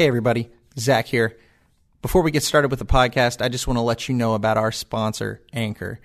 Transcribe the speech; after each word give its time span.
Hey, 0.00 0.08
everybody. 0.08 0.48
Zack 0.78 1.08
here. 1.08 1.36
Before 2.00 2.22
we 2.22 2.30
get 2.30 2.42
started 2.42 2.70
with 2.70 2.78
the 2.78 2.86
podcast, 2.86 3.42
I 3.42 3.50
just 3.50 3.66
want 3.66 3.76
to 3.76 3.82
let 3.82 4.08
you 4.08 4.14
know 4.14 4.32
about 4.32 4.56
our 4.56 4.72
sponsor, 4.72 5.42
Anchor. 5.52 6.00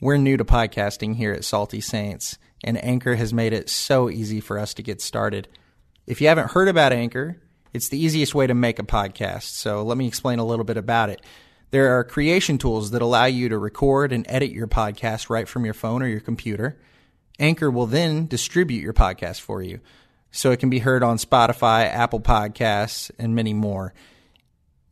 We're 0.00 0.16
new 0.16 0.36
to 0.36 0.44
podcasting 0.44 1.14
here 1.14 1.32
at 1.32 1.44
Salty 1.44 1.80
Saints, 1.80 2.38
and 2.64 2.76
Anchor 2.82 3.14
has 3.14 3.32
made 3.32 3.52
it 3.52 3.70
so 3.70 4.10
easy 4.10 4.40
for 4.40 4.58
us 4.58 4.74
to 4.74 4.82
get 4.82 5.00
started. 5.00 5.46
If 6.08 6.20
you 6.20 6.26
haven't 6.26 6.50
heard 6.50 6.66
about 6.66 6.92
Anchor, 6.92 7.40
it's 7.72 7.88
the 7.88 8.04
easiest 8.04 8.34
way 8.34 8.48
to 8.48 8.52
make 8.54 8.80
a 8.80 8.82
podcast. 8.82 9.42
So 9.42 9.84
let 9.84 9.96
me 9.96 10.08
explain 10.08 10.40
a 10.40 10.44
little 10.44 10.64
bit 10.64 10.76
about 10.76 11.10
it. 11.10 11.22
There 11.70 11.96
are 11.96 12.02
creation 12.02 12.58
tools 12.58 12.90
that 12.90 13.00
allow 13.00 13.26
you 13.26 13.48
to 13.50 13.58
record 13.58 14.12
and 14.12 14.26
edit 14.28 14.50
your 14.50 14.66
podcast 14.66 15.30
right 15.30 15.46
from 15.46 15.64
your 15.64 15.72
phone 15.72 16.02
or 16.02 16.08
your 16.08 16.18
computer. 16.18 16.80
Anchor 17.38 17.70
will 17.70 17.86
then 17.86 18.26
distribute 18.26 18.82
your 18.82 18.92
podcast 18.92 19.40
for 19.40 19.62
you 19.62 19.78
so 20.36 20.50
it 20.50 20.60
can 20.60 20.68
be 20.68 20.80
heard 20.80 21.02
on 21.02 21.16
Spotify, 21.16 21.86
Apple 21.86 22.20
Podcasts, 22.20 23.10
and 23.18 23.34
many 23.34 23.54
more. 23.54 23.94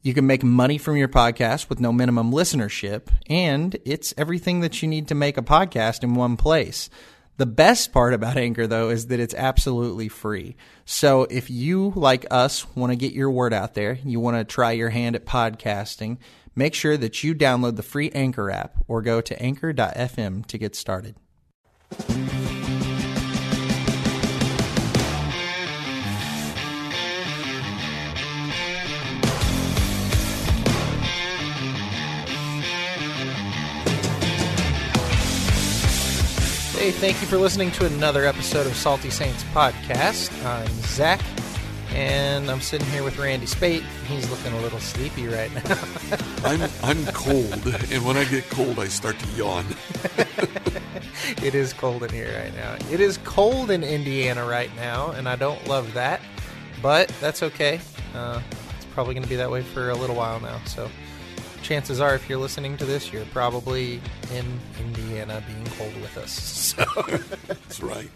You 0.01 0.15
can 0.15 0.27
make 0.27 0.43
money 0.43 0.79
from 0.79 0.97
your 0.97 1.09
podcast 1.09 1.69
with 1.69 1.81
no 1.81 1.93
minimum 1.93 2.33
listenership, 2.33 3.09
and 3.27 3.77
it's 3.85 4.15
everything 4.17 4.61
that 4.61 4.81
you 4.81 4.89
need 4.89 5.09
to 5.09 5.15
make 5.15 5.37
a 5.37 5.43
podcast 5.43 6.03
in 6.03 6.15
one 6.15 6.39
place. 6.39 6.89
The 7.37 7.45
best 7.45 7.93
part 7.93 8.15
about 8.15 8.39
Anchor, 8.39 8.67
though, 8.67 8.89
is 8.89 9.09
that 9.09 9.21
it's 9.21 9.35
absolutely 9.35 10.09
free. 10.09 10.57
So 10.87 11.25
if 11.25 11.51
you, 11.51 11.93
like 11.95 12.27
us, 12.31 12.67
want 12.75 12.93
to 12.93 12.97
get 12.97 13.13
your 13.13 13.31
word 13.31 13.53
out 13.53 13.75
there, 13.75 13.99
you 14.03 14.21
want 14.21 14.39
to 14.39 14.45
try 14.45 14.73
your 14.73 14.91
hand 14.91 15.15
at 15.15 15.27
podcasting, 15.27 16.19
make 16.55 16.75
sure 16.75 16.97
that 16.97 17.23
you 17.23 17.35
download 17.35 17.77
the 17.77 17.83
free 17.83 18.11
Anchor 18.13 18.51
app 18.51 18.77
or 18.89 19.03
go 19.03 19.21
to 19.21 19.43
anchor.fm 19.43 20.47
to 20.47 20.59
get 20.59 20.75
started. 20.75 21.17
Hey, 36.85 36.91
thank 36.91 37.23
you 37.23 37.27
for 37.27 37.39
listening 37.39 37.71
to 37.71 37.87
another 37.87 38.27
episode 38.27 38.67
of 38.67 38.77
Salty 38.77 39.09
Saints 39.09 39.43
Podcast. 39.55 40.31
I'm 40.45 40.69
Zack, 40.83 41.23
and 41.95 42.51
I'm 42.51 42.61
sitting 42.61 42.87
here 42.89 43.03
with 43.03 43.17
Randy 43.17 43.47
Spate. 43.47 43.83
He's 44.07 44.29
looking 44.29 44.53
a 44.53 44.61
little 44.61 44.81
sleepy 44.81 45.27
right 45.27 45.51
now. 45.55 45.79
I'm 46.45 46.71
I'm 46.83 47.07
cold, 47.15 47.67
and 47.91 48.05
when 48.05 48.19
I 48.19 48.27
get 48.27 48.51
cold, 48.51 48.79
I 48.79 48.89
start 48.89 49.19
to 49.19 49.27
yawn. 49.29 49.65
it 51.43 51.55
is 51.55 51.73
cold 51.73 52.03
in 52.03 52.11
here 52.11 52.39
right 52.39 52.55
now. 52.55 52.77
It 52.93 53.01
is 53.01 53.17
cold 53.25 53.71
in 53.71 53.83
Indiana 53.83 54.45
right 54.45 54.69
now, 54.77 55.13
and 55.13 55.27
I 55.27 55.37
don't 55.37 55.67
love 55.67 55.95
that, 55.95 56.21
but 56.83 57.09
that's 57.19 57.43
okay. 57.45 57.81
Uh, 58.15 58.43
it's 58.77 58.85
probably 58.93 59.15
going 59.15 59.25
to 59.25 59.31
be 59.31 59.37
that 59.37 59.51
way 59.51 59.63
for 59.63 59.89
a 59.89 59.95
little 59.95 60.17
while 60.17 60.39
now. 60.39 60.61
So, 60.67 60.91
chances 61.65 62.01
are, 62.01 62.15
if 62.15 62.29
you're 62.29 62.39
listening 62.39 62.77
to 62.77 62.85
this, 62.85 63.13
you're 63.13 63.25
probably 63.27 64.01
in 64.33 64.61
Indiana 64.79 65.43
being 65.47 65.65
cold 65.79 65.95
with 66.01 66.17
us. 66.19 66.75
So, 66.75 66.85
That's 67.47 67.83
right. 67.83 68.11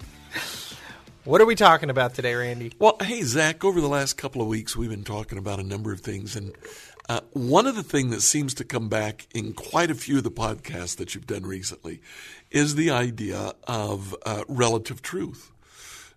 what 1.25 1.41
are 1.41 1.47
we 1.47 1.55
talking 1.55 1.91
about 1.91 2.15
today, 2.15 2.35
Randy? 2.35 2.73
Well, 2.79 2.97
hey 3.01 3.23
Zack, 3.23 3.65
over 3.65 3.81
the 3.81 3.89
last 3.89 4.15
couple 4.15 4.43
of 4.43 4.49
weeks, 4.49 4.77
we've 4.77 4.91
been 4.91 5.05
talking 5.05 5.39
about 5.39 5.61
a 5.61 5.63
number 5.63 5.93
of 5.93 6.01
things, 6.01 6.35
and 6.37 6.53
uh, 7.09 7.21
one 7.33 7.67
of 7.67 7.75
the 7.77 7.83
things 7.83 8.11
that 8.15 8.21
seems 8.21 8.55
to 8.55 8.65
come 8.65 8.89
back 8.89 9.27
in 9.35 9.53
quite 9.53 9.91
a 9.91 9.95
few 9.95 10.19
of 10.19 10.25
the 10.25 10.31
podcasts 10.31 10.97
that 10.97 11.15
you've 11.15 11.27
done 11.27 11.45
recently 11.45 12.01
is 12.51 12.75
the 12.75 12.91
idea 12.91 13.53
of 13.67 14.15
uh, 14.27 14.45
relative 14.49 15.03
truth. 15.03 15.53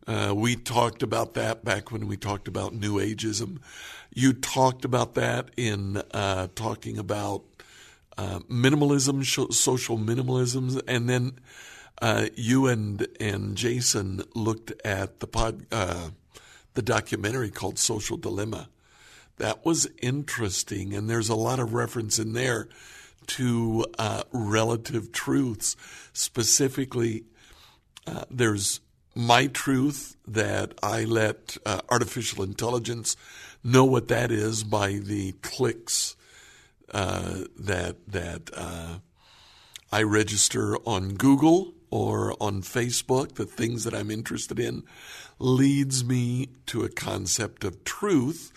Uh, 0.08 0.34
we 0.36 0.56
talked 0.56 1.04
about 1.04 1.36
that 1.36 1.64
back 1.64 1.92
when 1.92 2.08
we 2.08 2.18
talked 2.18 2.48
about 2.48 2.74
New 2.74 2.96
Ageism. 2.96 3.60
You 4.14 4.34
talked 4.34 4.84
about 4.84 5.14
that 5.16 5.50
in 5.56 5.98
uh, 6.12 6.48
talking 6.56 6.98
about 6.98 7.44
uh, 8.18 8.40
minimalism, 8.50 9.24
social 9.54 9.98
minimalism, 9.98 10.82
and 10.88 11.08
then 11.08 11.40
uh, 12.02 12.28
you 12.36 12.68
and 12.68 13.08
and 13.20 13.56
Jason 13.56 14.24
looked 14.34 14.74
at 14.84 15.20
the 15.20 15.28
pod, 15.28 15.66
uh, 15.72 16.10
the 16.74 16.82
documentary 16.82 17.52
called 17.52 17.78
Social 17.78 18.18
Dilemma. 18.18 18.70
That 19.38 19.66
was 19.66 19.88
interesting, 20.02 20.94
and 20.94 21.10
there's 21.10 21.30
a 21.30 21.36
lot 21.36 21.60
of 21.60 21.74
reference 21.74 22.20
in 22.20 22.34
there 22.34 22.68
to 23.28 23.86
uh, 24.00 24.24
relative 24.32 25.12
truths. 25.12 25.76
Specifically, 26.12 27.24
there's 28.30 28.82
my 29.16 29.48
truth 29.48 30.16
that 30.28 30.74
I 30.82 31.04
let 31.04 31.58
uh, 31.66 31.82
artificial 31.90 32.44
intelligence 32.44 33.16
know 33.64 33.86
what 33.86 34.08
that 34.08 34.32
is 34.32 34.64
by 34.64 34.94
the 34.94 35.34
clicks 35.42 36.16
uh, 36.94 37.42
that 37.58 37.96
that 38.08 38.50
uh, 38.56 39.00
I 39.92 40.04
register 40.04 40.78
on 40.86 41.16
Google 41.16 41.74
or 41.90 42.34
on 42.40 42.62
Facebook, 42.62 43.36
the 43.36 43.46
things 43.46 43.84
that 43.84 43.94
I'm 43.94 44.10
interested 44.10 44.60
in, 44.60 44.84
leads 45.40 46.06
me 46.06 46.48
to 46.68 46.84
a 46.84 46.90
concept 46.90 47.64
of 47.66 47.84
truth. 47.84 48.54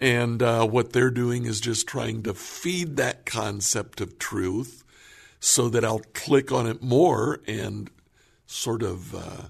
And 0.00 0.42
uh, 0.42 0.66
what 0.66 0.92
they're 0.92 1.10
doing 1.10 1.46
is 1.46 1.60
just 1.60 1.88
trying 1.88 2.22
to 2.24 2.34
feed 2.34 2.96
that 2.96 3.24
concept 3.24 4.00
of 4.00 4.18
truth 4.18 4.84
so 5.40 5.68
that 5.70 5.84
I'll 5.84 6.02
click 6.12 6.52
on 6.52 6.66
it 6.66 6.82
more 6.82 7.40
and 7.46 7.90
sort 8.46 8.82
of 8.82 9.14
uh, 9.14 9.48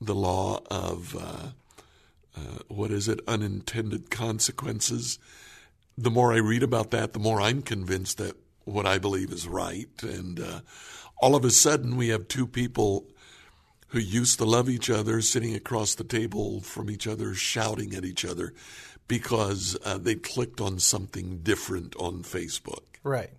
the 0.00 0.14
law 0.14 0.60
of 0.70 1.16
uh, 1.16 1.48
uh, 2.36 2.58
what 2.68 2.90
is 2.90 3.08
it, 3.08 3.20
unintended 3.26 4.10
consequences. 4.10 5.18
The 5.96 6.10
more 6.10 6.32
I 6.32 6.38
read 6.38 6.62
about 6.62 6.90
that, 6.90 7.12
the 7.12 7.18
more 7.18 7.40
I'm 7.40 7.62
convinced 7.62 8.18
that 8.18 8.36
what 8.64 8.86
I 8.86 8.98
believe 8.98 9.32
is 9.32 9.48
right. 9.48 9.88
And 10.02 10.38
uh, 10.40 10.60
all 11.18 11.34
of 11.34 11.44
a 11.44 11.50
sudden, 11.50 11.96
we 11.96 12.08
have 12.08 12.28
two 12.28 12.46
people 12.46 13.06
who 13.88 13.98
used 13.98 14.38
to 14.38 14.44
love 14.44 14.68
each 14.68 14.90
other 14.90 15.22
sitting 15.22 15.54
across 15.54 15.94
the 15.94 16.04
table 16.04 16.60
from 16.60 16.90
each 16.90 17.06
other, 17.06 17.34
shouting 17.34 17.94
at 17.94 18.04
each 18.04 18.24
other 18.24 18.52
because 19.08 19.78
uh, 19.84 19.96
they 19.96 20.16
clicked 20.16 20.60
on 20.60 20.78
something 20.78 21.38
different 21.38 21.94
on 21.96 22.22
Facebook. 22.22 22.82
Right. 23.04 23.30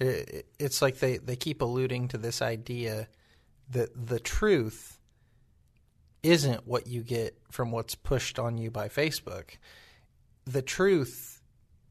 It, 0.00 0.46
it's 0.58 0.82
like 0.82 0.98
they, 0.98 1.18
they 1.18 1.36
keep 1.36 1.60
alluding 1.60 2.08
to 2.08 2.18
this 2.18 2.42
idea 2.42 3.06
that 3.70 4.06
the 4.08 4.18
truth 4.18 4.98
isn't 6.24 6.66
what 6.66 6.88
you 6.88 7.02
get 7.02 7.38
from 7.50 7.70
what's 7.70 7.94
pushed 7.94 8.38
on 8.38 8.58
you 8.58 8.70
by 8.70 8.88
Facebook. 8.88 9.58
The 10.46 10.62
truth 10.62 11.40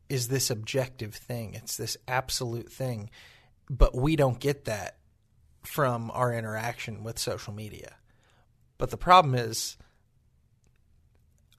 is 0.10 0.28
this 0.28 0.50
objective 0.50 1.16
thing, 1.16 1.54
it's 1.54 1.78
this 1.78 1.96
absolute 2.08 2.72
thing. 2.72 3.10
But 3.70 3.96
we 3.96 4.18
don't 4.18 4.40
get 4.40 4.66
that 4.66 4.98
from 5.62 6.12
our 6.12 6.34
interaction 6.34 7.04
with 7.04 7.18
social 7.18 7.54
media. 7.54 7.96
But 8.78 8.90
the 8.90 8.98
problem 8.98 9.36
is, 9.36 9.78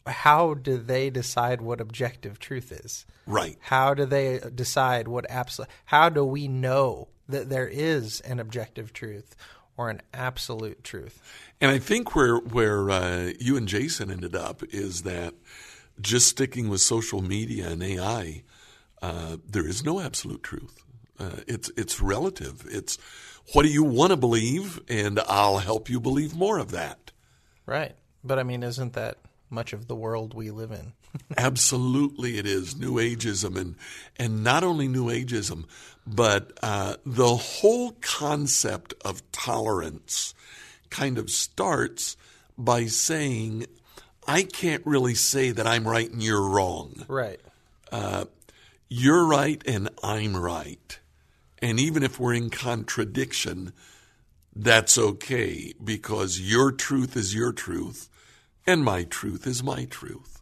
how 0.07 0.53
do 0.53 0.77
they 0.77 1.09
decide 1.09 1.63
what 1.63 1.81
objective 1.81 2.39
truth 2.39 2.71
is? 2.71 3.07
Right. 3.27 3.57
How 3.61 3.95
do 3.95 4.05
they 4.05 4.41
decide 4.55 5.09
what 5.09 5.25
absolute? 5.31 5.71
How 5.87 6.11
do 6.11 6.25
we 6.25 6.47
know 6.47 7.09
that 7.29 7.49
there 7.49 7.69
is 7.69 8.21
an 8.21 8.39
objective 8.39 8.93
truth 8.93 9.34
or 9.77 9.91
an 9.91 10.01
absolute 10.12 10.85
truth? 10.85 11.21
And 11.61 11.71
I 11.71 11.79
think 11.79 12.15
where 12.15 12.37
where 12.37 12.91
uh, 12.91 13.33
you 13.39 13.57
and 13.57 13.69
Jason 13.69 14.11
ended 14.11 14.35
up 14.35 14.62
is 14.71 15.03
that 15.03 15.35
just 16.01 16.29
sticking 16.29 16.69
with 16.69 16.81
social 16.81 17.23
media 17.23 17.71
and 17.71 17.83
AI, 17.83 18.43
uh, 19.03 19.37
there 19.49 19.67
is 19.67 19.84
no 19.84 20.01
absolute 20.01 20.43
truth. 20.43 20.83
Uh, 21.19 21.41
it's 21.47 21.71
it's 21.77 22.01
relative. 22.01 22.67
It's 22.69 22.99
what 23.53 23.63
do 23.63 23.69
you 23.69 23.84
want 23.84 24.11
to 24.11 24.17
believe, 24.17 24.81
and 24.89 25.21
I'll 25.29 25.59
help 25.59 25.89
you 25.89 26.01
believe 26.01 26.34
more 26.34 26.59
of 26.59 26.71
that. 26.71 27.13
Right. 27.67 27.95
But 28.23 28.39
I 28.39 28.43
mean, 28.43 28.63
isn't 28.63 28.95
that 28.95 29.19
much 29.51 29.73
of 29.73 29.87
the 29.87 29.95
world 29.95 30.34
we 30.34 30.51
live 30.51 30.73
in? 30.73 30.95
Absolutely, 31.37 32.39
it 32.39 32.47
is 32.47 32.77
New 32.77 32.95
Ageism, 32.95 33.57
and 33.57 33.77
and 34.16 34.43
not 34.43 34.65
only 34.65 34.89
New 34.89 35.07
Ageism, 35.07 35.65
but 36.07 36.53
uh, 36.63 36.97
the 37.05 37.37
whole 37.37 37.93
concept 38.01 38.95
of 39.05 39.22
tolerance 39.33 40.34
kind 40.91 41.19
of 41.19 41.31
starts 41.31 42.16
by 42.59 42.87
saying, 42.87 43.66
"I 44.27 44.43
can't 44.43 44.84
really 44.87 45.15
say 45.15 45.51
that 45.51 45.66
I'm 45.66 45.87
right 45.87 46.11
and 46.11 46.22
you're 46.22 46.49
wrong. 46.49 47.05
Right. 47.09 47.41
You're 48.89 49.27
right 49.27 49.63
and 49.67 49.89
I'm 50.03 50.37
right, 50.37 50.99
and 51.60 51.81
even 51.81 52.03
if 52.03 52.19
we're 52.19 52.34
in 52.34 52.51
contradiction." 52.51 53.72
That's 54.57 54.97
okay 54.97 55.75
because 55.83 56.39
your 56.39 56.71
truth 56.71 57.17
is 57.17 57.34
your 57.34 57.53
truth 57.53 58.09
and 58.65 58.84
my 58.84 59.03
truth 59.03 59.49
is 59.49 59.65
my 59.65 59.84
truth. 59.84 60.34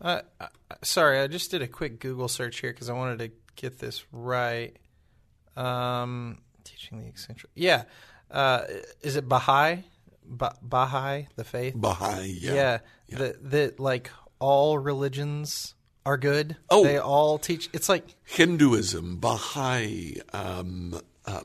Uh, 0.00 0.22
uh, 0.40 0.46
sorry, 0.82 1.20
I 1.20 1.26
just 1.26 1.50
did 1.50 1.62
a 1.62 1.68
quick 1.68 2.00
Google 2.00 2.28
search 2.28 2.60
here 2.60 2.72
because 2.72 2.88
I 2.88 2.94
wanted 2.94 3.18
to 3.18 3.30
get 3.56 3.78
this 3.78 4.04
right. 4.12 4.76
Um, 5.56 6.38
teaching 6.64 7.00
the 7.00 7.08
eccentric. 7.08 7.50
Yeah. 7.54 7.84
Uh, 8.30 8.62
is 9.02 9.16
it 9.16 9.28
Baha'i? 9.28 9.84
Ba- 10.24 10.56
Baha'i, 10.62 11.26
the 11.36 11.44
faith? 11.44 11.74
Baha'i, 11.74 12.38
yeah. 12.40 12.78
yeah, 13.08 13.18
that 13.18 13.50
that 13.50 13.80
like 13.80 14.10
all 14.38 14.78
religions 14.78 15.74
are 16.06 16.16
good. 16.16 16.56
Oh. 16.70 16.84
they 16.84 16.98
all 16.98 17.38
teach. 17.38 17.68
It's 17.72 17.88
like 17.88 18.04
Hinduism, 18.24 19.16
Baha'i. 19.16 20.20
Um, 20.32 21.00
uh, 21.26 21.42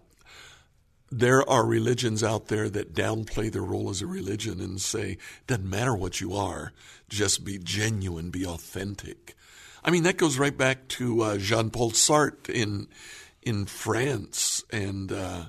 there 1.11 1.47
are 1.49 1.65
religions 1.65 2.23
out 2.23 2.47
there 2.47 2.69
that 2.69 2.93
downplay 2.93 3.51
their 3.51 3.61
role 3.61 3.89
as 3.89 4.01
a 4.01 4.07
religion 4.07 4.59
and 4.59 4.81
say, 4.81 5.17
doesn't 5.47 5.69
matter 5.69 5.95
what 5.95 6.19
you 6.19 6.33
are, 6.33 6.73
just 7.09 7.45
be 7.45 7.57
genuine, 7.57 8.31
be 8.31 8.45
authentic. 8.45 9.35
I 9.83 9.91
mean, 9.91 10.03
that 10.03 10.17
goes 10.17 10.39
right 10.39 10.57
back 10.57 10.87
to 10.89 11.21
uh, 11.21 11.37
Jean 11.37 11.69
Paul 11.69 11.91
Sartre 11.91 12.49
in 12.49 12.87
in 13.43 13.65
France 13.65 14.63
and 14.71 15.11
uh, 15.11 15.45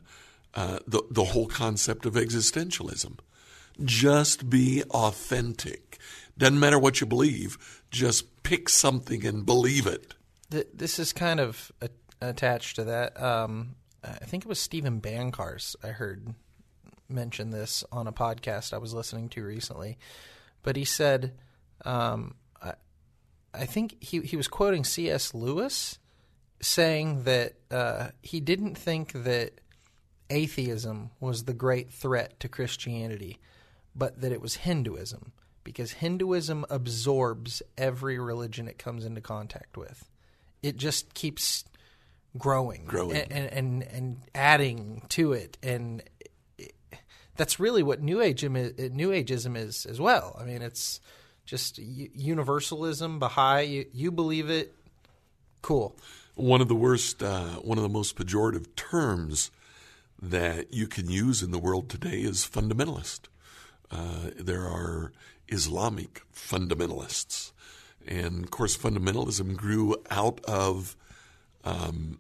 uh, 0.55 0.79
the 0.87 1.03
the 1.11 1.25
whole 1.25 1.47
concept 1.47 2.05
of 2.05 2.15
existentialism. 2.15 3.19
Just 3.83 4.51
be 4.51 4.83
authentic. 4.91 5.99
Doesn't 6.37 6.61
matter 6.61 6.79
what 6.79 7.01
you 7.01 7.07
believe. 7.07 7.83
Just 7.91 8.43
pick 8.43 8.69
something 8.69 9.25
and 9.25 9.47
believe 9.47 9.87
it. 9.87 10.15
this 10.51 10.99
is 10.99 11.13
kind 11.13 11.41
of 11.41 11.73
attached 12.21 12.77
to 12.77 12.85
that. 12.85 13.21
Um, 13.21 13.77
I 14.07 14.25
think 14.25 14.45
it 14.45 14.49
was 14.49 14.59
Steven 14.59 15.01
Bancarz 15.01 15.77
I 15.83 15.89
heard 15.89 16.35
mention 17.09 17.51
this 17.51 17.85
on 17.93 18.07
a 18.07 18.13
podcast 18.13 18.73
I 18.73 18.79
was 18.79 18.95
listening 18.95 19.29
to 19.31 19.45
recently, 19.45 19.99
but 20.63 20.77
he 20.77 20.85
said, 20.85 21.35
um, 21.85 22.35
I, 22.63 22.75
I 23.55 23.67
think 23.67 24.03
he 24.03 24.21
he 24.21 24.37
was 24.37 24.49
quoting 24.49 24.85
C.S. 24.85 25.35
Lewis 25.35 25.99
saying 26.61 27.25
that 27.25 27.55
uh, 27.71 28.09
he 28.23 28.41
didn't 28.41 28.77
think 28.77 29.13
that 29.13 29.61
atheism 30.31 31.11
was 31.21 31.45
the 31.45 31.55
great 31.55 31.91
threat 31.91 32.41
to 32.41 32.49
Christianity, 32.49 33.39
but 33.95 34.21
that 34.21 34.33
it 34.33 34.41
was 34.41 34.57
Hinduism 34.57 35.33
because 35.65 35.93
Hinduism 35.93 36.65
absorbs 36.71 37.63
every 37.77 38.19
religion 38.19 38.69
it 38.69 38.79
comes 38.79 39.05
into 39.05 39.21
contact 39.21 39.77
with. 39.77 40.09
It 40.63 40.77
just 40.77 41.13
keeps 41.15 41.65
growing, 42.39 42.85
Growing. 42.87 43.17
and 43.17 43.33
and, 43.33 43.53
and, 43.53 43.83
and 43.83 44.17
adding 44.35 45.03
to 45.11 45.33
it, 45.33 45.59
and 45.63 46.03
it, 46.59 46.75
that's 47.37 47.59
really 47.61 47.83
what 47.83 48.01
New 48.01 48.19
Ageism 48.19 48.57
is, 48.57 48.91
New 48.93 49.11
Ageism 49.11 49.57
is 49.57 49.87
as 49.87 50.01
well. 50.01 50.37
I 50.41 50.45
mean, 50.45 50.63
it's 50.63 51.01
just 51.45 51.79
universalism, 51.79 53.19
Baha'i. 53.19 53.63
You, 53.65 53.87
you 53.93 54.11
believe 54.11 54.51
it, 54.51 54.75
cool. 55.63 55.97
one 56.35 56.61
of 56.61 56.69
the 56.69 56.75
worst, 56.75 57.23
uh, 57.23 57.57
one 57.63 57.79
of 57.79 57.83
the 57.83 57.89
most 57.91 58.17
pejorative 58.17 58.75
terms 58.75 59.51
that 60.21 60.73
you 60.73 60.87
can 60.87 61.11
use 61.11 61.43
in 61.43 61.51
the 61.51 61.59
world 61.59 61.89
today 61.89 62.21
is 62.21 62.47
fundamentalist. 62.47 63.29
Uh, 63.91 64.31
there 64.39 64.65
are 64.65 65.13
Islamic 65.49 66.23
fundamentalists. 66.35 67.53
And 68.07 68.45
of 68.45 68.51
course, 68.51 68.77
fundamentalism 68.77 69.57
grew 69.57 69.97
out 70.11 70.41
of 70.45 70.97
um, 71.65 72.19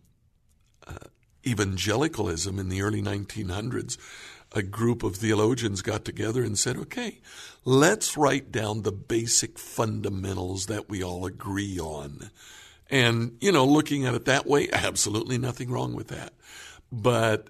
evangelicalism 1.46 2.58
in 2.58 2.68
the 2.68 2.82
early 2.82 3.02
1900s. 3.02 3.96
A 4.52 4.62
group 4.62 5.02
of 5.02 5.16
theologians 5.16 5.82
got 5.82 6.04
together 6.04 6.42
and 6.42 6.58
said, 6.58 6.76
okay, 6.76 7.20
let's 7.64 8.16
write 8.16 8.52
down 8.52 8.82
the 8.82 8.92
basic 8.92 9.58
fundamentals 9.58 10.66
that 10.66 10.88
we 10.88 11.02
all 11.02 11.26
agree 11.26 11.78
on. 11.78 12.30
And, 12.88 13.36
you 13.40 13.52
know, 13.52 13.64
looking 13.64 14.06
at 14.06 14.14
it 14.14 14.24
that 14.26 14.46
way, 14.46 14.68
absolutely 14.72 15.38
nothing 15.38 15.70
wrong 15.70 15.94
with 15.94 16.08
that. 16.08 16.32
But 16.90 17.48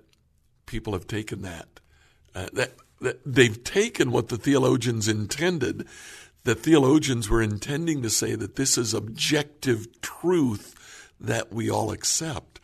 people 0.67 0.95
have 0.95 1.07
taken 1.07 1.43
that. 1.43 1.69
Uh, 2.35 2.49
that, 2.53 2.73
that 3.01 3.21
they've 3.25 3.63
taken 3.63 4.11
what 4.11 4.29
the 4.29 4.39
theologians 4.39 5.09
intended. 5.09 5.87
The 6.45 6.55
theologians 6.55 7.29
were 7.29 7.43
intending 7.43 8.03
to 8.03 8.11
say 8.11 8.35
that 8.35 8.57
this 8.57 8.79
is 8.79 8.95
objective 8.95 10.01
truth 10.01 10.75
that 11.21 11.53
we 11.53 11.71
all 11.71 11.93
accept. 11.93 12.56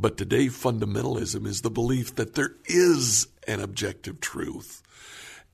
But 0.00 0.16
today, 0.16 0.46
fundamentalism 0.46 1.44
is 1.44 1.62
the 1.62 1.70
belief 1.70 2.14
that 2.14 2.34
there 2.34 2.52
is 2.66 3.26
an 3.48 3.60
objective 3.60 4.20
truth. 4.20 4.82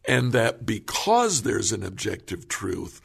And 0.07 0.33
that 0.33 0.67
because 0.67 1.43
there's 1.43 1.73
an 1.73 1.83
objective 1.83 2.47
truth, 2.47 3.01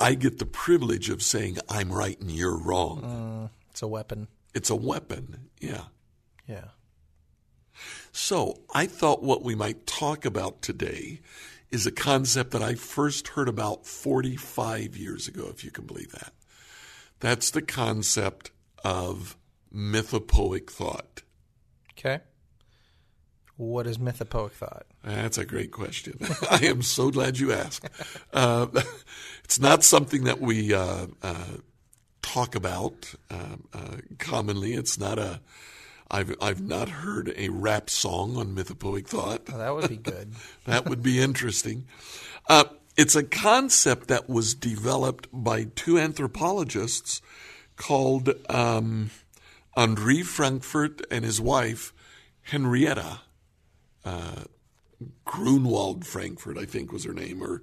I 0.00 0.14
get 0.14 0.38
the 0.38 0.46
privilege 0.46 1.10
of 1.10 1.22
saying 1.22 1.58
I'm 1.68 1.92
right 1.92 2.18
and 2.18 2.30
you're 2.30 2.56
wrong. 2.56 3.02
Mm, 3.02 3.50
it's 3.70 3.82
a 3.82 3.86
weapon. 3.86 4.28
It's 4.54 4.70
a 4.70 4.76
weapon. 4.76 5.50
Yeah. 5.60 5.84
Yeah. 6.46 6.68
So 8.12 8.60
I 8.74 8.86
thought 8.86 9.22
what 9.22 9.42
we 9.42 9.54
might 9.54 9.86
talk 9.86 10.24
about 10.24 10.62
today 10.62 11.20
is 11.70 11.86
a 11.86 11.92
concept 11.92 12.52
that 12.52 12.62
I 12.62 12.74
first 12.74 13.28
heard 13.28 13.48
about 13.48 13.86
45 13.86 14.96
years 14.96 15.28
ago, 15.28 15.48
if 15.50 15.62
you 15.64 15.70
can 15.70 15.84
believe 15.84 16.12
that. 16.12 16.32
That's 17.20 17.50
the 17.50 17.60
concept 17.60 18.50
of 18.82 19.36
mythopoeic 19.74 20.70
thought. 20.70 21.22
Okay. 21.92 22.20
What 23.56 23.88
is 23.88 23.98
mythopoeic 23.98 24.52
thought? 24.52 24.86
That's 25.02 25.36
a 25.36 25.44
great 25.44 25.72
question. 25.72 26.18
I 26.50 26.66
am 26.66 26.82
so 26.82 27.10
glad 27.10 27.38
you 27.38 27.52
asked. 27.52 27.88
Uh, 28.32 28.68
it's 29.44 29.58
not 29.58 29.82
something 29.82 30.24
that 30.24 30.40
we 30.40 30.72
uh, 30.72 31.08
uh, 31.22 31.44
talk 32.22 32.54
about 32.54 33.14
uh, 33.30 33.56
commonly. 34.18 34.74
It's 34.74 34.98
not 34.98 35.18
a. 35.18 35.40
I've 36.10 36.34
I've 36.40 36.62
not 36.62 36.88
heard 36.88 37.34
a 37.36 37.48
rap 37.48 37.90
song 37.90 38.36
on 38.36 38.54
mythopoeic 38.54 39.06
thought. 39.06 39.42
Oh, 39.52 39.58
that 39.58 39.74
would 39.74 39.88
be 39.88 39.96
good. 39.96 40.34
that 40.64 40.88
would 40.88 41.02
be 41.02 41.20
interesting. 41.20 41.86
Uh, 42.48 42.64
it's 42.96 43.14
a 43.14 43.22
concept 43.22 44.08
that 44.08 44.28
was 44.28 44.54
developed 44.54 45.28
by 45.32 45.64
two 45.74 45.98
anthropologists 45.98 47.20
called 47.76 48.30
um, 48.48 49.10
Henri 49.76 50.22
Frankfort 50.22 51.02
and 51.10 51.24
his 51.24 51.40
wife 51.40 51.92
Henrietta 52.42 53.20
uh, 54.04 54.44
Grunwald 55.24 56.06
Frankfort, 56.06 56.58
I 56.58 56.64
think 56.64 56.92
was 56.92 57.04
her 57.04 57.12
name, 57.12 57.42
or 57.42 57.62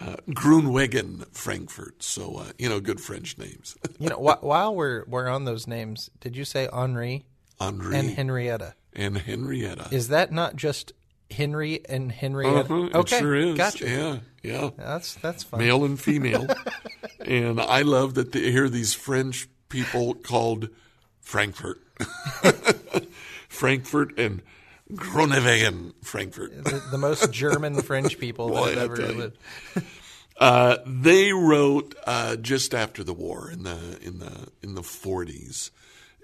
uh, 0.00 0.16
Grunwegen 0.30 1.26
Frankfort. 1.34 2.02
So 2.02 2.36
uh, 2.38 2.52
you 2.58 2.68
know, 2.68 2.80
good 2.80 3.00
French 3.00 3.38
names. 3.38 3.76
you 3.98 4.08
know, 4.08 4.16
wh- 4.16 4.42
while 4.42 4.74
we're 4.74 5.04
we're 5.06 5.28
on 5.28 5.44
those 5.44 5.66
names, 5.66 6.10
did 6.20 6.36
you 6.36 6.44
say 6.44 6.68
Henri 6.72 7.24
Henri 7.60 7.96
and 7.96 8.10
Henrietta? 8.10 8.74
and 8.96 9.18
Henrietta. 9.18 9.88
Is 9.90 10.08
that 10.08 10.32
not 10.32 10.56
just 10.56 10.92
Henry 11.30 11.80
and 11.88 12.10
Henrietta? 12.12 12.60
Uh-huh, 12.60 12.98
okay, 13.00 13.18
sure 13.18 13.34
is. 13.34 13.56
gotcha. 13.56 13.88
Yeah, 13.88 14.18
yeah. 14.42 14.70
That's 14.76 15.14
that's 15.16 15.42
fun. 15.42 15.60
male 15.60 15.84
and 15.84 16.00
female. 16.00 16.46
and 17.20 17.60
I 17.60 17.82
love 17.82 18.14
that 18.14 18.32
they 18.32 18.50
hear 18.50 18.68
these 18.68 18.94
French 18.94 19.48
people 19.68 20.14
called 20.14 20.68
Frankfort. 21.24 21.80
Frankfort 23.48 24.18
and 24.18 24.42
Groningen 24.94 25.94
Frankfort. 26.02 26.64
The, 26.64 26.82
the 26.90 26.98
most 26.98 27.32
German 27.32 27.82
French 27.82 28.18
people 28.18 28.50
Boy, 28.50 28.74
that 28.74 28.90
have 28.90 28.98
ever 28.98 29.12
lived. 29.12 29.38
Uh, 30.36 30.78
they 30.84 31.32
wrote 31.32 31.94
uh, 32.08 32.34
just 32.34 32.74
after 32.74 33.04
the 33.04 33.14
war 33.14 33.48
in 33.52 33.62
the 33.62 33.98
in 34.02 34.18
the 34.18 34.48
in 34.64 34.74
the 34.74 34.80
40s 34.80 35.70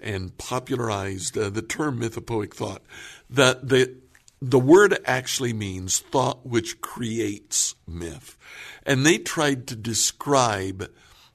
and 0.01 0.37
popularized 0.37 1.37
uh, 1.37 1.49
the 1.49 1.61
term 1.61 2.01
mythopoeic 2.01 2.53
thought. 2.53 2.81
That 3.29 3.69
the 3.69 3.95
the 4.41 4.59
word 4.59 4.99
actually 5.05 5.53
means 5.53 5.99
thought 5.99 6.45
which 6.45 6.81
creates 6.81 7.75
myth, 7.87 8.37
and 8.85 9.05
they 9.05 9.17
tried 9.17 9.65
to 9.67 9.77
describe 9.77 10.91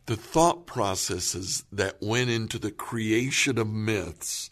the 0.06 0.16
thought 0.16 0.66
processes 0.66 1.64
that 1.72 1.96
went 2.00 2.30
into 2.30 2.58
the 2.58 2.70
creation 2.70 3.58
of 3.58 3.68
myths 3.68 4.50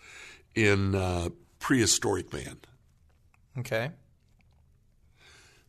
in 0.55 0.95
uh, 0.95 1.29
prehistoric 1.59 2.33
man. 2.33 2.59
Okay. 3.59 3.91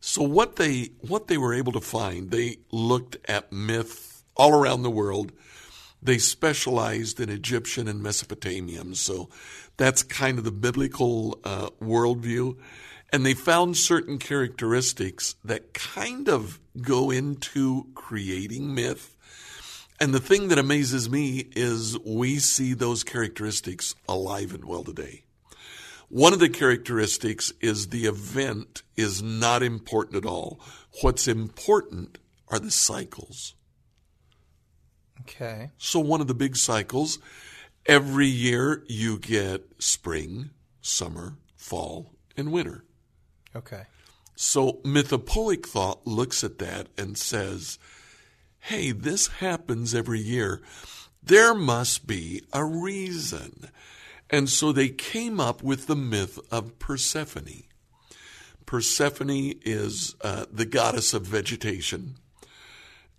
So 0.00 0.22
what 0.22 0.56
they 0.56 0.90
what 1.00 1.26
they 1.26 1.38
were 1.38 1.54
able 1.54 1.72
to 1.72 1.80
find, 1.80 2.30
they 2.30 2.58
looked 2.70 3.16
at 3.28 3.52
myth 3.52 4.24
all 4.36 4.52
around 4.52 4.82
the 4.82 4.90
world. 4.90 5.32
They 6.02 6.18
specialized 6.18 7.18
in 7.18 7.28
Egyptian 7.28 7.88
and 7.88 8.02
Mesopotamian, 8.02 8.94
so 8.94 9.28
that's 9.76 10.02
kind 10.02 10.38
of 10.38 10.44
the 10.44 10.52
biblical 10.52 11.40
uh, 11.42 11.70
worldview. 11.82 12.56
And 13.12 13.24
they 13.24 13.34
found 13.34 13.76
certain 13.76 14.18
characteristics 14.18 15.36
that 15.44 15.74
kind 15.74 16.28
of 16.28 16.60
go 16.80 17.10
into 17.10 17.86
creating 17.94 18.74
myth. 18.74 19.15
And 19.98 20.12
the 20.12 20.20
thing 20.20 20.48
that 20.48 20.58
amazes 20.58 21.08
me 21.08 21.48
is 21.56 21.98
we 22.00 22.38
see 22.38 22.74
those 22.74 23.02
characteristics 23.02 23.94
alive 24.08 24.52
and 24.52 24.64
well 24.64 24.84
today. 24.84 25.24
One 26.08 26.32
of 26.32 26.38
the 26.38 26.48
characteristics 26.48 27.52
is 27.60 27.88
the 27.88 28.06
event 28.06 28.82
is 28.96 29.22
not 29.22 29.62
important 29.62 30.16
at 30.16 30.28
all. 30.28 30.60
What's 31.00 31.26
important 31.26 32.18
are 32.48 32.58
the 32.58 32.70
cycles. 32.70 33.54
Okay. 35.22 35.70
So, 35.78 35.98
one 35.98 36.20
of 36.20 36.28
the 36.28 36.34
big 36.34 36.56
cycles, 36.56 37.18
every 37.86 38.28
year 38.28 38.84
you 38.86 39.18
get 39.18 39.64
spring, 39.78 40.50
summer, 40.80 41.38
fall, 41.56 42.12
and 42.36 42.52
winter. 42.52 42.84
Okay. 43.56 43.84
So, 44.36 44.74
mythopoeic 44.84 45.66
thought 45.66 46.06
looks 46.06 46.44
at 46.44 46.58
that 46.58 46.88
and 46.96 47.18
says, 47.18 47.78
hey, 48.66 48.90
this 48.90 49.28
happens 49.28 49.94
every 49.94 50.18
year. 50.18 50.60
There 51.22 51.54
must 51.54 52.04
be 52.04 52.42
a 52.52 52.64
reason. 52.64 53.70
And 54.28 54.48
so 54.48 54.72
they 54.72 54.88
came 54.88 55.38
up 55.38 55.62
with 55.62 55.86
the 55.86 55.94
myth 55.94 56.40
of 56.50 56.80
Persephone. 56.80 57.62
Persephone 58.64 59.54
is 59.64 60.16
uh, 60.20 60.46
the 60.50 60.66
goddess 60.66 61.14
of 61.14 61.22
vegetation. 61.22 62.16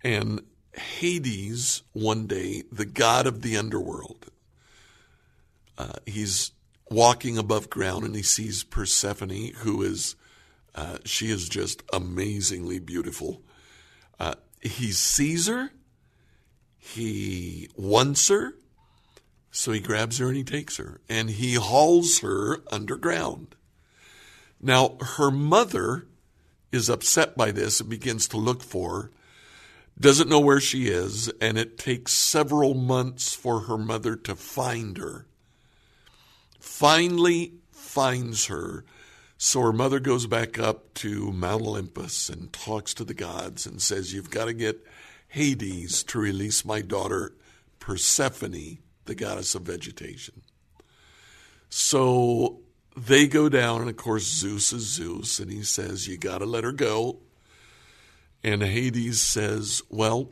And 0.04 0.42
Hades, 0.74 1.82
one 1.94 2.26
day, 2.26 2.64
the 2.70 2.84
god 2.84 3.26
of 3.26 3.40
the 3.40 3.56
underworld, 3.56 4.26
uh, 5.78 5.94
he's 6.04 6.52
walking 6.90 7.38
above 7.38 7.70
ground 7.70 8.04
and 8.04 8.14
he 8.14 8.22
sees 8.22 8.64
Persephone, 8.64 9.52
who 9.60 9.82
is, 9.82 10.14
uh, 10.74 10.98
she 11.06 11.30
is 11.30 11.48
just 11.48 11.82
amazingly 11.90 12.78
beautiful. 12.78 13.40
He 14.60 14.92
sees 14.92 15.46
her, 15.46 15.70
he 16.76 17.68
wants 17.76 18.28
her, 18.28 18.54
so 19.50 19.72
he 19.72 19.80
grabs 19.80 20.18
her 20.18 20.28
and 20.28 20.36
he 20.36 20.44
takes 20.44 20.76
her 20.76 21.00
and 21.08 21.30
he 21.30 21.54
hauls 21.54 22.20
her 22.20 22.62
underground. 22.70 23.54
Now, 24.60 24.96
her 25.16 25.30
mother 25.30 26.06
is 26.72 26.88
upset 26.88 27.36
by 27.36 27.50
this 27.50 27.80
and 27.80 27.88
begins 27.88 28.28
to 28.28 28.36
look 28.36 28.62
for 28.62 29.02
her, 29.02 29.10
doesn't 29.98 30.28
know 30.28 30.40
where 30.40 30.60
she 30.60 30.88
is, 30.88 31.28
and 31.40 31.58
it 31.58 31.78
takes 31.78 32.12
several 32.12 32.74
months 32.74 33.34
for 33.34 33.60
her 33.60 33.78
mother 33.78 34.14
to 34.14 34.36
find 34.36 34.98
her. 34.98 35.26
Finally 36.60 37.54
finds 37.70 38.46
her, 38.46 38.84
so 39.40 39.60
her 39.60 39.72
mother 39.72 40.00
goes 40.00 40.26
back 40.26 40.58
up 40.58 40.92
to 40.94 41.30
Mount 41.32 41.62
Olympus 41.62 42.28
and 42.28 42.52
talks 42.52 42.92
to 42.94 43.04
the 43.04 43.14
gods 43.14 43.66
and 43.66 43.80
says, 43.80 44.12
You've 44.12 44.30
got 44.30 44.46
to 44.46 44.52
get 44.52 44.84
Hades 45.28 46.02
to 46.04 46.18
release 46.18 46.64
my 46.64 46.80
daughter 46.80 47.34
Persephone, 47.78 48.78
the 49.04 49.14
goddess 49.14 49.54
of 49.54 49.62
vegetation. 49.62 50.42
So 51.70 52.60
they 52.96 53.28
go 53.28 53.48
down, 53.48 53.82
and 53.82 53.90
of 53.90 53.96
course, 53.96 54.24
Zeus 54.24 54.72
is 54.72 54.82
Zeus, 54.82 55.38
and 55.38 55.52
he 55.52 55.62
says, 55.62 56.08
You 56.08 56.18
got 56.18 56.38
to 56.38 56.44
let 56.44 56.64
her 56.64 56.72
go. 56.72 57.20
And 58.42 58.60
Hades 58.60 59.20
says, 59.20 59.82
Well, 59.88 60.30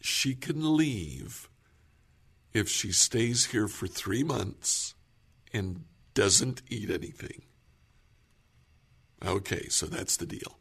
she 0.00 0.34
can 0.34 0.76
leave 0.76 1.48
if 2.52 2.68
she 2.68 2.92
stays 2.92 3.46
here 3.46 3.68
for 3.68 3.86
three 3.86 4.22
months 4.22 4.94
and 5.50 5.84
doesn't 6.12 6.60
eat 6.68 6.90
anything. 6.90 7.42
Okay, 9.24 9.68
so 9.68 9.86
that's 9.86 10.16
the 10.16 10.26
deal. 10.26 10.58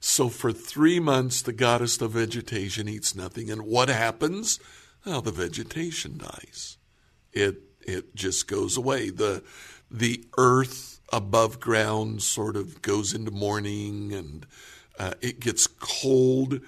So 0.00 0.28
for 0.28 0.52
three 0.52 0.98
months, 0.98 1.42
the 1.42 1.52
goddess 1.52 2.00
of 2.00 2.12
vegetation 2.12 2.88
eats 2.88 3.14
nothing. 3.14 3.50
And 3.50 3.62
what 3.62 3.88
happens? 3.88 4.58
Well, 5.04 5.20
the 5.20 5.30
vegetation 5.30 6.18
dies. 6.18 6.78
It 7.32 7.62
it 7.80 8.14
just 8.14 8.48
goes 8.48 8.76
away. 8.76 9.10
The 9.10 9.42
the 9.90 10.24
earth 10.38 11.00
above 11.12 11.60
ground 11.60 12.22
sort 12.22 12.56
of 12.56 12.82
goes 12.82 13.12
into 13.12 13.30
mourning 13.30 14.12
and 14.12 14.46
uh, 14.98 15.14
it 15.20 15.40
gets 15.40 15.66
cold. 15.66 16.60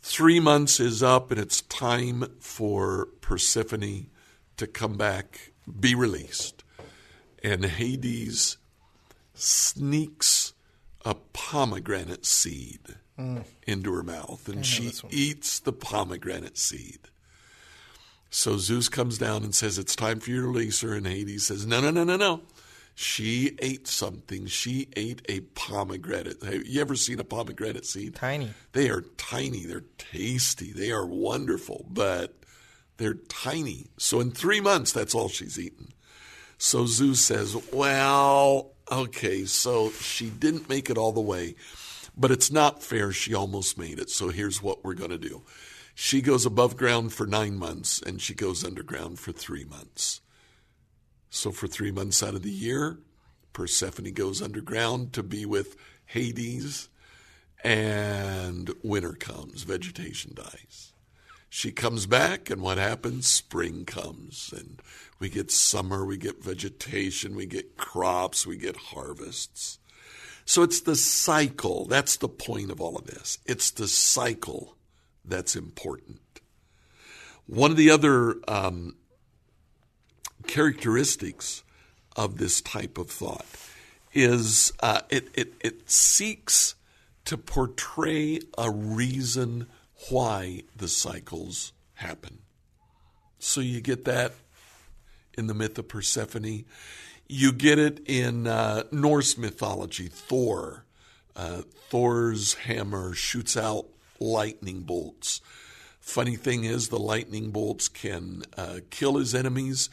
Three 0.00 0.40
months 0.40 0.80
is 0.80 1.02
up, 1.02 1.30
and 1.30 1.38
it's 1.38 1.60
time 1.62 2.24
for 2.40 3.08
Persephone 3.20 4.06
to 4.56 4.66
come 4.66 4.96
back, 4.96 5.52
be 5.78 5.94
released. 5.94 6.64
And 7.42 7.64
Hades 7.64 8.56
sneaks 9.34 10.47
a 11.04 11.14
pomegranate 11.32 12.26
seed 12.26 12.96
mm. 13.18 13.44
into 13.66 13.92
her 13.92 14.02
mouth, 14.02 14.48
and 14.48 14.64
she 14.64 14.92
eats 15.10 15.60
the 15.60 15.72
pomegranate 15.72 16.58
seed. 16.58 16.98
So 18.30 18.58
Zeus 18.58 18.88
comes 18.88 19.18
down 19.18 19.42
and 19.42 19.54
says, 19.54 19.78
It's 19.78 19.96
time 19.96 20.20
for 20.20 20.30
you 20.30 20.42
to 20.42 20.48
release 20.48 20.80
her. 20.82 20.94
And 20.94 21.06
Hades 21.06 21.46
says, 21.46 21.66
No, 21.66 21.80
no, 21.80 21.90
no, 21.90 22.04
no, 22.04 22.16
no. 22.16 22.42
She 22.94 23.56
ate 23.60 23.86
something. 23.86 24.46
She 24.46 24.88
ate 24.96 25.22
a 25.28 25.40
pomegranate. 25.40 26.42
Have 26.42 26.66
you 26.66 26.80
ever 26.80 26.96
seen 26.96 27.20
a 27.20 27.24
pomegranate 27.24 27.86
seed? 27.86 28.16
Tiny. 28.16 28.50
They 28.72 28.90
are 28.90 29.02
tiny. 29.16 29.64
They're 29.64 29.84
tasty. 29.98 30.72
They 30.72 30.90
are 30.90 31.06
wonderful, 31.06 31.86
but 31.88 32.34
they're 32.96 33.14
tiny. 33.28 33.86
So 33.98 34.20
in 34.20 34.32
three 34.32 34.60
months, 34.60 34.92
that's 34.92 35.14
all 35.14 35.28
she's 35.28 35.58
eaten. 35.58 35.88
So 36.58 36.86
Zeus 36.86 37.20
says, 37.20 37.56
Well, 37.72 38.72
okay, 38.90 39.44
so 39.44 39.90
she 39.90 40.30
didn't 40.30 40.68
make 40.68 40.90
it 40.90 40.98
all 40.98 41.12
the 41.12 41.20
way, 41.20 41.54
but 42.16 42.30
it's 42.30 42.50
not 42.50 42.82
fair. 42.82 43.12
She 43.12 43.34
almost 43.34 43.78
made 43.78 43.98
it. 43.98 44.10
So 44.10 44.28
here's 44.28 44.62
what 44.62 44.84
we're 44.84 44.94
going 44.94 45.10
to 45.10 45.18
do. 45.18 45.42
She 45.94 46.20
goes 46.22 46.46
above 46.46 46.76
ground 46.76 47.12
for 47.12 47.26
nine 47.26 47.56
months, 47.56 48.00
and 48.00 48.20
she 48.20 48.34
goes 48.34 48.64
underground 48.64 49.18
for 49.18 49.32
three 49.32 49.64
months. 49.64 50.20
So 51.30 51.50
for 51.50 51.66
three 51.66 51.90
months 51.90 52.22
out 52.22 52.34
of 52.34 52.42
the 52.42 52.50
year, 52.50 52.98
Persephone 53.52 54.12
goes 54.12 54.40
underground 54.40 55.12
to 55.14 55.22
be 55.22 55.44
with 55.44 55.76
Hades, 56.06 56.88
and 57.64 58.70
winter 58.82 59.12
comes, 59.12 59.64
vegetation 59.64 60.32
dies. 60.34 60.92
She 61.50 61.72
comes 61.72 62.06
back, 62.06 62.50
and 62.50 62.62
what 62.62 62.78
happens? 62.78 63.26
Spring 63.26 63.84
comes, 63.84 64.54
and 64.56 64.80
we 65.18 65.28
get 65.28 65.50
summer, 65.50 66.04
we 66.04 66.16
get 66.16 66.42
vegetation, 66.42 67.34
we 67.34 67.46
get 67.46 67.76
crops, 67.76 68.46
we 68.46 68.56
get 68.56 68.76
harvests. 68.76 69.78
So 70.44 70.62
it's 70.62 70.80
the 70.80 70.96
cycle. 70.96 71.84
That's 71.86 72.16
the 72.16 72.28
point 72.28 72.70
of 72.70 72.80
all 72.80 72.96
of 72.96 73.06
this. 73.06 73.38
It's 73.44 73.70
the 73.70 73.88
cycle 73.88 74.76
that's 75.24 75.56
important. 75.56 76.20
One 77.46 77.70
of 77.70 77.76
the 77.76 77.90
other 77.90 78.36
um, 78.46 78.96
characteristics 80.46 81.64
of 82.16 82.38
this 82.38 82.60
type 82.60 82.98
of 82.98 83.10
thought 83.10 83.46
is 84.12 84.72
uh, 84.80 85.02
it, 85.10 85.28
it, 85.34 85.52
it 85.60 85.90
seeks 85.90 86.74
to 87.26 87.36
portray 87.36 88.40
a 88.56 88.70
reason 88.70 89.66
why 90.08 90.62
the 90.74 90.88
cycles 90.88 91.72
happen. 91.94 92.38
So 93.38 93.60
you 93.60 93.80
get 93.80 94.04
that 94.06 94.32
in 95.38 95.46
the 95.46 95.54
myth 95.54 95.78
of 95.78 95.88
Persephone. 95.88 96.64
You 97.28 97.52
get 97.52 97.78
it 97.78 98.00
in 98.06 98.46
uh, 98.46 98.84
Norse 98.90 99.38
mythology, 99.38 100.08
Thor. 100.08 100.84
Uh, 101.36 101.62
Thor's 101.88 102.54
hammer 102.54 103.14
shoots 103.14 103.56
out 103.56 103.86
lightning 104.18 104.80
bolts. 104.80 105.40
Funny 106.00 106.36
thing 106.36 106.64
is, 106.64 106.88
the 106.88 106.98
lightning 106.98 107.50
bolts 107.50 107.86
can 107.88 108.42
uh, 108.56 108.80
kill 108.90 109.16
his 109.16 109.34
enemies, 109.34 109.88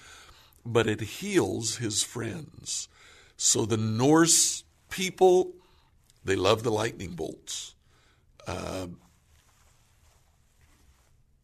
but 0.65 0.87
it 0.87 1.01
heals 1.01 1.77
his 1.77 2.01
friends. 2.01 2.87
So 3.37 3.65
the 3.65 3.77
Norse 3.77 4.63
people, 4.89 5.51
they 6.23 6.35
love 6.35 6.63
the 6.63 6.71
lightning 6.71 7.11
bolts. 7.11 7.75
Uh, 8.47 8.87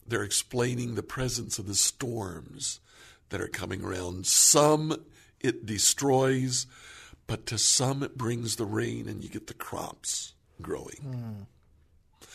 they're 0.07 0.23
explaining 0.23 0.95
the 0.95 1.03
presence 1.03 1.59
of 1.59 1.67
the 1.67 1.75
storms 1.75 2.79
that 3.31 3.41
are 3.41 3.47
coming 3.47 3.83
around. 3.83 4.25
Some 4.25 4.95
it 5.41 5.65
destroys, 5.65 6.67
but 7.27 7.45
to 7.47 7.57
some 7.57 8.03
it 8.03 8.17
brings 8.17 8.55
the 8.55 8.65
rain 8.65 9.09
and 9.09 9.23
you 9.23 9.29
get 9.29 9.47
the 9.47 9.53
crops 9.53 10.33
growing. 10.61 11.47
Mm. 12.23 12.27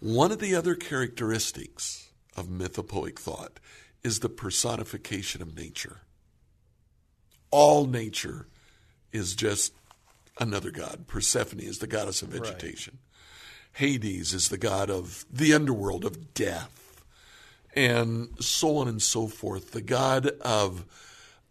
One 0.00 0.32
of 0.32 0.40
the 0.40 0.54
other 0.54 0.74
characteristics 0.74 2.10
of 2.36 2.48
mythopoeic 2.48 3.18
thought 3.18 3.60
is 4.02 4.18
the 4.18 4.28
personification 4.28 5.40
of 5.40 5.56
nature 5.56 6.00
all 7.52 7.86
nature 7.86 8.48
is 9.12 9.36
just 9.36 9.72
another 10.40 10.72
god. 10.72 11.06
Persephone 11.06 11.60
is 11.60 11.78
the 11.78 11.86
goddess 11.86 12.22
of 12.22 12.30
vegetation. 12.30 12.98
Right. 12.98 13.78
Hades 13.80 14.34
is 14.34 14.48
the 14.48 14.58
god 14.58 14.90
of 14.90 15.24
the 15.30 15.54
underworld, 15.54 16.04
of 16.04 16.34
death, 16.34 16.81
and 17.74 18.28
so 18.40 18.76
on 18.78 18.88
and 18.88 19.02
so 19.02 19.26
forth. 19.26 19.72
The 19.72 19.82
god 19.82 20.26
of 20.40 20.84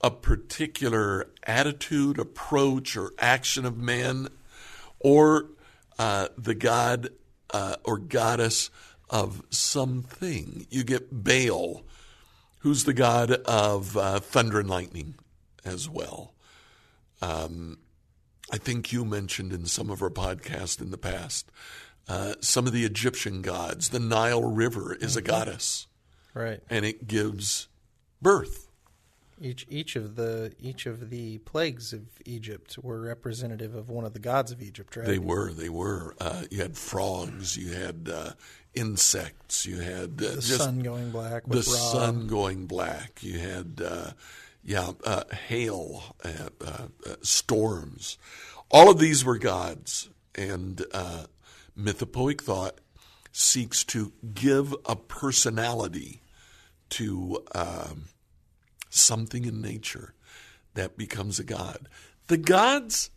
a 0.01 0.11
particular 0.11 1.29
attitude, 1.43 2.19
approach, 2.19 2.97
or 2.97 3.11
action 3.19 3.65
of 3.65 3.77
man, 3.77 4.29
or 4.99 5.49
uh, 5.99 6.29
the 6.37 6.55
god 6.55 7.09
uh, 7.51 7.75
or 7.83 7.97
goddess 7.97 8.69
of 9.09 9.43
something. 9.49 10.65
You 10.69 10.83
get 10.83 11.23
Baal, 11.23 11.83
who's 12.59 12.85
the 12.85 12.93
god 12.93 13.31
of 13.31 13.97
uh, 13.97 14.19
thunder 14.19 14.59
and 14.59 14.69
lightning 14.69 15.15
as 15.63 15.89
well. 15.89 16.33
Um, 17.21 17.77
I 18.51 18.57
think 18.57 18.91
you 18.91 19.05
mentioned 19.05 19.53
in 19.53 19.65
some 19.65 19.89
of 19.89 20.01
our 20.01 20.09
podcasts 20.09 20.81
in 20.81 20.91
the 20.91 20.97
past 20.97 21.51
uh, 22.07 22.33
some 22.41 22.67
of 22.67 22.73
the 22.73 22.83
Egyptian 22.83 23.41
gods. 23.41 23.89
The 23.89 23.99
Nile 23.99 24.43
River 24.43 24.95
is 24.95 25.11
mm-hmm. 25.11 25.19
a 25.19 25.21
goddess, 25.21 25.87
right? 26.33 26.59
And 26.69 26.85
it 26.85 27.07
gives 27.07 27.67
birth. 28.21 28.67
Each 29.43 29.65
each 29.69 29.95
of 29.95 30.15
the 30.17 30.53
each 30.59 30.85
of 30.85 31.09
the 31.09 31.39
plagues 31.39 31.93
of 31.93 32.01
Egypt 32.25 32.77
were 32.83 33.01
representative 33.01 33.73
of 33.73 33.89
one 33.89 34.05
of 34.05 34.13
the 34.13 34.19
gods 34.19 34.51
of 34.51 34.61
Egypt, 34.61 34.95
right? 34.95 35.07
They 35.07 35.17
were. 35.17 35.51
They 35.51 35.69
were. 35.69 36.13
Uh, 36.21 36.43
you 36.51 36.61
had 36.61 36.77
frogs. 36.77 37.57
You 37.57 37.73
had 37.73 38.07
uh, 38.13 38.33
insects. 38.75 39.65
You 39.65 39.79
had 39.79 40.21
uh, 40.23 40.35
The 40.35 40.41
sun 40.43 40.81
going 40.81 41.09
black. 41.09 41.45
the 41.47 41.57
Ra. 41.57 41.63
sun 41.63 42.27
going 42.27 42.67
black. 42.67 43.23
You 43.23 43.39
had 43.39 43.81
uh, 43.83 44.11
yeah 44.63 44.91
uh, 45.03 45.23
hail, 45.47 46.15
uh, 46.23 46.49
uh, 46.63 46.87
uh, 47.09 47.15
storms. 47.23 48.19
All 48.69 48.91
of 48.91 48.99
these 48.99 49.25
were 49.25 49.39
gods, 49.39 50.09
and 50.35 50.85
uh, 50.93 51.23
mythopoeic 51.75 52.41
thought 52.41 52.79
seeks 53.31 53.83
to 53.85 54.11
give 54.33 54.75
a 54.85 54.95
personality 54.95 56.21
to 56.89 57.43
um, 57.55 58.05
something 58.89 59.45
in 59.45 59.61
nature 59.61 60.13
that 60.73 60.97
becomes 60.97 61.39
a 61.39 61.43
god. 61.43 61.87
The 62.27 62.37
gods 62.37 63.09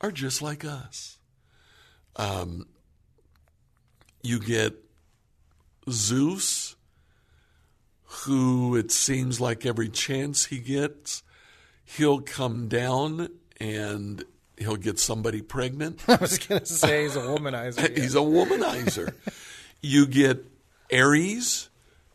are 0.00 0.12
just 0.12 0.42
like 0.42 0.64
us. 0.64 1.18
Um, 2.16 2.66
you 4.22 4.38
get 4.38 4.74
Zeus, 5.90 6.76
who 8.04 8.76
it 8.76 8.90
seems 8.90 9.40
like 9.40 9.66
every 9.66 9.88
chance 9.88 10.46
he 10.46 10.58
gets, 10.58 11.22
he'll 11.84 12.20
come 12.20 12.68
down 12.68 13.28
and 13.60 14.24
he'll 14.58 14.76
get 14.76 14.98
somebody 14.98 15.42
pregnant. 15.42 16.02
I 16.08 16.16
was 16.16 16.38
gonna 16.38 16.66
say 16.66 17.02
he's 17.02 17.16
a 17.16 17.20
womanizer. 17.20 17.96
He's 17.96 18.14
a 18.14 18.18
womanizer. 18.18 19.14
you 19.84 20.06
get 20.06 20.44
Ares, 20.92 21.68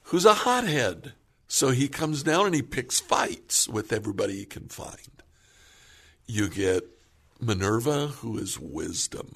who's 0.04 0.26
a 0.26 0.34
hothead. 0.34 1.14
So 1.48 1.70
he 1.70 1.88
comes 1.88 2.24
down 2.24 2.48
and 2.48 2.56
he 2.56 2.62
picks 2.62 3.00
fights 3.00 3.68
with 3.68 3.94
everybody 3.94 4.38
he 4.38 4.46
can 4.46 4.68
find. 4.68 5.24
You 6.26 6.50
get 6.50 6.84
Minerva, 7.40 8.08
who 8.08 8.38
is 8.38 8.60
wisdom. 8.60 9.34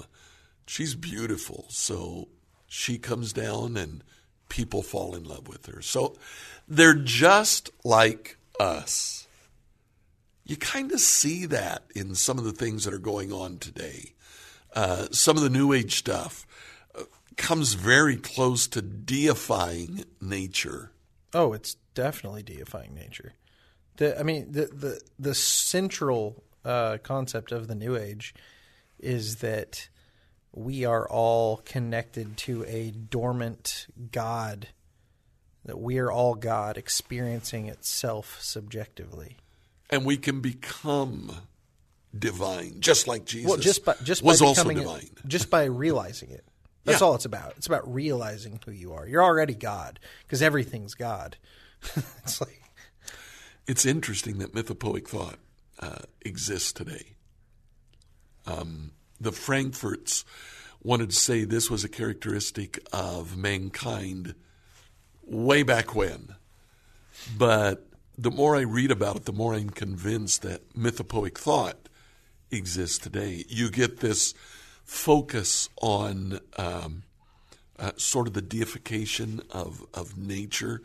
She's 0.65 0.95
beautiful. 0.95 1.65
So 1.69 2.27
she 2.67 2.97
comes 2.97 3.33
down 3.33 3.77
and 3.77 4.03
people 4.49 4.83
fall 4.83 5.15
in 5.15 5.23
love 5.23 5.47
with 5.47 5.65
her. 5.67 5.81
So 5.81 6.15
they're 6.67 6.93
just 6.93 7.71
like 7.83 8.37
us. 8.59 9.27
You 10.45 10.57
kind 10.57 10.91
of 10.91 10.99
see 10.99 11.45
that 11.47 11.83
in 11.95 12.15
some 12.15 12.37
of 12.37 12.43
the 12.43 12.51
things 12.51 12.83
that 12.83 12.93
are 12.93 12.99
going 12.99 13.31
on 13.31 13.57
today. 13.57 14.13
Uh, 14.75 15.07
some 15.11 15.37
of 15.37 15.43
the 15.43 15.49
New 15.49 15.71
Age 15.71 15.95
stuff 15.95 16.45
comes 17.37 17.73
very 17.73 18.17
close 18.17 18.67
to 18.67 18.81
deifying 18.81 20.05
nature. 20.21 20.91
Oh, 21.33 21.53
it's 21.53 21.75
definitely 21.93 22.43
deifying 22.43 22.93
nature. 22.93 23.33
The, 23.97 24.19
I 24.19 24.23
mean, 24.23 24.51
the 24.51 24.65
the 24.67 25.01
the 25.19 25.35
central 25.35 26.43
uh, 26.65 26.97
concept 27.03 27.51
of 27.51 27.67
the 27.67 27.75
New 27.75 27.95
Age 27.95 28.33
is 28.99 29.37
that 29.37 29.89
we 30.55 30.85
are 30.85 31.07
all 31.09 31.57
connected 31.57 32.37
to 32.37 32.63
a 32.65 32.91
dormant 32.91 33.87
God. 34.11 34.69
That 35.65 35.79
we 35.79 35.97
are 35.99 36.11
all 36.11 36.35
God 36.35 36.77
experiencing 36.77 37.67
itself 37.67 38.37
subjectively. 38.41 39.37
and 39.89 40.05
we 40.05 40.17
can 40.17 40.41
become 40.41 41.31
divine, 42.17 42.79
just 42.81 43.07
like 43.07 43.25
Jesus 43.25 43.49
Well, 43.49 43.57
just 43.59 43.85
by 43.85 43.95
just 44.03 44.23
was 44.23 44.41
by 44.41 44.45
also 44.47 44.69
divine. 44.71 45.09
just 45.27 45.49
by 45.49 45.63
realizing 45.65 46.29
it. 46.31 46.43
That's 46.85 46.99
Yeah. 47.01 47.07
all 47.07 47.15
it's 47.15 47.25
about. 47.25 47.53
It's 47.57 47.67
about 47.67 47.91
realizing 47.91 48.59
who 48.65 48.71
you 48.71 48.93
are. 48.93 49.07
You're 49.07 49.23
already 49.23 49.55
God 49.55 49.99
because 50.23 50.41
everything's 50.41 50.95
God. 50.95 51.37
it's 52.23 52.41
like 52.41 52.61
It's 53.67 53.85
interesting 53.85 54.39
that 54.39 54.53
mythopoeic 54.53 55.07
thought 55.07 55.39
uh, 55.79 55.99
exists 56.21 56.73
today. 56.73 57.13
Um, 58.45 58.91
the 59.19 59.31
Frankforts 59.31 60.25
wanted 60.81 61.09
to 61.11 61.15
say 61.15 61.45
this 61.45 61.69
was 61.69 61.83
a 61.85 61.89
characteristic 61.89 62.85
of 62.91 63.37
mankind 63.37 64.35
way 65.25 65.63
back 65.63 65.95
when. 65.95 66.35
But 67.37 67.87
the 68.17 68.31
more 68.31 68.57
I 68.57 68.61
read 68.61 68.91
about 68.91 69.15
it, 69.15 69.25
the 69.25 69.31
more 69.31 69.53
I'm 69.53 69.69
convinced 69.69 70.41
that 70.41 70.73
mythopoeic 70.75 71.37
thought 71.37 71.87
exists 72.51 72.97
today. 72.97 73.45
You 73.47 73.69
get 73.71 74.01
this 74.01 74.33
focus 74.83 75.69
on 75.81 76.39
um, 76.57 77.03
uh, 77.79 77.91
sort 77.97 78.27
of 78.27 78.33
the 78.33 78.41
deification 78.41 79.41
of, 79.49 79.85
of 79.93 80.17
nature. 80.17 80.81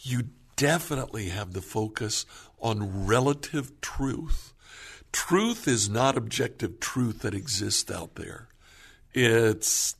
You 0.00 0.24
definitely 0.56 1.28
have 1.28 1.52
the 1.52 1.62
focus 1.62 2.26
on 2.60 3.06
relative 3.06 3.80
truth. 3.80 4.52
Truth 5.12 5.66
is 5.66 5.88
not 5.88 6.16
objective 6.16 6.80
truth 6.80 7.20
that 7.20 7.34
exists 7.34 7.90
out 7.90 8.16
there. 8.16 8.48
It's 9.14 9.96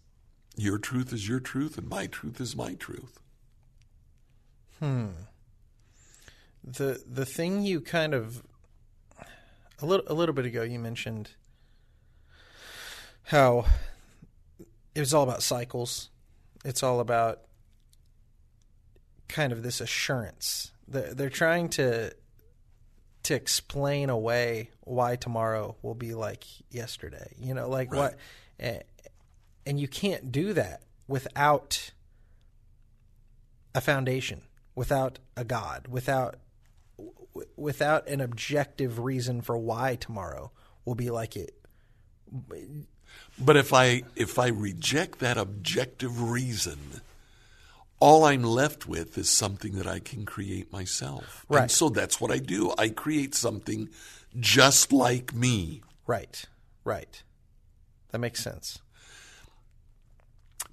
your 0.56 0.78
truth 0.78 1.12
is 1.12 1.28
your 1.28 1.40
truth, 1.40 1.78
and 1.78 1.88
my 1.88 2.06
truth 2.06 2.40
is 2.40 2.54
my 2.54 2.74
truth. 2.74 3.20
Hmm. 4.80 5.08
The 6.62 7.02
the 7.06 7.24
thing 7.24 7.62
you 7.62 7.80
kind 7.80 8.12
of 8.12 8.42
a 9.80 9.87
little 9.87 10.04
a 10.08 10.14
little 10.14 10.34
bit 10.34 10.44
ago 10.44 10.62
you 10.62 10.78
mentioned 10.78 11.30
how 13.29 13.67
it 14.95 15.01
was 15.01 15.12
all 15.12 15.23
about 15.23 15.43
cycles. 15.43 16.09
It's 16.64 16.83
all 16.83 16.99
about 17.01 17.43
kind 19.29 19.53
of 19.53 19.62
this 19.62 19.83
assurance. 19.83 20.73
They're, 20.88 21.12
they're 21.12 21.31
trying 21.31 21.69
to 21.71 22.14
to 23.25 23.35
explain 23.35 24.09
away 24.09 24.71
why 24.81 25.17
tomorrow 25.17 25.77
will 25.83 25.95
be 25.95 26.14
like 26.14 26.45
yesterday. 26.71 27.35
You 27.38 27.53
know, 27.53 27.69
like 27.69 27.93
what, 27.93 28.17
eh, 28.59 28.81
and 29.67 29.79
you 29.79 29.88
can't 29.88 30.33
do 30.33 30.55
that 30.55 30.85
without 31.07 31.91
a 33.75 33.83
foundation, 33.83 34.41
without 34.75 35.19
a 35.37 35.45
God, 35.45 35.87
without 35.88 36.37
without 37.57 38.09
an 38.09 38.23
objective 38.23 38.99
reason 38.99 39.43
for 39.43 39.59
why 39.59 39.97
tomorrow 39.97 40.51
will 40.87 40.95
be 40.95 41.11
like 41.11 41.37
it. 41.37 41.55
But 43.38 43.57
if 43.57 43.73
I 43.73 44.03
if 44.16 44.38
I 44.38 44.49
reject 44.49 45.21
that 45.21 45.37
objective 45.38 46.31
reason, 46.31 46.79
all 48.01 48.25
I'm 48.25 48.42
left 48.42 48.87
with 48.87 49.16
is 49.18 49.29
something 49.31 49.73
that 49.77 49.87
I 49.87 49.99
can 50.01 50.25
create 50.25 50.73
myself. 50.73 51.44
Right. 51.49 51.62
And 51.62 51.71
so 51.71 51.88
that's 51.88 52.21
what 52.21 52.31
I 52.31 52.38
do. 52.38 52.73
I 52.79 52.88
create 52.90 53.35
something 53.35 53.88
just 54.38 54.92
like 54.92 55.35
me. 55.35 55.83
Right, 56.07 56.44
right. 56.85 57.23
That 58.11 58.18
makes 58.18 58.42
sense. 58.42 58.81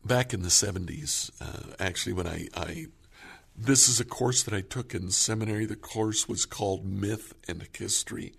back 0.06 0.34
in 0.34 0.44
the 0.44 0.50
70s, 0.50 1.32
uh, 1.42 1.74
actually, 1.80 2.14
when 2.14 2.28
I, 2.28 2.48
I, 2.56 2.86
this 3.56 3.90
is 3.90 4.00
a 4.00 4.06
course 4.06 4.44
that 4.44 4.54
I 4.54 4.62
took 4.62 4.94
in 4.94 5.12
seminary. 5.12 5.66
The 5.66 5.76
course 5.76 6.30
was 6.30 6.46
called 6.46 6.86
Myth 6.86 7.34
and 7.48 7.68
History. 7.74 8.34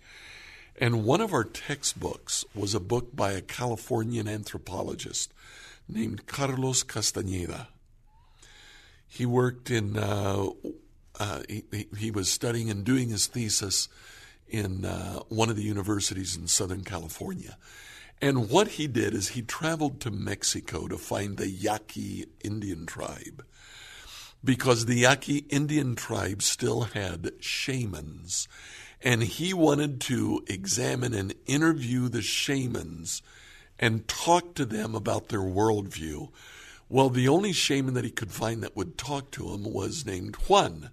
And 0.77 1.05
one 1.05 1.21
of 1.21 1.33
our 1.33 1.43
textbooks 1.43 2.45
was 2.53 2.75
a 2.75 2.79
book 2.79 3.15
by 3.15 3.31
a 3.31 3.41
Californian 3.41 4.27
anthropologist 4.27 5.33
named 5.87 6.27
Carlos 6.27 6.83
Castañeda. 6.83 7.67
He 9.07 9.25
worked 9.25 9.71
in, 9.71 9.97
uh, 9.97 10.47
uh, 11.19 11.41
he, 11.49 11.87
he- 11.97 12.11
was 12.11 12.29
studying 12.31 12.69
and 12.69 12.83
doing 12.83 13.09
his 13.09 13.25
thesis 13.25 13.89
in 14.47 14.85
uh, 14.85 15.19
one 15.29 15.49
of 15.49 15.55
the 15.55 15.63
universities 15.63 16.35
in 16.35 16.47
Southern 16.47 16.83
California. 16.83 17.57
And 18.21 18.49
what 18.49 18.67
he 18.69 18.87
did 18.87 19.13
is 19.13 19.29
he 19.29 19.41
traveled 19.41 19.99
to 20.01 20.11
Mexico 20.11 20.87
to 20.87 20.97
find 20.97 21.37
the 21.37 21.49
Yaqui 21.49 22.25
Indian 22.43 22.85
tribe 22.85 23.45
because 24.43 24.85
the 24.85 24.95
Yaqui 24.95 25.45
Indian 25.49 25.95
tribe 25.95 26.41
still 26.41 26.81
had 26.81 27.31
shamans. 27.39 28.47
And 29.01 29.23
he 29.23 29.53
wanted 29.53 30.01
to 30.01 30.43
examine 30.47 31.13
and 31.13 31.35
interview 31.45 32.09
the 32.09 32.21
shamans 32.21 33.21
and 33.79 34.07
talk 34.07 34.55
to 34.55 34.65
them 34.65 34.95
about 34.95 35.29
their 35.29 35.39
worldview. 35.39 36.29
Well, 36.89 37.09
the 37.09 37.27
only 37.27 37.53
shaman 37.53 37.93
that 37.93 38.05
he 38.05 38.11
could 38.11 38.31
find 38.31 38.63
that 38.63 38.75
would 38.75 38.97
talk 38.97 39.31
to 39.31 39.49
him 39.49 39.71
was 39.71 40.05
named 40.05 40.35
Juan. 40.47 40.89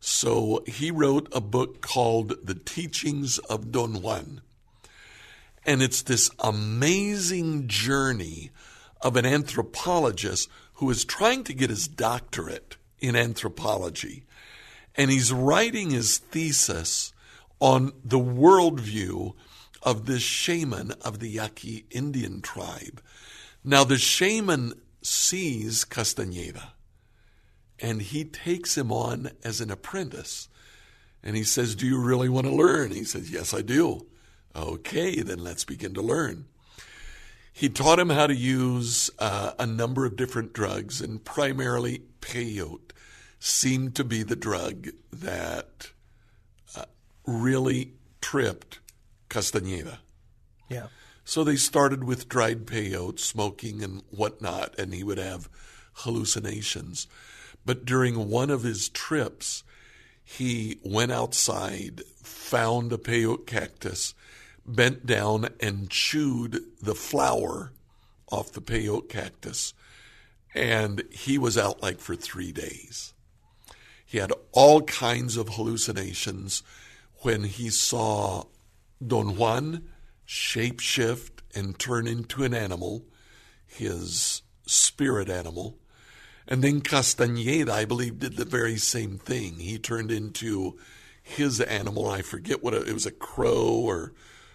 So 0.00 0.64
he 0.66 0.90
wrote 0.90 1.28
a 1.32 1.40
book 1.40 1.80
called 1.80 2.34
The 2.44 2.54
Teachings 2.56 3.38
of 3.38 3.70
Don 3.70 4.02
Juan. 4.02 4.40
And 5.64 5.80
it's 5.80 6.02
this 6.02 6.28
amazing 6.40 7.68
journey 7.68 8.50
of 9.00 9.16
an 9.16 9.24
anthropologist 9.24 10.48
who 10.74 10.90
is 10.90 11.04
trying 11.04 11.44
to 11.44 11.54
get 11.54 11.70
his 11.70 11.86
doctorate 11.86 12.76
in 12.98 13.14
anthropology. 13.14 14.24
And 14.96 15.10
he's 15.10 15.32
writing 15.32 15.90
his 15.90 16.18
thesis 16.18 17.12
on 17.62 17.92
the 18.04 18.18
worldview 18.18 19.32
of 19.84 20.06
this 20.06 20.22
shaman 20.22 20.90
of 21.02 21.20
the 21.20 21.28
Yaqui 21.28 21.86
Indian 21.92 22.40
tribe. 22.40 23.00
Now, 23.62 23.84
the 23.84 23.98
shaman 23.98 24.80
sees 25.00 25.84
Castañeda 25.84 26.70
and 27.78 28.02
he 28.02 28.24
takes 28.24 28.76
him 28.76 28.90
on 28.90 29.30
as 29.44 29.60
an 29.60 29.70
apprentice. 29.70 30.48
And 31.22 31.36
he 31.36 31.44
says, 31.44 31.76
Do 31.76 31.86
you 31.86 32.00
really 32.00 32.28
want 32.28 32.48
to 32.48 32.52
learn? 32.52 32.90
He 32.90 33.04
says, 33.04 33.30
Yes, 33.30 33.54
I 33.54 33.62
do. 33.62 34.06
Okay, 34.56 35.20
then 35.22 35.38
let's 35.38 35.64
begin 35.64 35.94
to 35.94 36.02
learn. 36.02 36.46
He 37.52 37.68
taught 37.68 38.00
him 38.00 38.10
how 38.10 38.26
to 38.26 38.34
use 38.34 39.08
uh, 39.20 39.52
a 39.56 39.66
number 39.66 40.04
of 40.04 40.16
different 40.16 40.52
drugs, 40.52 41.00
and 41.00 41.24
primarily 41.24 42.02
peyote 42.20 42.90
seemed 43.38 43.94
to 43.94 44.04
be 44.04 44.24
the 44.24 44.34
drug 44.34 44.88
that 45.12 45.92
really 47.26 47.92
tripped 48.20 48.80
Castañeda. 49.28 49.98
Yeah. 50.68 50.86
So 51.24 51.44
they 51.44 51.56
started 51.56 52.04
with 52.04 52.28
dried 52.28 52.66
peyote, 52.66 53.20
smoking 53.20 53.82
and 53.82 54.02
whatnot, 54.10 54.78
and 54.78 54.92
he 54.92 55.04
would 55.04 55.18
have 55.18 55.48
hallucinations. 55.92 57.06
But 57.64 57.84
during 57.84 58.28
one 58.28 58.50
of 58.50 58.62
his 58.62 58.88
trips, 58.88 59.62
he 60.24 60.78
went 60.84 61.12
outside, 61.12 62.02
found 62.22 62.92
a 62.92 62.98
peyote 62.98 63.46
cactus, 63.46 64.14
bent 64.66 65.06
down 65.06 65.48
and 65.60 65.90
chewed 65.90 66.62
the 66.80 66.94
flower 66.94 67.72
off 68.30 68.52
the 68.52 68.60
peyote 68.60 69.08
cactus, 69.08 69.74
and 70.54 71.04
he 71.10 71.38
was 71.38 71.58
out 71.58 71.82
like 71.82 71.98
for 71.98 72.16
three 72.16 72.52
days. 72.52 73.12
He 74.04 74.18
had 74.18 74.32
all 74.52 74.82
kinds 74.82 75.36
of 75.36 75.50
hallucinations 75.50 76.62
when 77.22 77.44
he 77.44 77.70
saw 77.70 78.44
Don 79.04 79.36
Juan 79.36 79.88
shapeshift 80.26 81.40
and 81.54 81.78
turn 81.78 82.06
into 82.06 82.44
an 82.44 82.54
animal, 82.54 83.04
his 83.66 84.42
spirit 84.66 85.28
animal. 85.28 85.78
And 86.46 86.62
then 86.62 86.80
Castañeda, 86.80 87.70
I 87.70 87.84
believe, 87.84 88.18
did 88.18 88.36
the 88.36 88.44
very 88.44 88.76
same 88.76 89.18
thing. 89.18 89.54
He 89.54 89.78
turned 89.78 90.10
into 90.10 90.78
his 91.22 91.60
animal. 91.60 92.08
I 92.08 92.22
forget 92.22 92.62
what 92.62 92.74
it 92.74 92.92
was 92.92 93.06
a 93.06 93.12
crow 93.12 93.68
or 93.68 94.12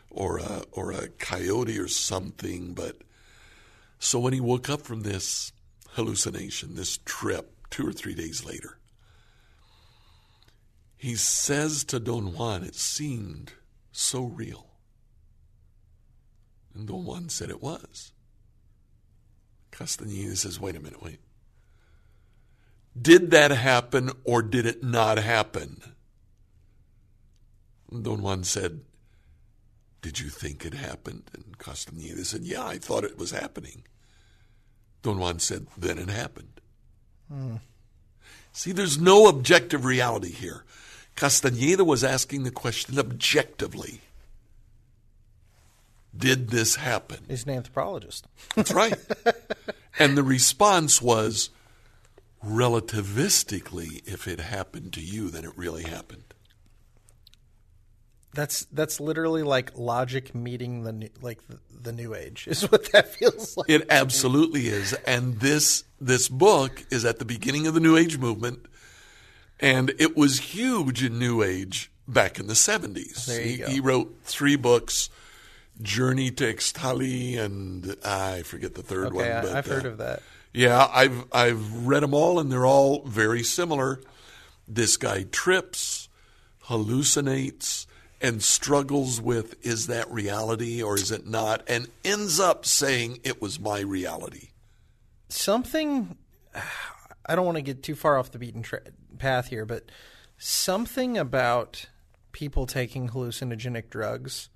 or 0.09 0.39
a, 0.39 0.63
or 0.71 0.91
a 0.91 1.09
coyote 1.09 1.77
or 1.77 1.87
something. 1.87 2.73
But 2.73 2.97
so 3.99 4.19
when 4.19 4.33
he 4.33 4.41
woke 4.41 4.69
up 4.69 4.81
from 4.81 5.01
this 5.01 5.51
hallucination, 5.91 6.75
this 6.75 6.97
trip, 7.05 7.53
two 7.69 7.87
or 7.87 7.93
three 7.93 8.15
days 8.15 8.43
later, 8.43 8.79
he 10.97 11.15
says 11.15 11.83
to 11.85 11.99
Don 11.99 12.33
Juan, 12.33 12.63
it 12.63 12.75
seemed 12.75 13.53
so 13.91 14.23
real. 14.23 14.67
And 16.73 16.87
Don 16.87 17.05
Juan 17.05 17.29
said 17.29 17.49
it 17.49 17.61
was. 17.61 18.11
Castaneda 19.71 20.35
says, 20.35 20.59
wait 20.59 20.75
a 20.75 20.79
minute, 20.79 21.01
wait. 21.01 21.19
Did 22.99 23.31
that 23.31 23.51
happen 23.51 24.11
or 24.23 24.41
did 24.41 24.65
it 24.65 24.83
not 24.83 25.19
happen? 25.19 25.81
Don 27.89 28.21
Juan 28.21 28.43
said, 28.43 28.81
Did 30.01 30.19
you 30.19 30.29
think 30.29 30.65
it 30.65 30.73
happened? 30.73 31.29
And 31.33 31.57
Castaneda 31.57 32.25
said, 32.25 32.41
Yeah, 32.41 32.65
I 32.65 32.77
thought 32.77 33.03
it 33.03 33.17
was 33.17 33.31
happening. 33.31 33.83
Don 35.03 35.19
Juan 35.19 35.39
said, 35.39 35.67
Then 35.77 35.97
it 35.97 36.09
happened. 36.09 36.59
Hmm. 37.31 37.55
See, 38.51 38.71
there's 38.71 38.99
no 38.99 39.27
objective 39.27 39.85
reality 39.85 40.31
here. 40.31 40.65
Castaneda 41.17 41.83
was 41.83 42.03
asking 42.03 42.43
the 42.43 42.51
question 42.51 42.97
objectively 42.97 43.99
Did 46.15 46.49
this 46.49 46.75
happen? 46.75 47.25
He's 47.27 47.43
an 47.43 47.49
anthropologist. 47.49 48.27
That's 48.55 48.71
right. 48.71 48.93
and 49.99 50.17
the 50.17 50.23
response 50.23 51.01
was 51.01 51.49
relativistically, 52.45 54.07
if 54.07 54.27
it 54.27 54.39
happened 54.39 54.93
to 54.93 55.01
you, 55.01 55.29
then 55.29 55.43
it 55.43 55.51
really 55.57 55.83
happened. 55.83 56.23
That's 58.33 58.65
that's 58.65 58.99
literally 58.99 59.41
like 59.41 59.75
logic 59.75 60.35
meeting 60.35 60.83
the 60.83 60.93
new, 60.93 61.09
like 61.23 61.39
the, 61.47 61.59
the 61.81 61.91
new 61.91 62.13
age 62.13 62.47
is 62.47 62.61
what 62.71 62.91
that 62.91 63.15
feels 63.15 63.57
like. 63.57 63.67
It 63.67 63.87
absolutely 63.89 64.67
is, 64.67 64.93
and 64.93 65.39
this 65.39 65.83
this 65.99 66.29
book 66.29 66.85
is 66.91 67.03
at 67.03 67.17
the 67.17 67.25
beginning 67.25 67.65
of 67.65 67.73
the 67.73 67.79
New 67.79 67.97
Age 67.97 68.19
movement, 68.19 68.67
and 69.59 69.93
it 69.99 70.15
was 70.15 70.39
huge 70.39 71.03
in 71.03 71.19
New 71.19 71.43
Age 71.43 71.91
back 72.07 72.39
in 72.39 72.47
the 72.47 72.55
seventies. 72.55 73.25
He, 73.25 73.63
he, 73.63 73.79
wrote 73.79 74.15
three 74.23 74.55
books: 74.55 75.09
Journey 75.81 76.31
to 76.31 76.53
Ixtlan, 76.53 77.39
and 77.39 77.95
I 78.05 78.43
forget 78.43 78.75
the 78.75 78.83
third 78.83 79.07
okay, 79.07 79.15
one. 79.15 79.25
I, 79.25 79.41
but, 79.41 79.55
I've 79.55 79.65
heard 79.65 79.85
uh, 79.85 79.89
of 79.89 79.97
that. 79.99 80.21
Yeah, 80.53 80.87
I've 80.91 81.25
I've 81.31 81.85
read 81.85 82.03
them 82.03 82.13
all, 82.13 82.39
and 82.39 82.51
they're 82.51 82.65
all 82.65 83.03
very 83.03 83.43
similar. 83.43 83.99
This 84.67 84.97
guy 84.97 85.23
trips, 85.31 86.09
hallucinates 86.65 87.85
and 88.21 88.41
struggles 88.41 89.21
with 89.21 89.63
is 89.65 89.87
that 89.87 90.09
reality 90.11 90.81
or 90.81 90.95
is 90.95 91.11
it 91.11 91.27
not, 91.27 91.63
and 91.67 91.87
ends 92.03 92.39
up 92.39 92.65
saying 92.65 93.19
it 93.23 93.41
was 93.41 93.59
my 93.59 93.79
reality. 93.79 94.49
Something, 95.29 96.17
I 97.27 97.35
don't 97.35 97.45
want 97.45 97.57
to 97.57 97.61
get 97.61 97.83
too 97.83 97.95
far 97.95 98.17
off 98.17 98.31
the 98.31 98.39
beaten 98.39 98.61
tra- 98.61 98.81
path 99.17 99.47
here, 99.47 99.65
but 99.65 99.91
something 100.37 101.17
about 101.17 101.87
people 102.31 102.65
taking 102.65 103.09
hallucinogenic 103.09 103.89
drugs 103.89 104.49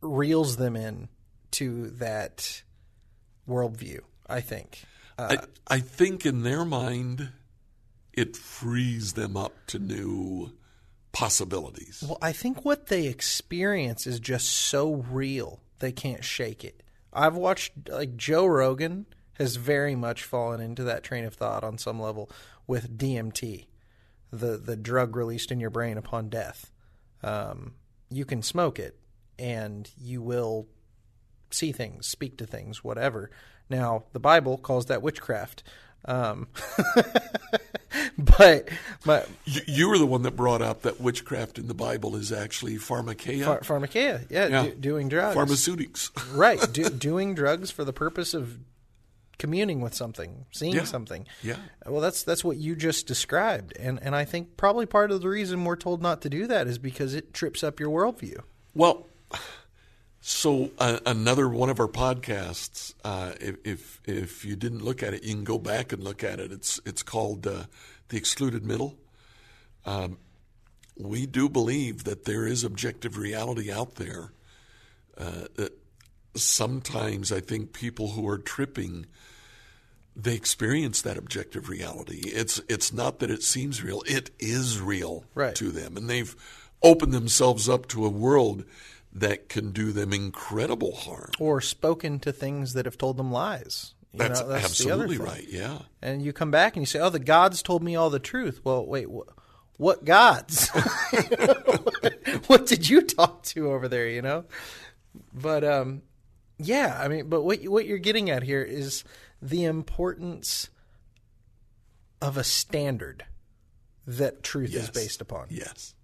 reels 0.00 0.56
them 0.56 0.76
in 0.76 1.08
to 1.52 1.90
that 1.90 2.62
worldview, 3.48 4.00
I 4.28 4.40
think. 4.40 4.84
Uh, 5.18 5.36
I, 5.68 5.76
I 5.76 5.80
think 5.80 6.26
in 6.26 6.42
their 6.42 6.64
mind, 6.64 7.30
it 8.12 8.36
frees 8.36 9.14
them 9.14 9.36
up 9.36 9.54
to 9.68 9.78
new 9.78 10.52
possibilities. 11.12 12.04
Well, 12.06 12.18
I 12.20 12.32
think 12.32 12.64
what 12.64 12.88
they 12.88 13.06
experience 13.06 14.06
is 14.06 14.20
just 14.20 14.48
so 14.50 14.96
real 15.10 15.60
they 15.78 15.92
can't 15.92 16.24
shake 16.24 16.64
it. 16.64 16.82
I've 17.12 17.36
watched 17.36 17.88
like 17.88 18.16
Joe 18.16 18.46
Rogan 18.46 19.06
has 19.34 19.56
very 19.56 19.94
much 19.94 20.24
fallen 20.24 20.60
into 20.60 20.84
that 20.84 21.02
train 21.02 21.24
of 21.24 21.34
thought 21.34 21.64
on 21.64 21.78
some 21.78 22.00
level 22.00 22.30
with 22.66 22.96
DMT, 22.96 23.66
the 24.30 24.56
the 24.56 24.76
drug 24.76 25.16
released 25.16 25.50
in 25.50 25.60
your 25.60 25.70
brain 25.70 25.98
upon 25.98 26.28
death. 26.28 26.70
Um, 27.22 27.74
you 28.10 28.24
can 28.24 28.42
smoke 28.42 28.78
it, 28.78 28.98
and 29.38 29.90
you 30.00 30.22
will 30.22 30.66
see 31.50 31.72
things, 31.72 32.06
speak 32.06 32.36
to 32.38 32.46
things, 32.46 32.82
whatever. 32.84 33.30
Now, 33.70 34.04
the 34.12 34.20
Bible 34.20 34.58
calls 34.58 34.86
that 34.86 35.02
witchcraft. 35.02 35.62
Um, 36.04 36.48
but 38.18 38.68
my, 39.06 39.24
you, 39.46 39.60
you, 39.66 39.88
were 39.88 39.96
the 39.96 40.06
one 40.06 40.22
that 40.22 40.36
brought 40.36 40.60
up 40.60 40.82
that 40.82 41.00
witchcraft 41.00 41.58
in 41.58 41.66
the 41.66 41.74
Bible 41.74 42.14
is 42.14 42.30
actually 42.30 42.74
pharmakeia. 42.74 43.44
Phar- 43.44 43.60
pharmakeia, 43.60 44.26
yeah, 44.28 44.46
yeah. 44.48 44.62
Do, 44.64 44.74
doing 44.74 45.08
drugs, 45.08 45.34
pharmaceutics, 45.34 46.10
right? 46.34 46.60
Do, 46.72 46.90
doing 46.90 47.34
drugs 47.34 47.70
for 47.70 47.84
the 47.84 47.92
purpose 47.92 48.34
of 48.34 48.58
communing 49.44 49.82
with 49.82 49.92
something, 49.92 50.46
seeing 50.52 50.74
yeah. 50.74 50.84
something. 50.84 51.26
Yeah. 51.42 51.56
Well, 51.86 52.00
that's 52.00 52.22
that's 52.22 52.42
what 52.42 52.56
you 52.56 52.74
just 52.74 53.06
described, 53.06 53.76
and 53.78 53.98
and 54.02 54.16
I 54.16 54.24
think 54.24 54.56
probably 54.56 54.86
part 54.86 55.10
of 55.10 55.20
the 55.20 55.28
reason 55.28 55.64
we're 55.66 55.76
told 55.76 56.00
not 56.00 56.22
to 56.22 56.30
do 56.30 56.46
that 56.46 56.66
is 56.66 56.78
because 56.78 57.12
it 57.14 57.34
trips 57.34 57.62
up 57.62 57.78
your 57.78 57.90
worldview. 57.90 58.40
Well. 58.74 59.06
So 60.26 60.70
uh, 60.78 61.00
another 61.04 61.50
one 61.50 61.68
of 61.68 61.78
our 61.78 61.86
podcasts, 61.86 62.94
uh, 63.04 63.32
if, 63.42 63.56
if, 63.62 64.00
if 64.06 64.42
you 64.46 64.56
didn't 64.56 64.82
look 64.82 65.02
at 65.02 65.12
it, 65.12 65.22
you 65.22 65.34
can 65.34 65.44
go 65.44 65.58
back 65.58 65.92
and 65.92 66.02
look 66.02 66.24
at 66.24 66.40
it. 66.40 66.50
It's 66.50 66.80
it's 66.86 67.02
called 67.02 67.46
uh, 67.46 67.64
the 68.08 68.16
Excluded 68.16 68.64
Middle. 68.64 68.96
Um, 69.84 70.16
we 70.96 71.26
do 71.26 71.50
believe 71.50 72.04
that 72.04 72.24
there 72.24 72.46
is 72.46 72.64
objective 72.64 73.18
reality 73.18 73.70
out 73.70 73.96
there. 73.96 74.32
Uh, 75.18 75.48
that 75.56 75.72
sometimes 76.34 77.30
I 77.30 77.40
think 77.40 77.74
people 77.74 78.12
who 78.12 78.26
are 78.28 78.38
tripping, 78.38 79.06
they 80.16 80.34
experience 80.34 81.02
that 81.02 81.16
objective 81.16 81.68
reality. 81.68 82.22
It's 82.26 82.60
it's 82.68 82.92
not 82.92 83.18
that 83.18 83.30
it 83.30 83.42
seems 83.42 83.82
real; 83.82 84.02
it 84.06 84.30
is 84.38 84.80
real 84.80 85.24
right. 85.34 85.54
to 85.56 85.70
them, 85.70 85.96
and 85.96 86.08
they've 86.08 86.34
opened 86.82 87.12
themselves 87.12 87.68
up 87.68 87.88
to 87.88 88.04
a 88.04 88.10
world 88.10 88.64
that 89.12 89.48
can 89.48 89.70
do 89.70 89.92
them 89.92 90.12
incredible 90.12 90.94
harm. 90.94 91.30
Or 91.38 91.60
spoken 91.60 92.18
to 92.20 92.32
things 92.32 92.74
that 92.74 92.84
have 92.84 92.98
told 92.98 93.16
them 93.16 93.30
lies. 93.30 93.94
You 94.12 94.18
that's, 94.18 94.40
know, 94.40 94.48
that's 94.48 94.64
absolutely 94.64 95.18
right, 95.18 95.46
yeah. 95.48 95.78
And 96.02 96.22
you 96.22 96.32
come 96.32 96.50
back 96.50 96.76
and 96.76 96.82
you 96.82 96.86
say, 96.86 97.00
oh, 97.00 97.10
the 97.10 97.18
gods 97.18 97.62
told 97.62 97.82
me 97.82 97.96
all 97.96 98.10
the 98.10 98.20
truth. 98.20 98.60
Well, 98.64 98.86
wait, 98.86 99.06
wh- 99.06 99.28
what 99.80 100.04
gods? 100.04 100.68
what 102.46 102.66
did 102.66 102.88
you 102.88 103.02
talk 103.02 103.42
to 103.44 103.72
over 103.72 103.88
there, 103.88 104.08
you 104.08 104.22
know? 104.22 104.44
But, 105.32 105.64
um, 105.64 106.02
yeah, 106.58 106.96
I 107.00 107.08
mean, 107.08 107.28
but 107.28 107.42
what, 107.42 107.64
what 107.64 107.86
you're 107.86 107.98
getting 107.98 108.30
at 108.30 108.44
here 108.44 108.62
is 108.62 109.02
the 109.44 109.64
importance 109.64 110.70
of 112.22 112.38
a 112.38 112.44
standard 112.44 113.26
that 114.06 114.42
truth 114.42 114.70
yes. 114.70 114.84
is 114.84 114.90
based 114.90 115.20
upon. 115.20 115.48
Yes. 115.50 115.94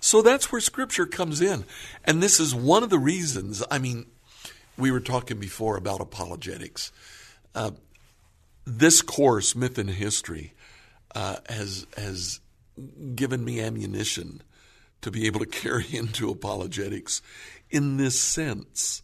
So 0.00 0.20
that's 0.20 0.52
where 0.52 0.60
scripture 0.60 1.06
comes 1.06 1.40
in. 1.40 1.64
And 2.04 2.22
this 2.22 2.38
is 2.38 2.54
one 2.54 2.82
of 2.82 2.90
the 2.90 2.98
reasons, 2.98 3.64
I 3.70 3.78
mean, 3.78 4.06
we 4.76 4.90
were 4.90 5.00
talking 5.00 5.40
before 5.40 5.78
about 5.78 6.02
apologetics. 6.02 6.92
Uh, 7.54 7.70
this 8.66 9.00
course, 9.00 9.56
Myth 9.56 9.78
and 9.78 9.88
History, 9.88 10.52
uh, 11.14 11.36
has, 11.48 11.86
has 11.96 12.40
given 13.14 13.42
me 13.42 13.60
ammunition 13.62 14.42
to 15.00 15.10
be 15.10 15.26
able 15.26 15.40
to 15.40 15.46
carry 15.46 15.86
into 15.90 16.30
apologetics 16.30 17.22
in 17.70 17.96
this 17.96 18.20
sense. 18.20 19.02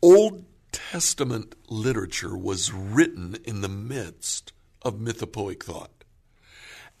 Old 0.00 0.46
Testament 0.78 1.56
literature 1.68 2.36
was 2.36 2.72
written 2.72 3.36
in 3.44 3.62
the 3.62 3.68
midst 3.68 4.52
of 4.82 4.94
mythopoeic 4.94 5.64
thought. 5.64 6.04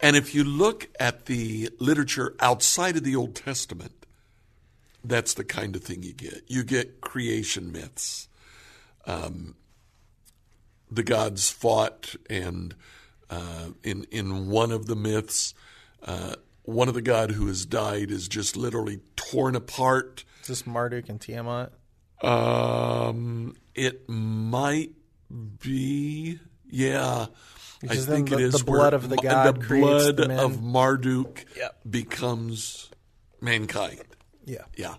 And 0.00 0.16
if 0.16 0.34
you 0.34 0.42
look 0.42 0.88
at 0.98 1.26
the 1.26 1.70
literature 1.78 2.34
outside 2.40 2.96
of 2.96 3.04
the 3.04 3.14
Old 3.14 3.36
Testament, 3.36 4.04
that's 5.04 5.32
the 5.32 5.44
kind 5.44 5.76
of 5.76 5.82
thing 5.84 6.02
you 6.02 6.12
get. 6.12 6.42
You 6.48 6.64
get 6.64 7.00
creation 7.00 7.70
myths. 7.70 8.28
Um, 9.06 9.54
the 10.90 11.04
gods 11.04 11.50
fought, 11.50 12.16
and 12.28 12.74
uh, 13.30 13.70
in 13.84 14.04
in 14.10 14.48
one 14.48 14.72
of 14.72 14.86
the 14.86 14.96
myths, 14.96 15.54
uh, 16.02 16.34
one 16.64 16.88
of 16.88 16.94
the 16.94 17.02
god 17.02 17.30
who 17.30 17.46
has 17.46 17.64
died 17.64 18.10
is 18.10 18.26
just 18.26 18.56
literally 18.56 19.00
torn 19.14 19.54
apart. 19.54 20.24
Is 20.42 20.48
this 20.48 20.66
Marduk 20.66 21.08
and 21.08 21.20
Tiamat? 21.20 21.72
Um, 22.22 23.54
it 23.74 24.08
might 24.08 24.92
be, 25.60 26.40
yeah. 26.68 27.26
Because 27.80 28.08
I 28.08 28.12
think 28.12 28.30
then 28.30 28.38
it 28.38 28.42
the- 28.42 28.48
is 28.48 28.58
the 28.58 28.64
blood 28.64 28.92
of 28.94 29.08
the 29.08 29.16
god 29.16 29.60
the 29.60 29.66
blood 29.78 30.16
the 30.16 30.36
of 30.42 30.60
Marduk 30.62 31.44
Yep. 31.56 31.80
becomes 31.88 32.90
mankind. 33.40 34.02
Yeah. 34.44 34.64
Yeah, 34.76 34.96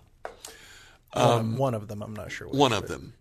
One, 1.12 1.56
one 1.56 1.74
of 1.74 1.88
them, 1.88 2.02
I'm 2.02 2.14
not 2.14 2.30
sure. 2.32 2.46
Which, 2.48 2.54
Um, 2.54 2.60
one 2.60 2.72
of 2.72 2.86
them. 2.88 3.14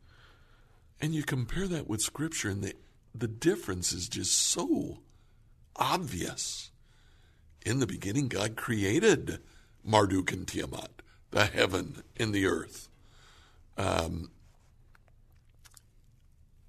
And 1.01 1.13
you 1.15 1.23
compare 1.23 1.67
that 1.67 1.87
with 1.87 2.01
Scripture, 2.01 2.49
and 2.49 2.63
the 2.63 2.75
the 3.15 3.27
difference 3.27 3.91
is 3.91 4.07
just 4.07 4.33
so 4.33 4.99
obvious. 5.75 6.69
In 7.65 7.79
the 7.79 7.87
beginning, 7.87 8.27
God 8.27 8.55
created 8.55 9.39
Marduk 9.83 10.31
and 10.31 10.47
Tiamat, 10.47 11.01
the 11.31 11.45
heaven 11.45 12.03
and 12.17 12.33
the 12.33 12.45
earth. 12.45 12.88
Um, 13.79 14.29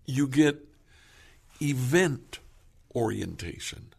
you 0.07 0.29
get 0.29 0.65
event 1.61 2.39
orientation 2.95 3.93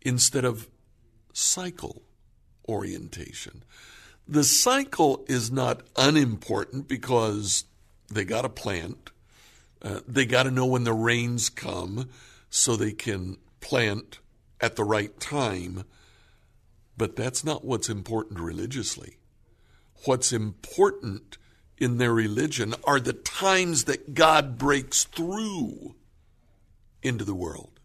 instead 0.00 0.46
of 0.46 0.68
cycle 1.34 2.02
orientation. 2.66 3.62
The 4.26 4.42
cycle 4.42 5.24
is 5.28 5.52
not 5.52 5.82
unimportant 5.96 6.88
because 6.88 7.64
they 8.10 8.24
got 8.24 8.42
to 8.42 8.48
plant, 8.48 9.10
uh, 9.82 10.00
they 10.08 10.24
got 10.24 10.44
to 10.44 10.50
know 10.50 10.66
when 10.66 10.84
the 10.84 10.94
rains 10.94 11.50
come 11.50 12.08
so 12.48 12.74
they 12.74 12.92
can 12.92 13.36
plant 13.60 14.18
at 14.62 14.76
the 14.76 14.84
right 14.84 15.20
time. 15.20 15.84
But 16.96 17.16
that's 17.16 17.44
not 17.44 17.66
what's 17.66 17.90
important 17.90 18.40
religiously. 18.40 19.18
What's 20.06 20.32
important 20.32 21.36
in 21.78 21.98
their 21.98 22.12
religion 22.12 22.74
are 22.84 23.00
the 23.00 23.12
times 23.12 23.84
that 23.84 24.14
God 24.14 24.58
breaks 24.58 25.04
through 25.04 25.94
into 27.02 27.24
the 27.24 27.34
world. 27.34 27.80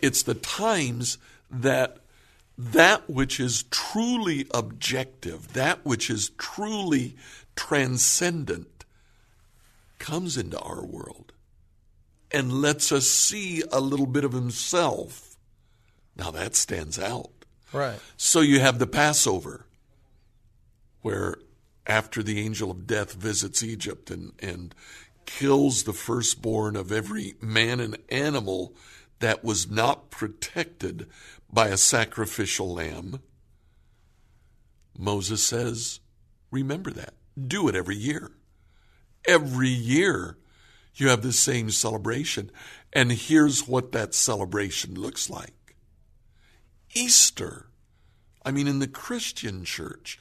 It's 0.00 0.22
the 0.22 0.34
times 0.34 1.18
that 1.50 1.98
that 2.56 3.08
which 3.08 3.40
is 3.40 3.62
truly 3.64 4.46
objective, 4.52 5.54
that 5.54 5.84
which 5.84 6.10
is 6.10 6.30
truly 6.36 7.16
transcendent, 7.56 8.84
comes 9.98 10.36
into 10.36 10.58
our 10.58 10.84
world 10.84 11.32
and 12.30 12.52
lets 12.52 12.92
us 12.92 13.08
see 13.08 13.62
a 13.72 13.80
little 13.80 14.06
bit 14.06 14.24
of 14.24 14.32
himself. 14.32 15.36
Now 16.16 16.30
that 16.30 16.54
stands 16.54 16.98
out. 16.98 17.30
Right. 17.72 17.98
So 18.16 18.40
you 18.40 18.60
have 18.60 18.78
the 18.78 18.86
Passover, 18.86 19.66
where 21.02 21.36
after 21.86 22.22
the 22.22 22.38
angel 22.40 22.70
of 22.70 22.86
death 22.86 23.14
visits 23.14 23.62
Egypt 23.62 24.10
and, 24.10 24.32
and 24.40 24.74
kills 25.26 25.84
the 25.84 25.92
firstborn 25.92 26.76
of 26.76 26.92
every 26.92 27.34
man 27.40 27.80
and 27.80 27.96
animal 28.08 28.74
that 29.20 29.44
was 29.44 29.70
not 29.70 30.10
protected 30.10 31.06
by 31.52 31.68
a 31.68 31.76
sacrificial 31.76 32.72
lamb, 32.72 33.20
Moses 34.98 35.42
says, 35.42 36.00
Remember 36.50 36.90
that. 36.90 37.14
Do 37.40 37.68
it 37.68 37.74
every 37.74 37.96
year. 37.96 38.32
Every 39.26 39.68
year 39.68 40.36
you 40.94 41.08
have 41.08 41.22
the 41.22 41.32
same 41.32 41.70
celebration. 41.70 42.50
And 42.92 43.12
here's 43.12 43.68
what 43.68 43.92
that 43.92 44.14
celebration 44.14 44.94
looks 44.94 45.30
like. 45.30 45.76
Easter. 46.94 47.66
I 48.44 48.50
mean, 48.50 48.66
in 48.66 48.78
the 48.78 48.88
Christian 48.88 49.64
church, 49.64 50.18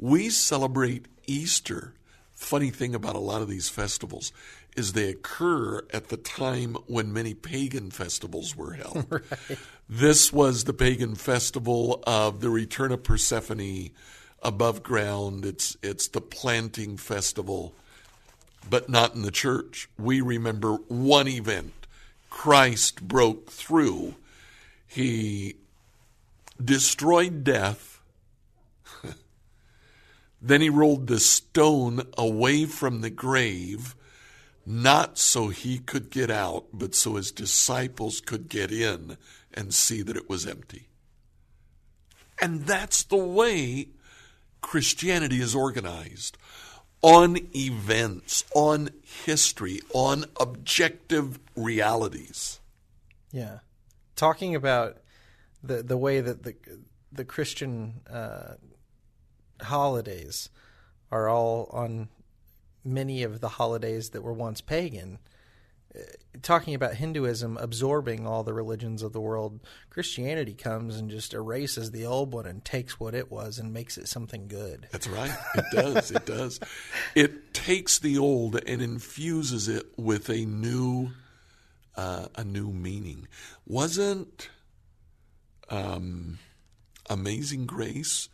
we 0.00 0.30
celebrate 0.30 1.06
Easter. 1.26 1.94
Funny 2.32 2.70
thing 2.70 2.94
about 2.94 3.14
a 3.14 3.20
lot 3.20 3.42
of 3.42 3.48
these 3.48 3.68
festivals 3.68 4.32
is 4.76 4.92
they 4.92 5.10
occur 5.10 5.84
at 5.92 6.08
the 6.08 6.16
time 6.16 6.76
when 6.86 7.12
many 7.12 7.34
pagan 7.34 7.90
festivals 7.90 8.56
were 8.56 8.72
held. 8.72 9.22
This 9.92 10.32
was 10.32 10.62
the 10.62 10.72
pagan 10.72 11.16
festival 11.16 12.00
of 12.06 12.40
the 12.40 12.48
return 12.48 12.92
of 12.92 13.02
Persephone 13.02 13.90
above 14.40 14.84
ground. 14.84 15.44
It's 15.44 15.76
it's 15.82 16.06
the 16.06 16.20
planting 16.20 16.96
festival, 16.96 17.74
but 18.70 18.88
not 18.88 19.16
in 19.16 19.22
the 19.22 19.32
church. 19.32 19.88
We 19.98 20.20
remember 20.20 20.74
one 20.74 21.26
event. 21.26 21.72
Christ 22.30 23.02
broke 23.02 23.50
through. 23.50 24.14
He 24.86 25.56
destroyed 26.64 27.42
death. 27.42 27.89
Then 30.40 30.60
he 30.60 30.70
rolled 30.70 31.06
the 31.06 31.20
stone 31.20 32.02
away 32.16 32.64
from 32.64 33.00
the 33.00 33.10
grave, 33.10 33.94
not 34.64 35.18
so 35.18 35.48
he 35.48 35.78
could 35.78 36.10
get 36.10 36.30
out, 36.30 36.66
but 36.72 36.94
so 36.94 37.16
his 37.16 37.30
disciples 37.30 38.20
could 38.20 38.48
get 38.48 38.72
in 38.72 39.16
and 39.52 39.74
see 39.74 40.02
that 40.02 40.16
it 40.16 40.28
was 40.28 40.46
empty. 40.46 40.88
And 42.40 42.62
that's 42.62 43.02
the 43.02 43.16
way 43.16 43.88
Christianity 44.62 45.40
is 45.40 45.54
organized 45.54 46.38
on 47.02 47.38
events, 47.54 48.44
on 48.54 48.90
history, 49.24 49.80
on 49.92 50.24
objective 50.38 51.38
realities. 51.56 52.60
Yeah. 53.32 53.58
Talking 54.16 54.54
about 54.54 54.98
the 55.62 55.82
the 55.82 55.96
way 55.96 56.20
that 56.20 56.42
the 56.42 56.54
the 57.12 57.24
Christian 57.24 58.00
uh, 58.10 58.54
holidays 59.64 60.48
are 61.10 61.28
all 61.28 61.68
on 61.72 62.08
many 62.84 63.22
of 63.22 63.40
the 63.40 63.48
holidays 63.48 64.10
that 64.10 64.22
were 64.22 64.32
once 64.32 64.60
pagan. 64.60 65.18
Uh, 65.94 66.00
Talking 66.42 66.74
about 66.74 66.94
Hinduism 66.94 67.56
absorbing 67.56 68.24
all 68.24 68.44
the 68.44 68.54
religions 68.54 69.02
of 69.02 69.12
the 69.12 69.20
world, 69.20 69.58
Christianity 69.90 70.54
comes 70.54 70.96
and 70.96 71.10
just 71.10 71.34
erases 71.34 71.90
the 71.90 72.06
old 72.06 72.32
one 72.32 72.46
and 72.46 72.64
takes 72.64 73.00
what 73.00 73.14
it 73.16 73.32
was 73.32 73.58
and 73.58 73.72
makes 73.72 73.98
it 73.98 74.06
something 74.06 74.46
good. 74.46 74.86
That's 74.92 75.08
right. 75.08 75.36
It 75.56 75.64
does. 75.72 76.10
it 76.12 76.24
does. 76.24 76.60
It 77.16 77.52
takes 77.52 77.98
the 77.98 78.16
old 78.16 78.54
and 78.64 78.80
infuses 78.80 79.66
it 79.66 79.86
with 79.98 80.30
a 80.30 80.46
new, 80.46 81.10
uh, 81.96 82.28
a 82.36 82.44
new 82.44 82.70
meaning. 82.70 83.26
Wasn't 83.66 84.48
um, 85.68 86.38
"Amazing 87.10 87.66
Grace"? 87.66 88.28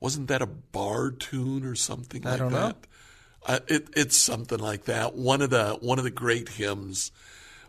Wasn't 0.00 0.28
that 0.28 0.42
a 0.42 0.46
bar 0.46 1.10
tune 1.10 1.64
or 1.64 1.74
something 1.74 2.22
like 2.22 2.38
don't 2.38 2.52
know. 2.52 2.68
that? 2.68 2.76
Uh, 3.46 3.58
it, 3.68 3.88
it's 3.96 4.16
something 4.16 4.58
like 4.58 4.84
that. 4.84 5.14
One 5.14 5.40
of 5.42 5.50
the 5.50 5.78
one 5.80 5.98
of 5.98 6.04
the 6.04 6.10
great 6.10 6.48
hymns 6.48 7.12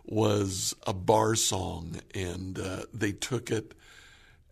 was 0.06 0.76
a 0.86 0.94
bar 0.94 1.36
song, 1.36 2.00
and 2.16 2.58
uh, 2.60 2.84
they 2.94 3.12
took 3.12 3.52
it 3.52 3.74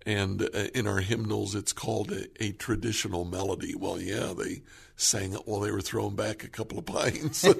and 0.06 0.44
uh, 0.44 0.68
in 0.74 0.88
our 0.88 1.00
hymnals 1.00 1.56
it's 1.56 1.74
called 1.74 2.12
a, 2.12 2.28
a 2.44 2.52
traditional 2.52 3.26
melody. 3.26 3.74
Well, 3.76 4.00
yeah, 4.00 4.34
they 4.38 4.62
sang 4.96 5.34
it 5.34 5.48
while 5.48 5.60
they 5.62 5.72
were 5.72 5.82
throwing 5.82 6.16
back 6.16 6.44
a 6.44 6.48
couple 6.48 6.78
of 6.78 6.86
pints. 6.86 7.46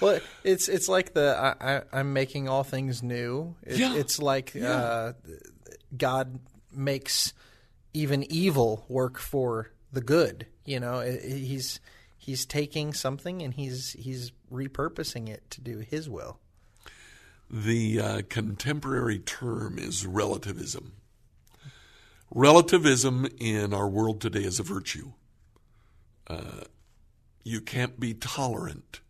Well, 0.00 0.20
it's 0.44 0.68
it's 0.68 0.86
like 0.88 1.14
the 1.14 1.34
I, 1.60 1.76
I, 1.76 1.82
I'm 1.92 2.12
making 2.12 2.46
all 2.48 2.62
things 2.64 3.02
new. 3.02 3.54
It, 3.62 3.78
Yeah. 3.78 3.94
It's 3.96 4.18
like 4.18 4.52
Yeah. 4.54 4.70
uh, 4.74 5.12
God 5.96 6.40
makes 6.74 7.32
even 7.94 8.24
evil 8.30 8.84
work 8.88 9.18
for 9.18 9.70
the 9.92 10.00
good. 10.00 10.46
You 10.64 10.80
know, 10.80 11.00
he's 11.00 11.80
he's 12.16 12.46
taking 12.46 12.92
something 12.94 13.42
and 13.42 13.54
he's 13.54 13.92
he's 13.98 14.32
repurposing 14.50 15.28
it 15.28 15.48
to 15.50 15.60
do 15.60 15.78
His 15.78 16.08
will. 16.08 16.38
the 17.50 18.00
uh, 18.00 18.22
contemporary 18.28 19.18
term 19.18 19.78
is 19.78 20.06
relativism. 20.06 20.92
Relativism 22.34 23.26
in 23.38 23.74
our 23.74 23.88
world 23.88 24.20
today 24.20 24.44
is 24.44 24.58
a 24.58 24.62
virtue. 24.62 25.12
Uh, 26.26 26.62
you 27.44 27.60
can't 27.60 28.00
be 28.00 28.14
tolerant 28.14 29.00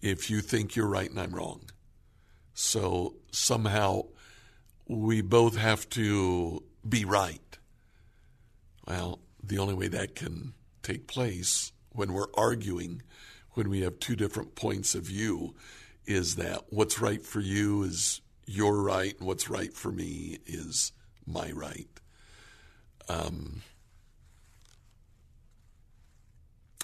if 0.00 0.30
you 0.30 0.40
think 0.40 0.76
you're 0.76 0.86
right 0.86 1.10
and 1.10 1.18
I'm 1.18 1.34
wrong. 1.34 1.62
So 2.54 3.14
somehow 3.32 4.02
we 4.86 5.20
both 5.22 5.56
have 5.56 5.88
to 5.90 6.62
be 6.88 7.04
right. 7.04 7.40
Well, 8.86 9.20
the 9.42 9.58
only 9.58 9.74
way 9.74 9.88
that 9.88 10.14
can 10.14 10.54
take 10.82 11.06
place 11.06 11.72
when 11.90 12.12
we're 12.12 12.32
arguing, 12.34 13.02
when 13.52 13.68
we 13.68 13.80
have 13.80 13.98
two 13.98 14.16
different 14.16 14.54
points 14.54 14.94
of 14.94 15.04
view, 15.04 15.54
is 16.06 16.36
that 16.36 16.64
what's 16.70 17.00
right 17.00 17.22
for 17.22 17.40
you 17.40 17.82
is 17.82 18.20
your 18.46 18.80
right, 18.80 19.16
and 19.18 19.26
what's 19.26 19.50
right 19.50 19.72
for 19.72 19.90
me 19.90 20.38
is 20.46 20.92
my 21.26 21.50
right. 21.50 21.88
Um, 23.08 23.62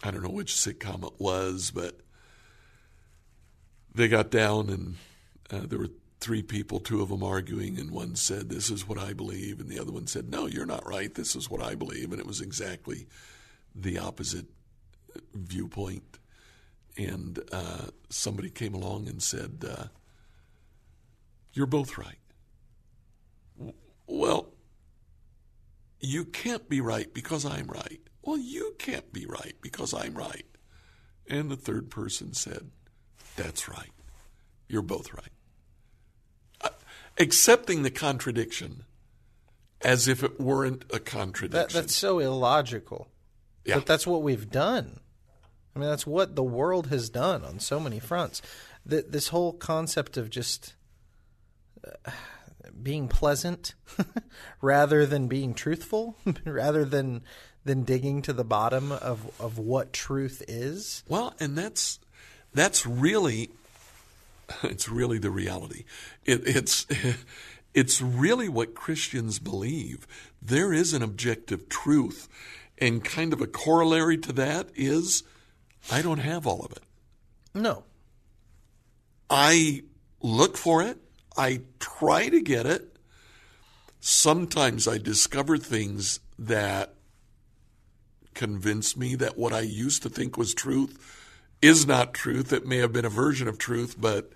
I 0.02 0.10
don't 0.10 0.22
know 0.22 0.30
which 0.30 0.52
sitcom 0.52 1.06
it 1.06 1.20
was, 1.20 1.70
but 1.70 2.00
they 3.94 4.08
got 4.08 4.30
down 4.30 4.68
and 4.70 4.96
uh, 5.50 5.66
there 5.66 5.78
were 5.78 5.90
three 6.22 6.42
people, 6.42 6.78
two 6.78 7.02
of 7.02 7.08
them 7.08 7.22
arguing, 7.22 7.78
and 7.78 7.90
one 7.90 8.14
said, 8.14 8.48
This 8.48 8.70
is 8.70 8.86
what 8.88 8.96
I 8.96 9.12
believe, 9.12 9.60
and 9.60 9.68
the 9.68 9.80
other 9.80 9.92
one 9.92 10.06
said, 10.06 10.30
No, 10.30 10.46
you're 10.46 10.64
not 10.64 10.88
right. 10.88 11.12
This 11.12 11.34
is 11.34 11.50
what 11.50 11.60
I 11.60 11.74
believe. 11.74 12.12
And 12.12 12.20
it 12.20 12.26
was 12.26 12.40
exactly 12.40 13.08
the 13.74 13.98
opposite 13.98 14.46
viewpoint. 15.34 16.18
And 16.96 17.40
uh, 17.50 17.86
somebody 18.08 18.50
came 18.50 18.72
along 18.72 19.08
and 19.08 19.20
said, 19.22 19.64
uh, 19.68 19.86
You're 21.52 21.66
both 21.66 21.98
right. 21.98 22.18
Well, 24.06 24.50
you 25.98 26.24
can't 26.24 26.68
be 26.68 26.80
right 26.80 27.12
because 27.12 27.44
I'm 27.44 27.66
right. 27.66 28.00
Well, 28.22 28.38
you 28.38 28.76
can't 28.78 29.12
be 29.12 29.26
right 29.26 29.54
because 29.60 29.92
I'm 29.92 30.14
right. 30.14 30.46
And 31.28 31.50
the 31.50 31.56
third 31.56 31.90
person 31.90 32.32
said, 32.32 32.70
That's 33.36 33.68
right. 33.68 33.90
You're 34.68 34.82
both 34.82 35.12
right. 35.12 35.32
Accepting 37.18 37.82
the 37.82 37.90
contradiction 37.90 38.84
as 39.82 40.08
if 40.08 40.22
it 40.22 40.40
weren't 40.40 40.84
a 40.92 40.98
contradiction. 40.98 41.50
That, 41.50 41.70
that's 41.70 41.94
so 41.94 42.18
illogical. 42.18 43.08
Yeah. 43.64 43.76
But 43.76 43.86
that's 43.86 44.06
what 44.06 44.22
we've 44.22 44.50
done. 44.50 45.00
I 45.74 45.78
mean, 45.78 45.88
that's 45.88 46.06
what 46.06 46.36
the 46.36 46.42
world 46.42 46.88
has 46.88 47.08
done 47.08 47.44
on 47.44 47.58
so 47.58 47.80
many 47.80 47.98
fronts. 47.98 48.42
Th 48.88 49.04
this 49.08 49.28
whole 49.28 49.52
concept 49.52 50.16
of 50.16 50.28
just 50.28 50.74
uh, 51.86 52.10
being 52.82 53.08
pleasant 53.08 53.74
rather 54.60 55.06
than 55.06 55.28
being 55.28 55.54
truthful, 55.54 56.16
rather 56.44 56.84
than 56.84 57.22
than 57.64 57.84
digging 57.84 58.22
to 58.22 58.32
the 58.32 58.44
bottom 58.44 58.90
of, 58.90 59.30
of 59.40 59.56
what 59.56 59.92
truth 59.92 60.42
is. 60.48 61.04
Well, 61.08 61.34
and 61.38 61.56
that's 61.56 62.00
that's 62.52 62.84
really 62.84 63.50
it's 64.62 64.88
really 64.88 65.18
the 65.18 65.30
reality. 65.30 65.84
It, 66.24 66.46
it's 66.46 66.86
it's 67.74 68.00
really 68.00 68.48
what 68.48 68.74
Christians 68.74 69.38
believe. 69.38 70.06
There 70.40 70.72
is 70.72 70.92
an 70.92 71.02
objective 71.02 71.68
truth, 71.68 72.28
and 72.78 73.04
kind 73.04 73.32
of 73.32 73.40
a 73.40 73.46
corollary 73.46 74.18
to 74.18 74.32
that 74.34 74.68
is 74.74 75.22
I 75.90 76.02
don't 76.02 76.18
have 76.18 76.46
all 76.46 76.64
of 76.64 76.72
it. 76.72 76.82
No. 77.54 77.84
I 79.28 79.82
look 80.20 80.56
for 80.56 80.82
it. 80.82 80.98
I 81.36 81.62
try 81.80 82.28
to 82.28 82.40
get 82.40 82.66
it. 82.66 82.96
Sometimes 84.00 84.86
I 84.86 84.98
discover 84.98 85.56
things 85.56 86.20
that 86.38 86.94
convince 88.34 88.96
me 88.96 89.14
that 89.16 89.38
what 89.38 89.52
I 89.52 89.60
used 89.60 90.02
to 90.02 90.08
think 90.08 90.36
was 90.36 90.54
truth 90.54 90.98
is 91.60 91.86
not 91.86 92.12
truth. 92.12 92.52
It 92.52 92.66
may 92.66 92.78
have 92.78 92.92
been 92.92 93.04
a 93.04 93.10
version 93.10 93.48
of 93.48 93.58
truth, 93.58 93.94
but 93.98 94.32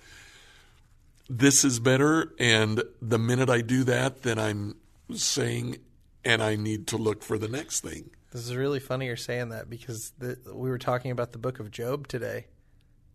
this 1.29 1.65
is 1.65 1.81
better. 1.81 2.33
And 2.39 2.83
the 3.01 3.19
minute 3.19 3.51
I 3.51 3.61
do 3.61 3.85
that, 3.85 4.23
then 4.23 4.39
I'm 4.39 4.77
saying, 5.15 5.79
and 6.25 6.43
I 6.43 6.57
need 6.57 6.87
to 6.89 6.97
look 6.97 7.23
for 7.23 7.39
the 7.39 7.49
next 7.49 7.81
thing. 7.81 8.11
This 8.33 8.47
is 8.47 8.55
really 8.55 8.81
funny 8.81 9.07
you're 9.07 9.17
saying 9.17 9.51
that 9.51 9.71
because 9.71 10.12
the, 10.19 10.39
we 10.53 10.69
were 10.69 10.79
talking 10.79 11.11
about 11.11 11.33
the 11.33 11.39
book 11.39 11.61
of 11.61 11.71
Job 11.71 12.09
today. 12.09 12.47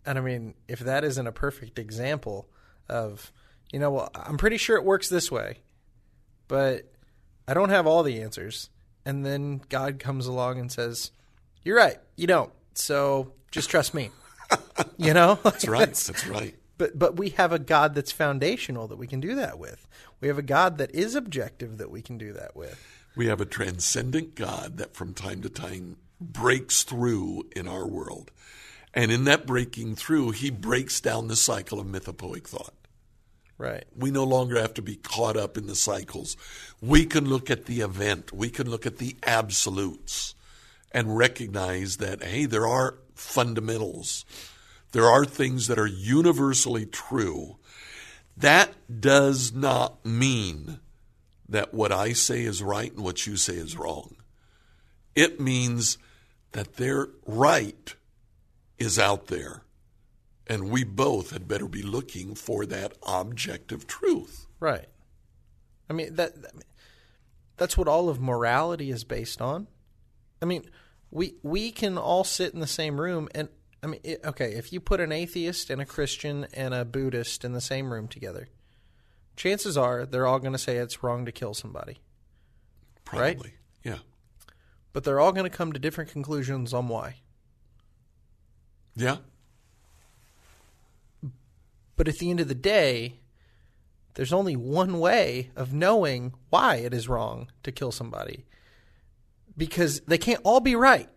And 0.04 0.18
I 0.18 0.20
mean, 0.20 0.54
if 0.66 0.80
that 0.80 1.04
isn't 1.04 1.26
a 1.26 1.32
perfect 1.32 1.78
example 1.78 2.48
of, 2.88 3.32
you 3.72 3.78
know, 3.78 3.90
well, 3.90 4.10
I'm 4.14 4.36
pretty 4.36 4.56
sure 4.56 4.76
it 4.76 4.84
works 4.84 5.08
this 5.08 5.30
way, 5.30 5.58
but 6.48 6.92
I 7.46 7.54
don't 7.54 7.70
have 7.70 7.86
all 7.86 8.02
the 8.02 8.20
answers. 8.20 8.68
And 9.04 9.24
then 9.24 9.60
God 9.68 9.98
comes 9.98 10.26
along 10.26 10.58
and 10.58 10.70
says, 10.70 11.12
You're 11.62 11.76
right, 11.76 11.98
you 12.16 12.26
don't. 12.26 12.52
So 12.74 13.32
just 13.50 13.70
trust 13.70 13.94
me. 13.94 14.10
you 14.96 15.14
know? 15.14 15.38
That's 15.42 15.68
right. 15.68 15.86
That's 15.86 16.26
right. 16.26 16.54
But 16.82 16.98
but 16.98 17.16
we 17.16 17.28
have 17.30 17.52
a 17.52 17.60
God 17.60 17.94
that's 17.94 18.10
foundational 18.10 18.88
that 18.88 18.98
we 18.98 19.06
can 19.06 19.20
do 19.20 19.36
that 19.36 19.56
with. 19.56 19.86
We 20.20 20.26
have 20.26 20.36
a 20.36 20.42
God 20.42 20.78
that 20.78 20.92
is 20.92 21.14
objective 21.14 21.78
that 21.78 21.92
we 21.92 22.02
can 22.02 22.18
do 22.18 22.32
that 22.32 22.56
with. 22.56 22.84
We 23.14 23.26
have 23.26 23.40
a 23.40 23.46
transcendent 23.46 24.34
God 24.34 24.78
that 24.78 24.96
from 24.96 25.14
time 25.14 25.42
to 25.42 25.48
time 25.48 25.98
breaks 26.20 26.82
through 26.82 27.44
in 27.54 27.68
our 27.68 27.86
world. 27.86 28.32
And 28.92 29.12
in 29.12 29.22
that 29.26 29.46
breaking 29.46 29.94
through, 29.94 30.32
he 30.32 30.50
breaks 30.50 31.00
down 31.00 31.28
the 31.28 31.36
cycle 31.36 31.78
of 31.78 31.86
mythopoeic 31.86 32.48
thought. 32.48 32.74
Right. 33.58 33.84
We 33.96 34.10
no 34.10 34.24
longer 34.24 34.60
have 34.60 34.74
to 34.74 34.82
be 34.82 34.96
caught 34.96 35.36
up 35.36 35.56
in 35.56 35.68
the 35.68 35.76
cycles. 35.76 36.36
We 36.80 37.06
can 37.06 37.28
look 37.28 37.48
at 37.48 37.66
the 37.66 37.82
event, 37.82 38.32
we 38.32 38.50
can 38.50 38.68
look 38.68 38.86
at 38.86 38.98
the 38.98 39.14
absolutes 39.22 40.34
and 40.90 41.16
recognize 41.16 41.98
that, 41.98 42.24
hey, 42.24 42.46
there 42.46 42.66
are 42.66 42.98
fundamentals. 43.14 44.24
There 44.92 45.06
are 45.06 45.24
things 45.24 45.66
that 45.66 45.78
are 45.78 45.86
universally 45.86 46.86
true. 46.86 47.56
That 48.36 48.72
does 49.00 49.52
not 49.52 50.04
mean 50.04 50.80
that 51.48 51.74
what 51.74 51.92
I 51.92 52.12
say 52.12 52.42
is 52.42 52.62
right 52.62 52.92
and 52.92 53.02
what 53.02 53.26
you 53.26 53.36
say 53.36 53.54
is 53.54 53.76
wrong. 53.76 54.16
It 55.14 55.40
means 55.40 55.98
that 56.52 56.74
their 56.76 57.08
right 57.26 57.94
is 58.78 58.98
out 58.98 59.26
there. 59.26 59.62
And 60.46 60.70
we 60.70 60.84
both 60.84 61.30
had 61.30 61.48
better 61.48 61.68
be 61.68 61.82
looking 61.82 62.34
for 62.34 62.66
that 62.66 62.94
objective 63.06 63.86
truth. 63.86 64.46
Right. 64.60 64.88
I 65.88 65.92
mean 65.92 66.14
that 66.16 66.34
that's 67.56 67.76
what 67.76 67.88
all 67.88 68.08
of 68.08 68.20
morality 68.20 68.90
is 68.90 69.04
based 69.04 69.40
on. 69.40 69.68
I 70.40 70.46
mean, 70.46 70.68
we 71.10 71.34
we 71.42 71.70
can 71.70 71.96
all 71.96 72.24
sit 72.24 72.54
in 72.54 72.60
the 72.60 72.66
same 72.66 73.00
room 73.00 73.28
and 73.34 73.48
I 73.82 73.88
mean, 73.88 74.00
it, 74.04 74.20
okay, 74.24 74.52
if 74.52 74.72
you 74.72 74.80
put 74.80 75.00
an 75.00 75.10
atheist 75.10 75.68
and 75.68 75.80
a 75.80 75.84
Christian 75.84 76.46
and 76.54 76.72
a 76.72 76.84
Buddhist 76.84 77.44
in 77.44 77.52
the 77.52 77.60
same 77.60 77.92
room 77.92 78.06
together, 78.06 78.48
chances 79.36 79.76
are 79.76 80.06
they're 80.06 80.26
all 80.26 80.38
going 80.38 80.52
to 80.52 80.58
say 80.58 80.76
it's 80.76 81.02
wrong 81.02 81.24
to 81.24 81.32
kill 81.32 81.54
somebody. 81.54 81.98
Probably. 83.04 83.26
Right? 83.26 83.52
Yeah. 83.82 83.98
But 84.92 85.04
they're 85.04 85.20
all 85.20 85.32
going 85.32 85.50
to 85.50 85.56
come 85.56 85.72
to 85.72 85.78
different 85.80 86.10
conclusions 86.10 86.72
on 86.72 86.88
why. 86.88 87.16
Yeah. 88.94 89.16
But 91.96 92.08
at 92.08 92.18
the 92.18 92.30
end 92.30 92.40
of 92.40 92.48
the 92.48 92.54
day, 92.54 93.20
there's 94.14 94.32
only 94.32 94.54
one 94.56 95.00
way 95.00 95.50
of 95.56 95.72
knowing 95.72 96.34
why 96.50 96.76
it 96.76 96.94
is 96.94 97.08
wrong 97.08 97.50
to 97.62 97.72
kill 97.72 97.92
somebody. 97.92 98.44
Because 99.56 100.00
they 100.00 100.18
can't 100.18 100.40
all 100.44 100.60
be 100.60 100.76
right. 100.76 101.08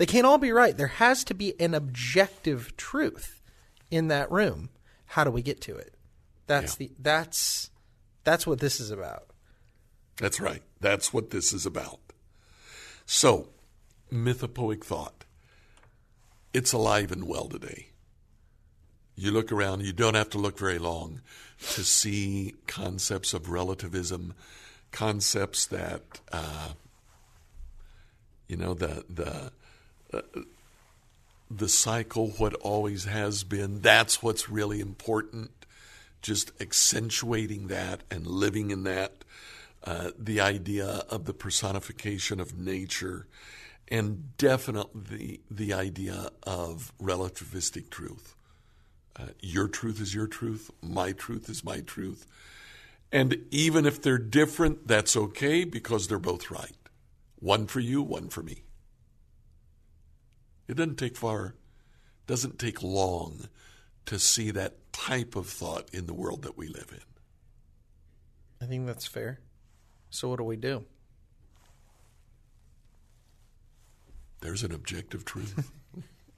They 0.00 0.06
can't 0.06 0.24
all 0.24 0.38
be 0.38 0.50
right. 0.50 0.74
There 0.74 0.86
has 0.86 1.24
to 1.24 1.34
be 1.34 1.52
an 1.60 1.74
objective 1.74 2.74
truth 2.78 3.42
in 3.90 4.08
that 4.08 4.32
room. 4.32 4.70
How 5.04 5.24
do 5.24 5.30
we 5.30 5.42
get 5.42 5.60
to 5.60 5.76
it? 5.76 5.94
That's 6.46 6.80
Yeah. 6.80 6.86
the 6.86 6.92
that's 6.98 7.70
that's 8.24 8.46
what 8.46 8.60
this 8.60 8.80
is 8.80 8.90
about. 8.90 9.28
That's 10.16 10.40
right. 10.40 10.62
That's 10.80 11.12
what 11.12 11.28
this 11.28 11.52
is 11.52 11.66
about. 11.66 12.00
So, 13.04 13.50
mythopoeic 14.10 14.82
thought. 14.84 15.26
It's 16.54 16.72
alive 16.72 17.12
and 17.12 17.24
well 17.24 17.50
today. 17.50 17.88
You 19.16 19.32
look 19.32 19.52
around, 19.52 19.82
you 19.84 19.92
don't 19.92 20.14
have 20.14 20.30
to 20.30 20.38
look 20.38 20.58
very 20.58 20.78
long 20.78 21.20
to 21.74 21.84
see 21.84 22.54
concepts 22.66 23.34
of 23.34 23.50
relativism, 23.50 24.32
concepts 24.92 25.66
that, 25.66 26.20
uh, 26.32 26.70
you 28.48 28.56
know, 28.56 28.72
the, 28.72 29.04
the, 29.10 29.52
the 31.50 31.68
cycle, 31.68 32.28
what 32.30 32.54
always 32.54 33.04
has 33.04 33.42
been, 33.42 33.80
that's 33.80 34.22
what's 34.22 34.48
really 34.48 34.80
important. 34.80 35.50
Just 36.22 36.52
accentuating 36.60 37.68
that 37.68 38.02
and 38.10 38.26
living 38.26 38.70
in 38.70 38.84
that. 38.84 39.24
Uh, 39.82 40.10
the 40.18 40.40
idea 40.40 40.86
of 41.08 41.24
the 41.24 41.32
personification 41.32 42.38
of 42.38 42.58
nature, 42.58 43.26
and 43.88 44.36
definitely 44.36 45.40
the 45.50 45.72
idea 45.72 46.30
of 46.42 46.92
relativistic 47.00 47.88
truth. 47.88 48.36
Uh, 49.18 49.28
your 49.40 49.68
truth 49.68 49.98
is 50.00 50.14
your 50.14 50.26
truth, 50.26 50.70
my 50.82 51.12
truth 51.12 51.48
is 51.48 51.64
my 51.64 51.80
truth. 51.80 52.26
And 53.10 53.38
even 53.50 53.86
if 53.86 54.02
they're 54.02 54.18
different, 54.18 54.86
that's 54.86 55.16
okay 55.16 55.64
because 55.64 56.06
they're 56.06 56.18
both 56.18 56.50
right. 56.50 56.76
One 57.40 57.66
for 57.66 57.80
you, 57.80 58.02
one 58.02 58.28
for 58.28 58.42
me. 58.42 58.62
It 60.70 60.76
doesn't 60.76 60.98
take 60.98 61.16
far, 61.16 61.56
doesn't 62.28 62.60
take 62.60 62.80
long 62.80 63.48
to 64.06 64.20
see 64.20 64.52
that 64.52 64.92
type 64.92 65.34
of 65.34 65.48
thought 65.48 65.88
in 65.92 66.06
the 66.06 66.14
world 66.14 66.42
that 66.42 66.56
we 66.56 66.68
live 66.68 66.92
in. 66.92 68.64
I 68.64 68.68
think 68.68 68.86
that's 68.86 69.04
fair. 69.04 69.40
So 70.10 70.28
what 70.28 70.38
do 70.38 70.44
we 70.44 70.54
do? 70.54 70.84
There's 74.42 74.62
an 74.62 74.72
objective 74.72 75.24
truth. 75.24 75.72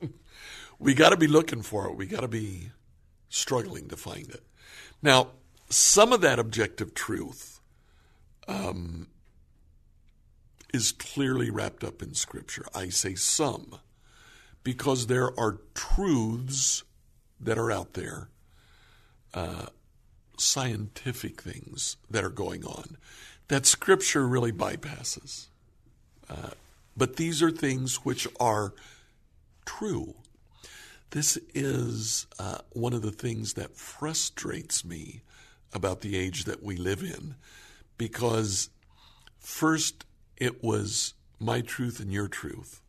we 0.79 0.95
got 0.95 1.11
to 1.11 1.19
be 1.19 1.27
looking 1.27 1.61
for 1.61 1.89
it. 1.89 1.97
We 1.97 2.07
got 2.07 2.23
to 2.23 2.29
be 2.29 2.71
struggling 3.29 3.89
to 3.89 3.99
find 3.99 4.31
it. 4.31 4.43
Now, 5.03 5.29
some 5.69 6.11
of 6.11 6.23
that 6.23 6.39
objective 6.39 6.95
truth 6.95 7.61
um, 8.49 9.09
is 10.73 10.91
clearly 10.91 11.51
wrapped 11.51 11.85
up 11.85 12.03
in 12.03 12.15
Scripture. 12.15 12.65
I 12.75 12.89
say 12.89 13.15
some 13.15 13.79
because 14.65 15.07
there 15.07 15.39
are 15.39 15.59
truths 15.75 16.85
that 17.41 17.59
are 17.59 17.71
out 17.71 17.95
there, 17.95 18.29
uh, 19.35 19.67
scientific 20.39 21.41
things 21.41 21.97
that 22.11 22.25
are 22.25 22.31
going 22.31 22.65
on 22.65 22.97
that 23.49 23.67
Scripture 23.67 24.27
really 24.27 24.53
bypasses. 24.53 25.47
Uh, 26.29 26.51
but 26.97 27.17
these 27.17 27.43
are 27.43 27.51
things 27.51 27.97
which 27.97 28.27
are 28.39 28.73
true. 29.65 30.15
This 31.11 31.39
is 31.55 32.27
uh, 32.39 32.59
one 32.71 32.93
of 32.93 33.03
the 33.03 33.11
things 33.11 33.55
that 33.55 33.77
frustrates 33.77 34.85
me 34.85 35.23
about 35.75 36.01
the 36.01 36.17
age 36.17 36.45
that 36.45 36.63
we 36.63 36.77
live 36.77 37.03
in 37.03 37.35
because 37.99 38.71
first 39.39 40.05
it 40.37 40.63
was 40.63 41.15
my 41.39 41.61
truth 41.61 42.01
and 42.01 42.13
your 42.13 42.29
truth. 42.29 42.82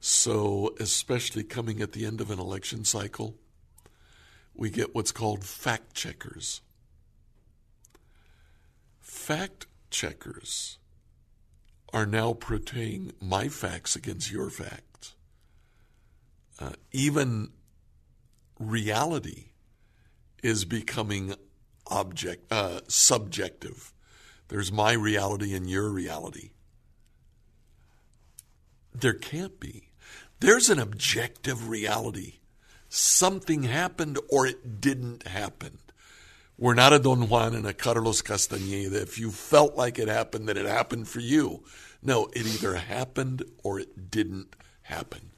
So, 0.00 0.74
especially 0.78 1.42
coming 1.42 1.80
at 1.80 1.92
the 1.92 2.06
end 2.06 2.20
of 2.20 2.30
an 2.30 2.38
election 2.38 2.84
cycle, 2.84 3.34
we 4.54 4.70
get 4.70 4.94
what's 4.94 5.12
called 5.12 5.44
fact 5.44 5.94
checkers. 5.94 6.60
Fact 9.00 9.66
checkers 9.90 10.78
are 11.92 12.06
now 12.06 12.32
portraying 12.32 13.12
my 13.20 13.48
facts 13.48 13.96
against 13.96 14.30
your 14.30 14.50
facts. 14.50 15.14
Uh, 16.60 16.72
even 16.92 17.50
reality 18.58 19.46
is 20.42 20.64
becoming 20.64 21.34
object 21.86 22.50
uh, 22.52 22.80
subjective. 22.88 23.92
There's 24.48 24.72
my 24.72 24.92
reality 24.92 25.54
and 25.54 25.68
your 25.68 25.88
reality. 25.88 26.50
There 28.94 29.14
can't 29.14 29.58
be. 29.60 29.87
There's 30.40 30.70
an 30.70 30.78
objective 30.78 31.68
reality. 31.68 32.34
Something 32.88 33.64
happened 33.64 34.18
or 34.30 34.46
it 34.46 34.80
didn't 34.80 35.26
happen. 35.26 35.78
We're 36.56 36.74
not 36.74 36.92
a 36.92 36.98
Don 36.98 37.28
Juan 37.28 37.54
and 37.54 37.66
a 37.66 37.72
Carlos 37.72 38.22
Castañeda. 38.22 38.94
If 38.94 39.18
you 39.18 39.30
felt 39.30 39.76
like 39.76 39.98
it 39.98 40.08
happened, 40.08 40.48
then 40.48 40.56
it 40.56 40.66
happened 40.66 41.08
for 41.08 41.20
you. 41.20 41.64
No, 42.02 42.26
it 42.32 42.46
either 42.46 42.76
happened 42.76 43.44
or 43.62 43.80
it 43.80 44.10
didn't 44.10 44.54
happen. 44.82 45.30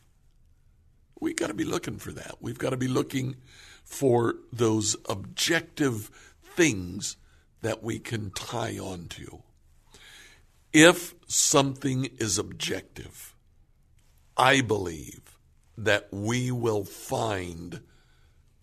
We've 1.19 1.37
got 1.37 1.49
to 1.49 1.55
be 1.55 1.65
looking 1.65 1.99
for 1.99 2.13
that. 2.13 2.37
We've 2.41 2.59
got 2.59 2.71
to 2.71 2.77
be 2.77 2.89
looking 2.89 3.37
for 3.85 4.37
those 4.53 4.97
objective 5.09 6.11
things 6.43 7.17
that 7.63 7.83
we 7.83 7.99
can 7.99 8.31
tie 8.31 8.79
on 8.79 9.09
to. 9.09 9.43
If 10.73 11.15
something 11.27 12.07
is 12.19 12.39
objective, 12.39 13.30
I 14.41 14.63
believe 14.63 15.39
that 15.77 16.09
we 16.11 16.51
will 16.51 16.85
find 16.85 17.81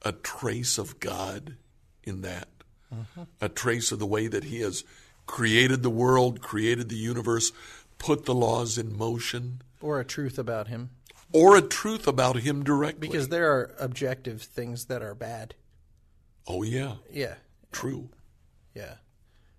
a 0.02 0.12
trace 0.12 0.78
of 0.78 1.00
God 1.00 1.56
in 2.04 2.22
that, 2.22 2.48
uh-huh. 2.92 3.26
a 3.40 3.50
trace 3.50 3.92
of 3.92 4.00
the 4.00 4.06
way 4.06 4.28
that 4.28 4.46
He 4.46 4.62
has 4.62 4.84
created 5.28 5.84
the 5.84 5.90
world, 5.90 6.42
created 6.42 6.90
the 6.90 6.96
universe, 6.96 7.52
put 8.00 8.26
the 8.26 8.34
laws 8.34 8.78
in 8.78 8.98
motion. 8.98 9.62
Or 9.80 10.00
a 10.00 10.06
truth 10.06 10.40
about 10.40 10.68
Him. 10.68 10.90
Or 11.32 11.56
a 11.56 11.62
truth 11.62 12.08
about 12.08 12.38
Him 12.38 12.64
directly. 12.64 13.08
Because 13.08 13.28
there 13.28 13.52
are 13.52 13.76
objective 13.80 14.42
things 14.42 14.86
that 14.86 15.04
are 15.04 15.14
bad. 15.14 15.54
Oh, 16.48 16.64
yeah. 16.64 16.96
Yeah. 17.12 17.36
True. 17.72 18.10
Yeah. 18.74 18.96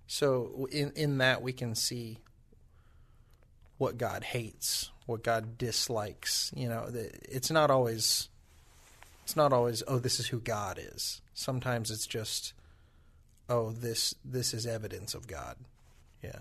So 0.08 0.66
in 0.72 0.92
in 0.96 1.18
that 1.18 1.42
we 1.42 1.52
can 1.52 1.74
see 1.74 2.18
what 3.76 3.98
God 3.98 4.24
hates, 4.24 4.90
what 5.08 5.22
God 5.22 5.56
dislikes. 5.58 6.52
You 6.54 6.68
know, 6.68 6.88
it's 6.92 7.50
not 7.50 7.70
always 7.70 8.28
it's 9.24 9.36
not 9.36 9.52
always 9.52 9.82
oh 9.88 9.98
this 9.98 10.20
is 10.20 10.28
who 10.28 10.40
God 10.40 10.78
is. 10.78 11.20
Sometimes 11.34 11.90
it's 11.90 12.06
just 12.06 12.52
oh 13.48 13.72
this 13.72 14.14
this 14.24 14.52
is 14.52 14.66
evidence 14.66 15.14
of 15.14 15.26
God. 15.26 15.56
Yeah. 16.22 16.40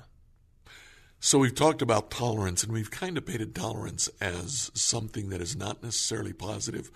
So 1.19 1.39
we've 1.39 1.55
talked 1.55 1.81
about 1.81 2.11
tolerance 2.11 2.63
and 2.63 2.71
we've 2.71 2.91
kind 2.91 3.17
of 3.17 3.25
painted 3.25 3.55
tolerance 3.55 4.09
as 4.21 4.69
something 4.73 5.29
that 5.29 5.41
is 5.41 5.55
not 5.55 5.81
necessarily 5.81 6.33
positive. 6.33 6.91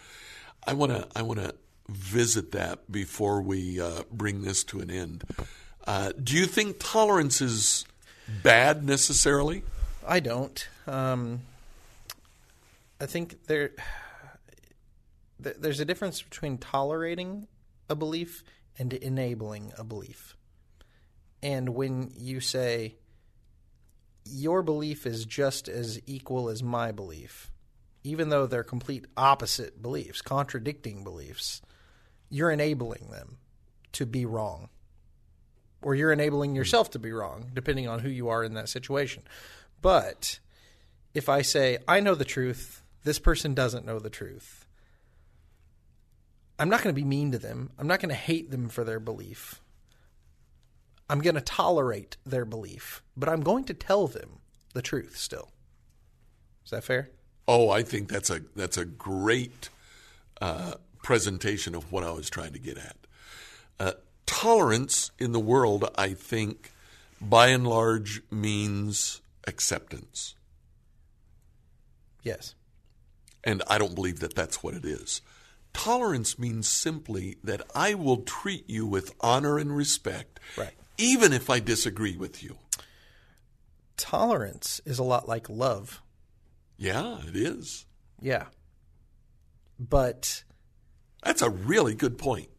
I 0.67 0.73
want 0.73 0.91
to 0.91 1.07
I 1.15 1.21
want 1.23 1.39
to 1.39 1.55
visit 1.89 2.51
that 2.51 2.91
before 2.91 3.41
we 3.41 3.79
uh, 3.79 4.03
bring 4.11 4.41
this 4.41 4.63
to 4.65 4.79
an 4.81 4.91
end. 4.91 5.23
Uh, 5.87 6.11
do 6.21 6.35
you 6.35 6.45
think 6.45 6.77
tolerance 6.79 7.41
is 7.41 7.85
bad 8.43 8.83
necessarily? 8.83 9.63
I 10.07 10.19
don't. 10.19 10.67
Um, 10.87 11.41
I 13.01 13.07
think 13.07 13.43
there 13.47 13.71
there's 15.39 15.79
a 15.79 15.85
difference 15.85 16.21
between 16.21 16.59
tolerating 16.59 17.47
a 17.89 17.95
belief 17.95 18.43
and 18.77 18.93
enabling 18.93 19.73
a 19.75 19.83
belief. 19.83 20.37
And 21.41 21.69
when 21.69 22.11
you 22.15 22.39
say 22.39 22.97
your 24.23 24.61
belief 24.61 25.07
is 25.07 25.25
just 25.25 25.67
as 25.67 25.99
equal 26.05 26.47
as 26.47 26.61
my 26.61 26.91
belief, 26.91 27.51
even 28.03 28.29
though 28.29 28.45
they're 28.45 28.63
complete 28.63 29.07
opposite 29.17 29.81
beliefs, 29.81 30.21
contradicting 30.21 31.03
beliefs, 31.03 31.63
you're 32.29 32.51
enabling 32.51 33.09
them 33.09 33.37
to 33.93 34.05
be 34.05 34.27
wrong 34.27 34.69
or 35.81 35.95
you're 35.95 36.11
enabling 36.11 36.55
yourself 36.55 36.91
to 36.91 36.99
be 36.99 37.11
wrong, 37.11 37.49
depending 37.55 37.87
on 37.87 37.99
who 37.99 38.09
you 38.09 38.29
are 38.29 38.43
in 38.43 38.53
that 38.53 38.69
situation. 38.69 39.23
But 39.81 40.39
if 41.15 41.27
I 41.27 41.41
say, 41.41 41.79
I 41.87 41.99
know 41.99 42.13
the 42.13 42.23
truth, 42.23 42.80
this 43.03 43.19
person 43.19 43.53
doesn't 43.53 43.85
know 43.85 43.99
the 43.99 44.09
truth, 44.09 44.65
I'm 46.59 46.69
not 46.69 46.83
going 46.83 46.93
to 46.93 47.01
be 47.01 47.07
mean 47.07 47.31
to 47.31 47.39
them. 47.39 47.71
I'm 47.79 47.87
not 47.87 47.99
going 47.99 48.09
to 48.09 48.15
hate 48.15 48.51
them 48.51 48.69
for 48.69 48.83
their 48.83 48.99
belief. 48.99 49.61
I'm 51.09 51.19
going 51.19 51.35
to 51.35 51.41
tolerate 51.41 52.17
their 52.25 52.45
belief, 52.45 53.01
but 53.17 53.27
I'm 53.27 53.41
going 53.41 53.63
to 53.65 53.73
tell 53.73 54.07
them 54.07 54.39
the 54.73 54.81
truth 54.81 55.17
still. 55.17 55.49
Is 56.63 56.71
that 56.71 56.83
fair? 56.83 57.09
Oh, 57.47 57.69
I 57.69 57.83
think 57.83 58.07
that's 58.07 58.29
a 58.29 58.41
that's 58.55 58.77
a 58.77 58.85
great 58.85 59.69
uh, 60.39 60.75
presentation 61.03 61.75
of 61.75 61.91
what 61.91 62.03
I 62.03 62.11
was 62.11 62.29
trying 62.29 62.53
to 62.53 62.59
get 62.59 62.77
at. 62.77 62.95
Uh, 63.79 63.93
tolerance 64.25 65.11
in 65.19 65.31
the 65.31 65.39
world, 65.39 65.89
I 65.97 66.13
think, 66.13 66.71
by 67.19 67.47
and 67.47 67.67
large, 67.67 68.21
means 68.29 69.21
acceptance. 69.47 70.35
Yes. 72.23 72.55
And 73.43 73.63
I 73.67 73.77
don't 73.77 73.95
believe 73.95 74.19
that 74.19 74.35
that's 74.35 74.61
what 74.63 74.73
it 74.73 74.85
is. 74.85 75.21
Tolerance 75.73 76.37
means 76.37 76.67
simply 76.67 77.37
that 77.43 77.61
I 77.73 77.93
will 77.93 78.17
treat 78.17 78.69
you 78.69 78.85
with 78.85 79.13
honor 79.21 79.57
and 79.57 79.75
respect, 79.75 80.39
right. 80.57 80.73
even 80.97 81.33
if 81.33 81.49
I 81.49 81.59
disagree 81.59 82.17
with 82.17 82.43
you. 82.43 82.57
Tolerance 83.97 84.81
is 84.85 84.99
a 84.99 85.03
lot 85.03 85.27
like 85.27 85.49
love. 85.49 86.01
Yeah, 86.77 87.19
it 87.27 87.35
is. 87.35 87.85
Yeah. 88.19 88.45
But 89.79 90.43
that's 91.23 91.41
a 91.41 91.49
really 91.49 91.95
good 91.95 92.17
point 92.17 92.49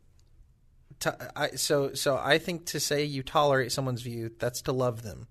to, 1.02 1.32
I, 1.36 1.50
so 1.50 1.94
so 1.94 2.16
I 2.16 2.38
think 2.38 2.66
to 2.66 2.80
say 2.80 3.04
you 3.04 3.22
tolerate 3.22 3.72
someone's 3.72 4.02
view, 4.02 4.30
that's 4.38 4.62
to 4.62 4.72
love 4.72 5.02
them. 5.02 5.26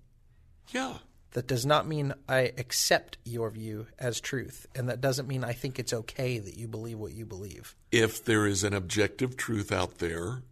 Yeah. 0.68 0.98
That 1.32 1.46
does 1.46 1.64
not 1.64 1.88
mean 1.88 2.12
I 2.28 2.52
accept 2.58 3.16
your 3.24 3.50
view 3.50 3.86
as 3.98 4.20
truth, 4.20 4.66
and 4.74 4.88
that 4.88 5.00
doesn't 5.00 5.28
mean 5.28 5.44
I 5.44 5.52
think 5.52 5.78
it's 5.78 5.92
okay 5.92 6.38
that 6.38 6.58
you 6.58 6.68
believe 6.68 6.98
what 6.98 7.14
you 7.14 7.24
believe. 7.24 7.74
If 7.90 8.22
there 8.22 8.46
is 8.46 8.64
an 8.64 8.74
objective 8.74 9.36
truth 9.36 9.72
out 9.72 9.98
there, 9.98 10.42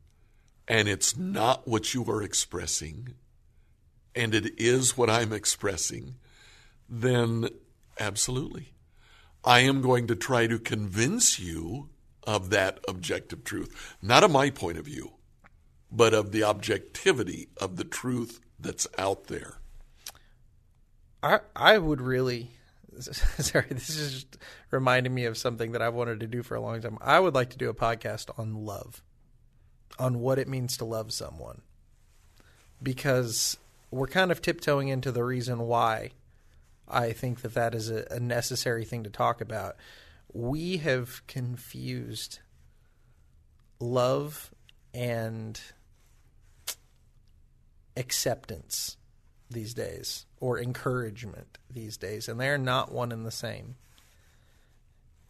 and 0.67 0.89
it's 0.89 1.17
not 1.17 1.69
what 1.69 1.93
you 1.93 2.05
are 2.11 2.23
expressing, 2.23 3.15
and 4.15 4.35
it 4.35 4.59
is 4.59 4.97
what 4.97 5.11
I'm 5.11 5.33
expressing, 5.33 6.15
then 6.89 7.49
absolutely. 7.99 8.73
I 9.45 9.61
am 9.61 9.83
going 9.83 10.07
to 10.09 10.17
try 10.17 10.47
to 10.47 10.59
convince 10.59 11.39
you 11.39 11.91
of 12.25 12.51
that 12.51 12.81
objective 12.89 13.45
truth. 13.45 13.97
Not 14.01 14.25
of 14.25 14.31
my 14.31 14.51
point 14.51 14.79
of 14.79 14.87
view, 14.87 15.13
but 15.91 16.15
of 16.15 16.33
the 16.33 16.43
objectivity 16.43 17.49
of 17.59 17.77
the 17.77 17.85
truth 17.85 18.41
that's 18.59 18.87
out 18.99 19.27
there. 19.27 19.60
I 21.23 21.41
I 21.55 21.79
would 21.79 22.01
really 22.01 22.53
sorry, 23.01 23.67
this 23.71 23.91
is 23.91 24.13
just 24.13 24.39
reminding 24.71 25.15
me 25.15 25.25
of 25.25 25.39
something 25.39 25.73
that 25.73 25.83
I've 25.83 25.95
wanted 25.95 26.21
to 26.21 26.27
do 26.27 26.43
for 26.43 26.55
a 26.55 26.61
long 26.61 26.81
time. 26.81 26.99
I 27.01 27.21
would 27.21 27.35
like 27.35 27.51
to 27.51 27.59
do 27.59 27.69
a 27.71 27.75
podcast 27.75 28.31
on 28.39 28.55
love. 28.55 29.03
On 29.99 30.21
what 30.21 30.39
it 30.39 30.49
means 30.49 30.77
to 30.79 30.85
love 30.85 31.13
someone. 31.13 31.63
Because 32.83 33.59
we're 33.91 34.07
kind 34.07 34.31
of 34.31 34.41
tiptoeing 34.41 34.89
into 34.89 35.13
the 35.13 35.25
reason 35.25 35.61
why 35.61 36.11
I 36.89 37.13
think 37.13 37.43
that 37.43 37.55
that 37.55 37.75
is 37.75 37.91
a, 37.91 38.07
a 38.11 38.21
necessary 38.21 38.85
thing 38.85 39.05
to 39.05 39.11
talk 39.11 39.41
about. 39.41 39.77
We 40.33 40.79
have 40.79 41.27
confused 41.27 42.39
love 43.79 44.53
and 44.95 45.61
acceptance 47.97 48.97
these 49.51 49.75
days 49.75 50.27
or 50.41 50.59
encouragement 50.59 51.59
these 51.71 51.97
days, 51.97 52.29
and 52.29 52.41
they're 52.41 52.59
not 52.59 52.91
one 52.91 53.13
and 53.13 53.25
the 53.25 53.31
same. 53.31 53.77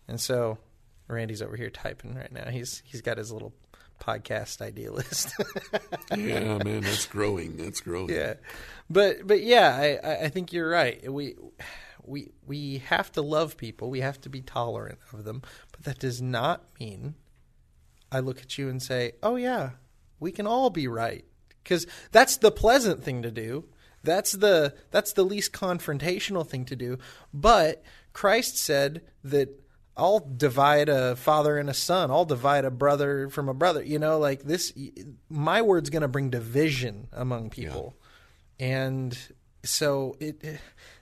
And 0.08 0.20
so 0.20 0.58
Randy's 1.08 1.42
over 1.42 1.56
here 1.56 1.70
typing 1.70 2.14
right 2.14 2.32
now. 2.32 2.48
He's 2.50 2.82
he's 2.84 3.02
got 3.02 3.18
his 3.18 3.32
little 3.32 3.52
podcast 4.00 4.62
idea 4.62 4.92
list. 4.92 5.34
yeah, 6.16 6.58
man, 6.58 6.80
that's 6.80 7.06
growing. 7.06 7.56
That's 7.56 7.80
growing. 7.80 8.10
Yeah, 8.10 8.34
but 8.88 9.26
but 9.26 9.42
yeah, 9.42 9.98
I 10.02 10.24
I 10.24 10.28
think 10.28 10.52
you're 10.52 10.70
right. 10.70 11.10
We 11.12 11.34
we 12.04 12.32
we 12.46 12.78
have 12.78 13.12
to 13.12 13.22
love 13.22 13.56
people. 13.56 13.90
We 13.90 14.00
have 14.00 14.20
to 14.22 14.28
be 14.28 14.40
tolerant 14.40 14.98
of 15.12 15.24
them, 15.24 15.42
but 15.72 15.84
that 15.84 15.98
does 15.98 16.22
not 16.22 16.64
mean 16.78 17.14
I 18.12 18.20
look 18.20 18.40
at 18.40 18.58
you 18.58 18.68
and 18.68 18.82
say, 18.82 19.12
"Oh 19.22 19.36
yeah, 19.36 19.70
we 20.18 20.32
can 20.32 20.46
all 20.46 20.70
be 20.70 20.88
right," 20.88 21.24
because 21.62 21.86
that's 22.10 22.36
the 22.36 22.50
pleasant 22.50 23.04
thing 23.04 23.22
to 23.22 23.30
do. 23.30 23.64
That's 24.02 24.32
the 24.32 24.74
that's 24.90 25.12
the 25.12 25.24
least 25.24 25.52
confrontational 25.52 26.46
thing 26.46 26.64
to 26.66 26.76
do. 26.76 26.98
But 27.34 27.82
Christ 28.12 28.56
said 28.56 29.02
that 29.24 29.60
I'll 29.96 30.20
divide 30.20 30.88
a 30.88 31.16
father 31.16 31.58
and 31.58 31.68
a 31.68 31.74
son. 31.74 32.10
I'll 32.10 32.24
divide 32.24 32.64
a 32.64 32.70
brother 32.70 33.28
from 33.28 33.48
a 33.48 33.54
brother. 33.54 33.82
You 33.82 33.98
know, 33.98 34.18
like 34.18 34.42
this. 34.42 34.72
My 35.28 35.62
word's 35.62 35.90
going 35.90 36.02
to 36.02 36.08
bring 36.08 36.30
division 36.30 37.08
among 37.12 37.50
people, 37.50 37.96
yeah. 38.58 38.66
and 38.66 39.18
so 39.62 40.16
it, 40.20 40.42
it, 40.42 40.60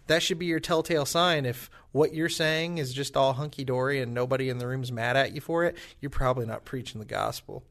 that 0.09 0.23
should 0.23 0.39
be 0.39 0.47
your 0.47 0.59
telltale 0.59 1.07
sign. 1.07 1.47
If 1.47 1.71
what 1.93 2.13
you're 2.13 2.29
saying 2.29 2.79
is 2.79 2.93
just 2.93 3.17
all 3.17 3.35
hunky 3.35 3.65
dory 3.65 4.01
and 4.01 4.15
nobody 4.15 4.49
in 4.49 4.59
the 4.59 4.67
room's 4.67 4.91
mad 4.91 5.17
at 5.17 5.33
you 5.33 5.41
for 5.41 5.65
it, 5.65 5.77
you're 6.01 6.11
probably 6.11 6.47
not 6.47 6.65
preaching 6.65 6.99
the 6.99 7.07
gospel. 7.07 7.65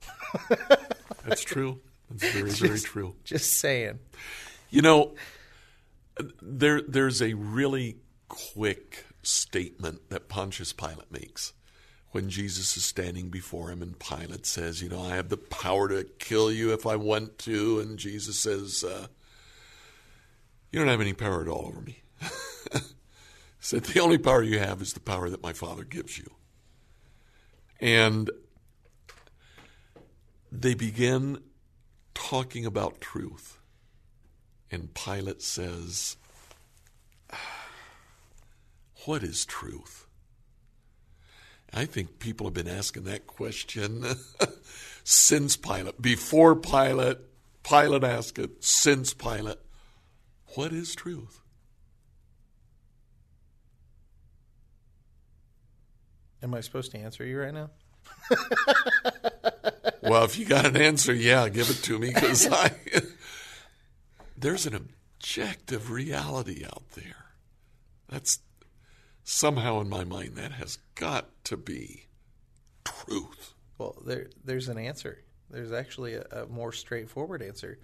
That's 1.26 1.44
true. 1.44 1.82
That's 2.10 2.32
very 2.34 2.50
just, 2.50 2.62
very 2.62 2.80
true. 2.80 3.16
Just 3.24 3.54
saying. 3.54 4.00
You 4.70 4.82
know, 4.82 5.16
there 6.42 6.82
there's 6.82 7.22
a 7.22 7.34
really 7.34 7.98
quick 8.28 9.06
statement 9.24 10.10
that 10.10 10.30
Pontius 10.30 10.74
Pilate 10.74 11.12
makes 11.12 11.54
when 12.12 12.30
Jesus 12.30 12.76
is 12.78 12.86
standing 12.86 13.30
before 13.30 13.70
him, 13.70 13.82
and 13.82 14.00
Pilate 14.00 14.46
says, 14.46 14.82
You 14.82 14.90
know, 14.90 15.02
I 15.02 15.16
have 15.16 15.30
the 15.30 15.38
power 15.38 15.88
to 15.90 16.04
kill 16.04 16.52
you 16.52 16.74
if 16.74 16.86
I 16.86 16.96
want 16.96 17.38
to. 17.40 17.80
And 17.80 18.00
Jesus 18.00 18.40
says, 18.40 18.84
uh, 18.84 19.08
You 20.72 20.80
don't 20.80 20.88
have 20.88 21.02
any 21.02 21.14
power 21.14 21.42
at 21.42 21.48
all 21.48 21.68
over 21.68 21.82
me. 21.82 22.02
said, 23.60 23.84
The 23.84 24.00
only 24.00 24.18
power 24.18 24.42
you 24.42 24.60
have 24.60 24.82
is 24.82 24.94
the 24.94 25.00
power 25.00 25.30
that 25.30 25.44
my 25.44 25.54
Father 25.54 25.84
gives 25.84 26.18
you. 26.18 26.32
And 27.80 28.32
they 30.52 30.74
begin 30.74 31.44
talking 32.14 32.66
about 32.66 33.02
truth. 33.02 33.57
And 34.72 34.94
Pilate 34.94 35.42
says, 35.42 36.18
what 39.06 39.24
is 39.24 39.46
truth? 39.46 40.06
I 41.74 41.86
think 41.86 42.20
people 42.20 42.48
have 42.48 42.54
been 42.54 42.68
asking 42.68 43.04
that 43.04 43.28
question 43.28 44.04
since 45.04 45.58
Pilate, 45.58 46.02
before 46.02 46.56
Pilate, 46.56 47.18
Pilate 47.64 48.04
asked 48.04 48.40
it, 48.40 48.64
since 48.64 49.14
Pilate. 49.14 49.60
What 50.56 50.72
is 50.74 50.96
truth? 50.96 51.42
Am 56.42 56.54
I 56.54 56.62
supposed 56.62 56.92
to 56.92 56.98
answer 56.98 57.26
you 57.26 57.40
right 57.40 57.54
now? 57.54 57.70
well, 60.02 60.24
if 60.24 60.38
you 60.38 60.46
got 60.46 60.66
an 60.66 60.78
answer, 60.78 61.14
yeah, 61.14 61.50
give 61.50 61.70
it 61.70 61.84
to 61.84 62.00
me 62.00 62.14
because 62.14 62.48
I 62.52 62.72
there's 64.38 64.66
an 64.66 64.76
objective 64.76 65.90
reality 65.92 66.64
out 66.64 66.84
there. 66.96 67.26
That's 68.08 68.40
somehow 69.24 69.82
in 69.82 69.90
my 69.90 70.04
mind 70.04 70.36
that 70.36 70.54
has 70.54 70.78
got 70.96 71.28
to 71.46 71.58
be 71.58 72.06
truth. 72.86 73.54
Well, 73.78 74.02
there 74.06 74.28
there's 74.44 74.70
an 74.70 74.78
answer. 74.78 75.24
There's 75.50 75.72
actually 75.72 76.16
a, 76.16 76.26
a, 76.32 76.46
more 76.48 76.72
straightforward 76.72 77.42
answer. 77.42 77.80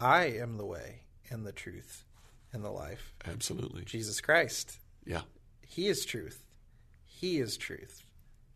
I 0.00 0.26
am 0.26 0.56
the 0.56 0.66
way 0.66 1.02
and 1.30 1.46
the 1.46 1.52
truth 1.52 2.04
and 2.52 2.64
the 2.64 2.70
life. 2.70 3.14
Absolutely. 3.26 3.84
Jesus 3.84 4.20
Christ. 4.20 4.78
Yeah. 5.04 5.22
He 5.66 5.86
is 5.86 6.04
truth. 6.04 6.42
He 7.04 7.38
is 7.38 7.56
truth. 7.56 8.04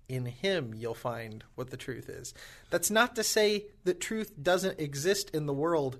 In 0.08 0.26
him 0.26 0.74
you'll 0.74 0.94
find 0.94 1.44
what 1.54 1.70
the 1.70 1.76
truth 1.76 2.08
is. 2.08 2.34
That's 2.70 2.90
not 2.90 3.16
to 3.16 3.24
say 3.24 3.66
that 3.84 4.00
truth 4.00 4.32
doesn't 4.40 4.80
exist 4.80 5.30
in 5.30 5.46
the 5.46 5.54
world 5.54 5.98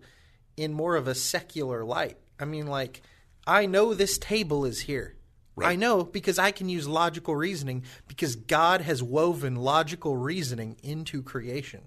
in 0.57 0.72
more 0.72 0.96
of 0.96 1.09
a 1.09 1.14
secular 1.14 1.84
light. 1.84 2.18
I 2.38 2.44
mean 2.44 2.66
like 2.66 3.03
I 3.46 3.66
know 3.66 3.94
this 3.94 4.18
table 4.18 4.64
is 4.64 4.82
here. 4.82 5.16
Right. 5.55 5.72
I 5.72 5.76
know 5.76 6.05
because 6.05 6.38
I 6.38 6.50
can 6.50 6.70
use 6.70 6.88
logical 6.88 7.36
reasoning 7.36 7.84
because 8.09 8.36
God 8.36 8.80
has 8.80 9.03
woven 9.03 9.57
logical 9.57 10.16
reasoning 10.16 10.76
into 10.82 11.22
creation. 11.22 11.82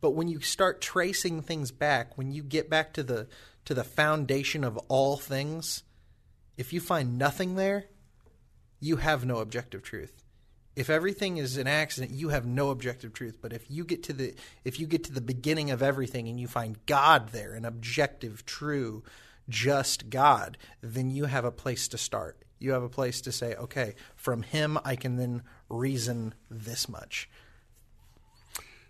But 0.00 0.10
when 0.10 0.28
you 0.28 0.40
start 0.40 0.80
tracing 0.80 1.40
things 1.40 1.70
back, 1.70 2.18
when 2.18 2.32
you 2.32 2.42
get 2.42 2.68
back 2.68 2.92
to 2.94 3.02
the 3.02 3.28
to 3.64 3.74
the 3.74 3.84
foundation 3.84 4.62
of 4.64 4.76
all 4.88 5.16
things, 5.16 5.84
if 6.56 6.72
you 6.72 6.80
find 6.80 7.18
nothing 7.18 7.54
there, 7.54 7.86
you 8.80 8.96
have 8.96 9.24
no 9.24 9.38
objective 9.38 9.82
truth. 9.82 10.17
If 10.78 10.90
everything 10.90 11.38
is 11.38 11.56
an 11.56 11.66
accident, 11.66 12.12
you 12.12 12.28
have 12.28 12.46
no 12.46 12.70
objective 12.70 13.12
truth. 13.12 13.38
But 13.40 13.52
if 13.52 13.70
you 13.70 13.84
get 13.84 14.02
to 14.04 14.12
the 14.12 14.34
if 14.64 14.78
you 14.78 14.86
get 14.86 15.04
to 15.04 15.12
the 15.12 15.20
beginning 15.20 15.70
of 15.70 15.82
everything 15.82 16.28
and 16.28 16.38
you 16.38 16.46
find 16.46 16.78
God 16.86 17.30
there, 17.30 17.54
an 17.54 17.64
objective, 17.64 18.46
true, 18.46 19.02
just 19.48 20.10
God, 20.10 20.56
then 20.80 21.10
you 21.10 21.24
have 21.24 21.44
a 21.44 21.50
place 21.50 21.88
to 21.88 21.98
start 21.98 22.44
you 22.58 22.72
have 22.72 22.82
a 22.82 22.88
place 22.88 23.20
to 23.22 23.32
say, 23.32 23.54
okay, 23.54 23.94
from 24.16 24.42
him 24.42 24.78
I 24.84 24.96
can 24.96 25.16
then 25.16 25.42
reason 25.68 26.34
this 26.50 26.88
much. 26.88 27.28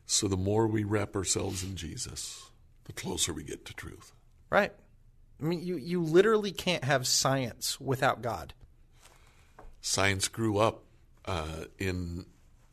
So 0.06 0.26
the 0.26 0.36
more 0.36 0.66
we 0.66 0.84
wrap 0.84 1.14
ourselves 1.14 1.62
in 1.62 1.76
Jesus, 1.76 2.50
the 2.84 2.92
closer 2.92 3.32
we 3.32 3.44
get 3.44 3.66
to 3.66 3.74
truth. 3.74 4.12
Right. 4.48 4.72
I 5.40 5.44
mean, 5.44 5.62
you, 5.62 5.76
you 5.76 6.02
literally 6.02 6.50
can't 6.50 6.84
have 6.84 7.06
science 7.06 7.78
without 7.78 8.22
God. 8.22 8.54
Science 9.80 10.28
grew 10.28 10.58
up 10.58 10.82
uh, 11.28 11.64
in 11.78 12.24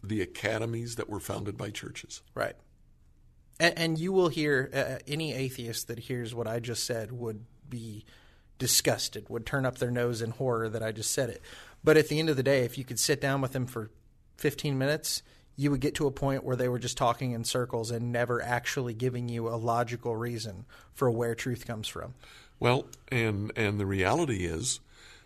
the 0.01 0.21
academies 0.21 0.95
that 0.95 1.09
were 1.09 1.19
founded 1.19 1.57
by 1.57 1.69
churches. 1.69 2.21
Right. 2.33 2.55
And, 3.59 3.77
and 3.77 3.99
you 3.99 4.13
will 4.13 4.29
hear 4.29 4.69
uh, 4.73 5.03
any 5.07 5.33
atheist 5.33 5.87
that 5.89 5.99
hears 5.99 6.33
what 6.33 6.47
I 6.47 6.59
just 6.59 6.85
said 6.85 7.11
would 7.11 7.45
be 7.69 8.05
disgusted, 8.57 9.27
would 9.29 9.45
turn 9.45 9.65
up 9.65 9.77
their 9.77 9.91
nose 9.91 10.21
in 10.21 10.31
horror 10.31 10.69
that 10.69 10.81
I 10.81 10.93
just 10.93 11.11
said 11.11 11.29
it. 11.29 11.41
But 11.83 11.97
at 11.97 12.07
the 12.07 12.17
end 12.17 12.29
of 12.29 12.37
the 12.37 12.43
day, 12.43 12.63
if 12.63 12.77
you 12.77 12.85
could 12.85 12.99
sit 12.99 13.19
down 13.19 13.41
with 13.41 13.51
them 13.51 13.65
for 13.67 13.91
15 14.37 14.77
minutes, 14.77 15.21
you 15.57 15.69
would 15.71 15.81
get 15.81 15.95
to 15.95 16.07
a 16.07 16.11
point 16.11 16.45
where 16.45 16.55
they 16.55 16.69
were 16.69 16.79
just 16.79 16.97
talking 16.97 17.31
in 17.31 17.43
circles 17.43 17.91
and 17.91 18.11
never 18.11 18.41
actually 18.41 18.93
giving 18.93 19.27
you 19.27 19.49
a 19.49 19.55
logical 19.55 20.15
reason 20.15 20.65
for 20.93 21.11
where 21.11 21.35
truth 21.35 21.67
comes 21.67 21.87
from. 21.87 22.13
Well, 22.59 22.87
and 23.09 23.51
and 23.57 23.79
the 23.79 23.85
reality 23.85 24.45
is 24.45 24.79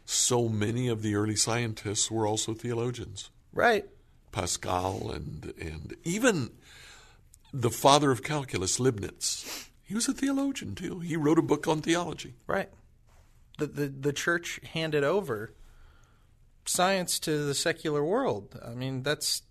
so 0.10 0.50
many 0.50 0.88
of 0.88 1.02
the 1.02 1.16
early 1.16 1.36
scientists 1.36 2.10
were 2.10 2.26
also 2.26 2.54
theologians. 2.54 3.30
Right. 3.54 3.86
Pascal 4.32 5.12
and 5.12 5.54
and 5.60 5.96
even 6.04 6.52
the 7.52 7.72
father 7.72 8.12
of 8.12 8.24
calculus, 8.24 8.80
Leibniz, 8.80 9.70
he 9.84 9.96
was 9.96 10.08
a 10.08 10.14
theologian 10.14 10.76
too. 10.76 11.00
He 11.00 11.18
wrote 11.18 11.40
a 11.40 11.44
book 11.44 11.68
on 11.68 11.82
theology. 11.82 12.36
Right 12.46 12.70
the, 13.60 13.68
the, 13.68 13.88
the 13.88 14.14
church 14.14 14.60
handed 14.74 15.04
over 15.04 15.54
science 16.66 17.20
to 17.20 17.44
the 17.46 17.54
secular 17.54 18.04
world. 18.04 18.60
I 18.66 18.74
mean, 18.74 19.04
that's 19.04 19.44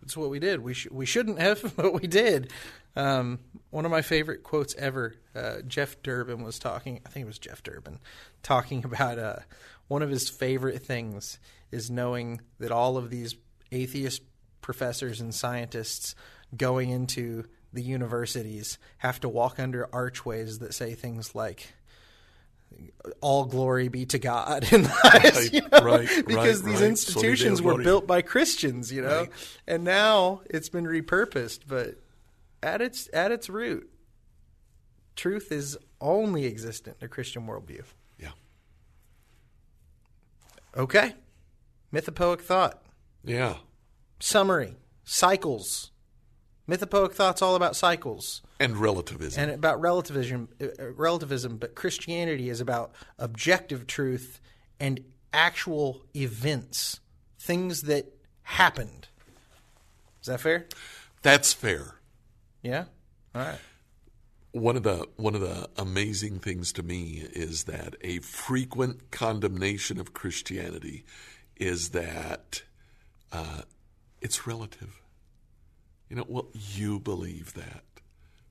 that's 0.00 0.16
what 0.16 0.30
we 0.30 0.38
did. 0.38 0.60
We 0.60 0.74
sh- 0.74 0.90
we 0.90 1.06
shouldn't 1.06 1.38
have, 1.38 1.74
but 1.76 1.94
we 1.94 2.06
did. 2.06 2.50
Um, 2.96 3.40
one 3.70 3.84
of 3.84 3.90
my 3.90 4.02
favorite 4.02 4.42
quotes 4.42 4.74
ever. 4.76 5.14
Uh, 5.34 5.62
Jeff 5.66 6.02
Durbin 6.02 6.42
was 6.42 6.58
talking. 6.58 7.00
I 7.06 7.10
think 7.10 7.24
it 7.24 7.26
was 7.26 7.38
Jeff 7.38 7.62
Durbin 7.62 8.00
talking 8.42 8.84
about 8.84 9.18
uh, 9.18 9.36
one 9.88 10.02
of 10.02 10.10
his 10.10 10.28
favorite 10.28 10.82
things 10.82 11.38
is 11.70 11.90
knowing 11.90 12.40
that 12.58 12.70
all 12.70 12.96
of 12.96 13.10
these 13.10 13.36
atheist 13.72 14.22
professors 14.60 15.20
and 15.20 15.34
scientists 15.34 16.14
going 16.56 16.90
into 16.90 17.44
the 17.72 17.82
universities 17.82 18.78
have 18.98 19.20
to 19.20 19.28
walk 19.28 19.58
under 19.58 19.88
archways 19.92 20.60
that 20.60 20.72
say 20.72 20.94
things 20.94 21.34
like 21.34 21.74
all 23.20 23.44
glory 23.44 23.88
be 23.88 24.06
to 24.06 24.18
God 24.18 24.72
in 24.72 24.82
the 24.82 24.88
highest, 24.88 25.36
right, 25.36 25.52
you 25.52 25.60
know? 25.60 25.84
right, 25.84 26.08
because 26.26 26.62
right, 26.62 26.72
these 26.72 26.80
institutions 26.80 27.60
were 27.62 27.82
built 27.82 28.06
by 28.06 28.22
Christians, 28.22 28.92
you 28.92 29.02
know, 29.02 29.26
and 29.66 29.84
now 29.84 30.40
it's 30.48 30.68
been 30.68 30.84
repurposed. 30.84 31.60
But 31.68 31.96
at 32.62 32.80
its 32.80 33.08
at 33.12 33.30
its 33.30 33.48
root, 33.48 33.90
truth 35.16 35.52
is 35.52 35.76
only 36.00 36.46
existent 36.46 36.96
in 37.00 37.06
a 37.06 37.08
Christian 37.08 37.46
worldview. 37.46 37.84
Okay. 40.76 41.14
Mythopoeic 41.92 42.40
thought. 42.40 42.82
Yeah. 43.24 43.56
Summary 44.20 44.76
cycles. 45.04 45.90
Mythopoeic 46.68 47.12
thought's 47.12 47.42
all 47.42 47.56
about 47.56 47.76
cycles 47.76 48.40
And 48.58 48.76
relativism. 48.78 49.42
and 49.42 49.52
about 49.52 49.80
relativism, 49.80 50.48
uh, 50.60 50.92
relativism, 50.92 51.58
but 51.58 51.74
Christianity 51.74 52.48
is 52.48 52.60
about 52.60 52.92
objective 53.18 53.86
truth 53.86 54.40
and 54.80 55.00
actual 55.32 56.04
events, 56.16 57.00
things 57.38 57.82
that 57.82 58.06
happened. 58.42 59.08
Is 60.22 60.26
that 60.28 60.40
fair? 60.40 60.66
That's 61.20 61.52
fair. 61.52 61.96
Yeah. 62.62 62.84
All 63.34 63.42
right. 63.42 63.58
One 64.54 64.76
of 64.76 64.84
the 64.84 65.08
one 65.16 65.34
of 65.34 65.40
the 65.40 65.68
amazing 65.76 66.38
things 66.38 66.72
to 66.74 66.84
me 66.84 67.26
is 67.32 67.64
that 67.64 67.96
a 68.02 68.20
frequent 68.20 69.10
condemnation 69.10 69.98
of 69.98 70.14
Christianity 70.14 71.04
is 71.56 71.88
that 71.88 72.62
uh, 73.32 73.62
it's 74.20 74.46
relative. 74.46 75.02
You 76.08 76.14
know, 76.14 76.24
well, 76.28 76.48
you 76.54 77.00
believe 77.00 77.54
that. 77.54 77.82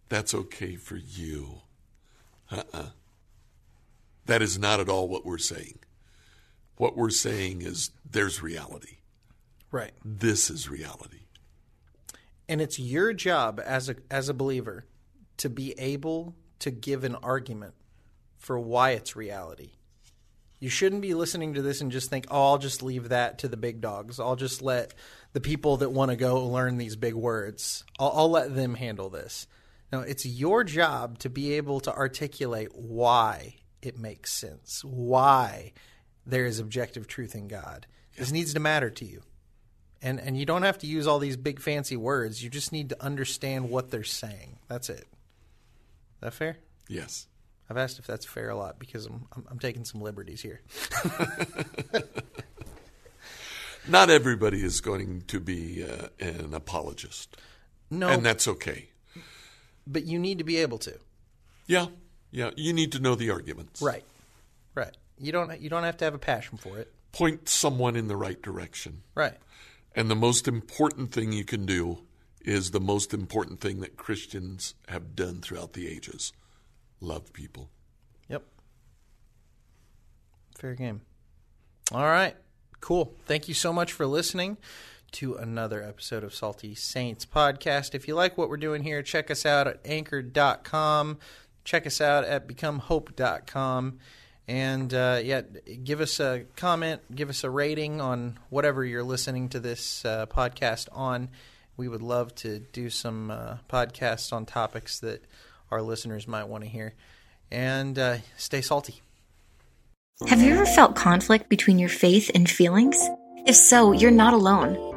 That's 0.09 0.33
okay 0.33 0.75
for 0.75 0.97
you. 0.97 1.61
Uh-uh. 2.51 2.89
That 4.25 4.41
is 4.41 4.59
not 4.59 4.81
at 4.81 4.89
all 4.89 5.07
what 5.07 5.25
we're 5.25 5.37
saying. 5.37 5.79
What 6.75 6.97
we're 6.97 7.11
saying 7.11 7.61
is 7.61 7.91
there's 8.09 8.43
reality. 8.43 8.97
Right. 9.71 9.93
This 10.03 10.49
is 10.49 10.69
reality. 10.69 11.21
And 12.49 12.59
it's 12.59 12.77
your 12.77 13.13
job 13.13 13.61
as 13.65 13.87
a 13.87 13.95
as 14.11 14.27
a 14.27 14.33
believer 14.33 14.85
to 15.37 15.49
be 15.49 15.77
able 15.79 16.35
to 16.59 16.71
give 16.71 17.03
an 17.03 17.15
argument 17.15 17.73
for 18.37 18.59
why 18.59 18.91
it's 18.91 19.15
reality. 19.15 19.71
You 20.59 20.69
shouldn't 20.69 21.01
be 21.01 21.13
listening 21.13 21.55
to 21.55 21.61
this 21.61 21.81
and 21.81 21.91
just 21.91 22.09
think, 22.09 22.25
"Oh, 22.31 22.51
I'll 22.51 22.57
just 22.57 22.81
leave 22.81 23.09
that 23.09 23.39
to 23.39 23.47
the 23.47 23.57
big 23.57 23.81
dogs. 23.81 24.19
I'll 24.19 24.37
just 24.37 24.61
let 24.61 24.93
the 25.33 25.41
people 25.41 25.77
that 25.77 25.91
want 25.91 26.11
to 26.11 26.15
go 26.15 26.45
learn 26.45 26.77
these 26.77 26.95
big 26.95 27.15
words. 27.15 27.83
I'll, 27.99 28.13
I'll 28.15 28.31
let 28.31 28.55
them 28.55 28.75
handle 28.75 29.09
this." 29.09 29.47
No, 29.91 29.99
it's 29.99 30.25
your 30.25 30.63
job 30.63 31.19
to 31.19 31.29
be 31.29 31.53
able 31.53 31.79
to 31.81 31.93
articulate 31.93 32.73
why 32.73 33.57
it 33.81 33.99
makes 33.99 34.31
sense, 34.31 34.83
why 34.83 35.73
there 36.25 36.45
is 36.45 36.59
objective 36.59 37.07
truth 37.07 37.35
in 37.35 37.47
God. 37.47 37.85
This 38.17 38.31
needs 38.31 38.53
to 38.53 38.59
matter 38.59 38.89
to 38.89 39.05
you. 39.05 39.21
And 40.01 40.19
and 40.19 40.37
you 40.37 40.45
don't 40.45 40.63
have 40.63 40.77
to 40.79 40.87
use 40.87 41.07
all 41.07 41.19
these 41.19 41.37
big 41.37 41.59
fancy 41.59 41.97
words. 41.97 42.43
You 42.43 42.49
just 42.49 42.71
need 42.71 42.89
to 42.89 43.03
understand 43.03 43.69
what 43.69 43.91
they're 43.91 44.03
saying. 44.03 44.59
That's 44.67 44.89
it. 44.89 45.07
That 46.23 46.33
fair? 46.33 46.57
Yes. 46.87 47.27
I've 47.69 47.75
asked 47.75 47.99
if 47.99 48.07
that's 48.07 48.25
fair 48.25 48.49
a 48.49 48.55
lot 48.55 48.79
because 48.79 49.05
I'm 49.07 49.25
I'm, 49.35 49.45
I'm 49.51 49.59
taking 49.59 49.83
some 49.83 50.01
liberties 50.01 50.41
here. 50.41 50.61
Not 53.87 54.09
everybody 54.09 54.63
is 54.63 54.79
going 54.79 55.23
to 55.27 55.39
be 55.41 55.83
uh, 55.83 56.07
an 56.19 56.53
apologist, 56.53 57.35
No, 57.91 58.07
and 58.07 58.25
that's 58.25 58.47
okay. 58.47 58.89
but 59.85 60.05
you 60.05 60.17
need 60.17 60.37
to 60.37 60.45
be 60.45 60.57
able 60.57 60.77
to. 60.79 60.97
Yeah, 61.67 61.87
yeah. 62.31 62.51
You 62.55 62.71
need 62.71 62.93
to 62.93 62.99
know 62.99 63.15
the 63.15 63.29
arguments. 63.31 63.81
Right. 63.81 64.05
Right. 64.73 64.95
You 65.19 65.33
don't 65.33 65.59
you 65.59 65.69
don't 65.69 65.83
have 65.83 65.97
to 65.97 66.05
have 66.05 66.13
a 66.13 66.19
passion 66.19 66.57
for 66.57 66.77
it. 66.79 66.93
Point 67.11 67.49
someone 67.49 67.97
in 67.97 68.07
the 68.07 68.15
right 68.15 68.41
direction. 68.41 69.03
Right. 69.15 69.35
And 69.95 70.09
the 70.09 70.15
most 70.15 70.47
important 70.47 71.11
thing 71.11 71.33
you 71.33 71.43
can 71.43 71.65
do 71.65 71.99
is 72.43 72.71
the 72.71 72.79
most 72.79 73.13
important 73.13 73.61
thing 73.61 73.79
that 73.79 73.97
Christians 73.97 74.75
have 74.89 75.15
done 75.15 75.41
throughout 75.41 75.73
the 75.73 75.87
ages 75.87 76.33
love 76.99 77.33
people. 77.33 77.69
Yep. 78.29 78.43
Fair 80.57 80.75
game. 80.75 81.01
All 81.91 82.05
right. 82.05 82.35
Cool. 82.79 83.13
Thank 83.25 83.47
you 83.47 83.53
so 83.53 83.73
much 83.73 83.91
for 83.91 84.05
listening 84.05 84.57
to 85.13 85.35
another 85.35 85.83
episode 85.83 86.23
of 86.23 86.33
Salty 86.33 86.73
Saints 86.75 87.25
podcast. 87.25 87.93
If 87.93 88.07
you 88.07 88.15
like 88.15 88.37
what 88.37 88.49
we're 88.49 88.57
doing 88.57 88.83
here, 88.83 89.03
check 89.03 89.29
us 89.29 89.45
out 89.45 89.67
at 89.67 89.79
anchor.com. 89.85 91.19
Check 91.63 91.85
us 91.85 92.01
out 92.01 92.23
at 92.23 92.47
becomehope.com. 92.47 93.99
And 94.47 94.93
uh, 94.93 95.21
yeah, 95.23 95.41
give 95.83 96.01
us 96.01 96.19
a 96.19 96.45
comment, 96.55 97.01
give 97.15 97.29
us 97.29 97.43
a 97.43 97.49
rating 97.49 98.01
on 98.01 98.39
whatever 98.49 98.83
you're 98.83 99.03
listening 99.03 99.49
to 99.49 99.59
this 99.59 100.03
uh, 100.03 100.25
podcast 100.25 100.89
on. 100.91 101.29
We 101.75 101.87
would 101.87 102.01
love 102.01 102.35
to 102.35 102.59
do 102.59 102.89
some 102.89 103.31
uh, 103.31 103.57
podcasts 103.69 104.31
on 104.31 104.45
topics 104.45 104.99
that 104.99 105.25
our 105.71 105.81
listeners 105.81 106.27
might 106.27 106.47
want 106.47 106.63
to 106.63 106.69
hear. 106.69 106.93
And 107.51 107.97
uh, 107.97 108.17
stay 108.37 108.61
salty. 108.61 109.01
Have 110.27 110.41
you 110.41 110.53
ever 110.53 110.65
felt 110.65 110.95
conflict 110.95 111.49
between 111.49 111.79
your 111.79 111.89
faith 111.89 112.29
and 112.33 112.49
feelings? 112.49 112.97
If 113.45 113.55
so, 113.55 113.91
you're 113.91 114.11
not 114.11 114.33
alone. 114.33 114.92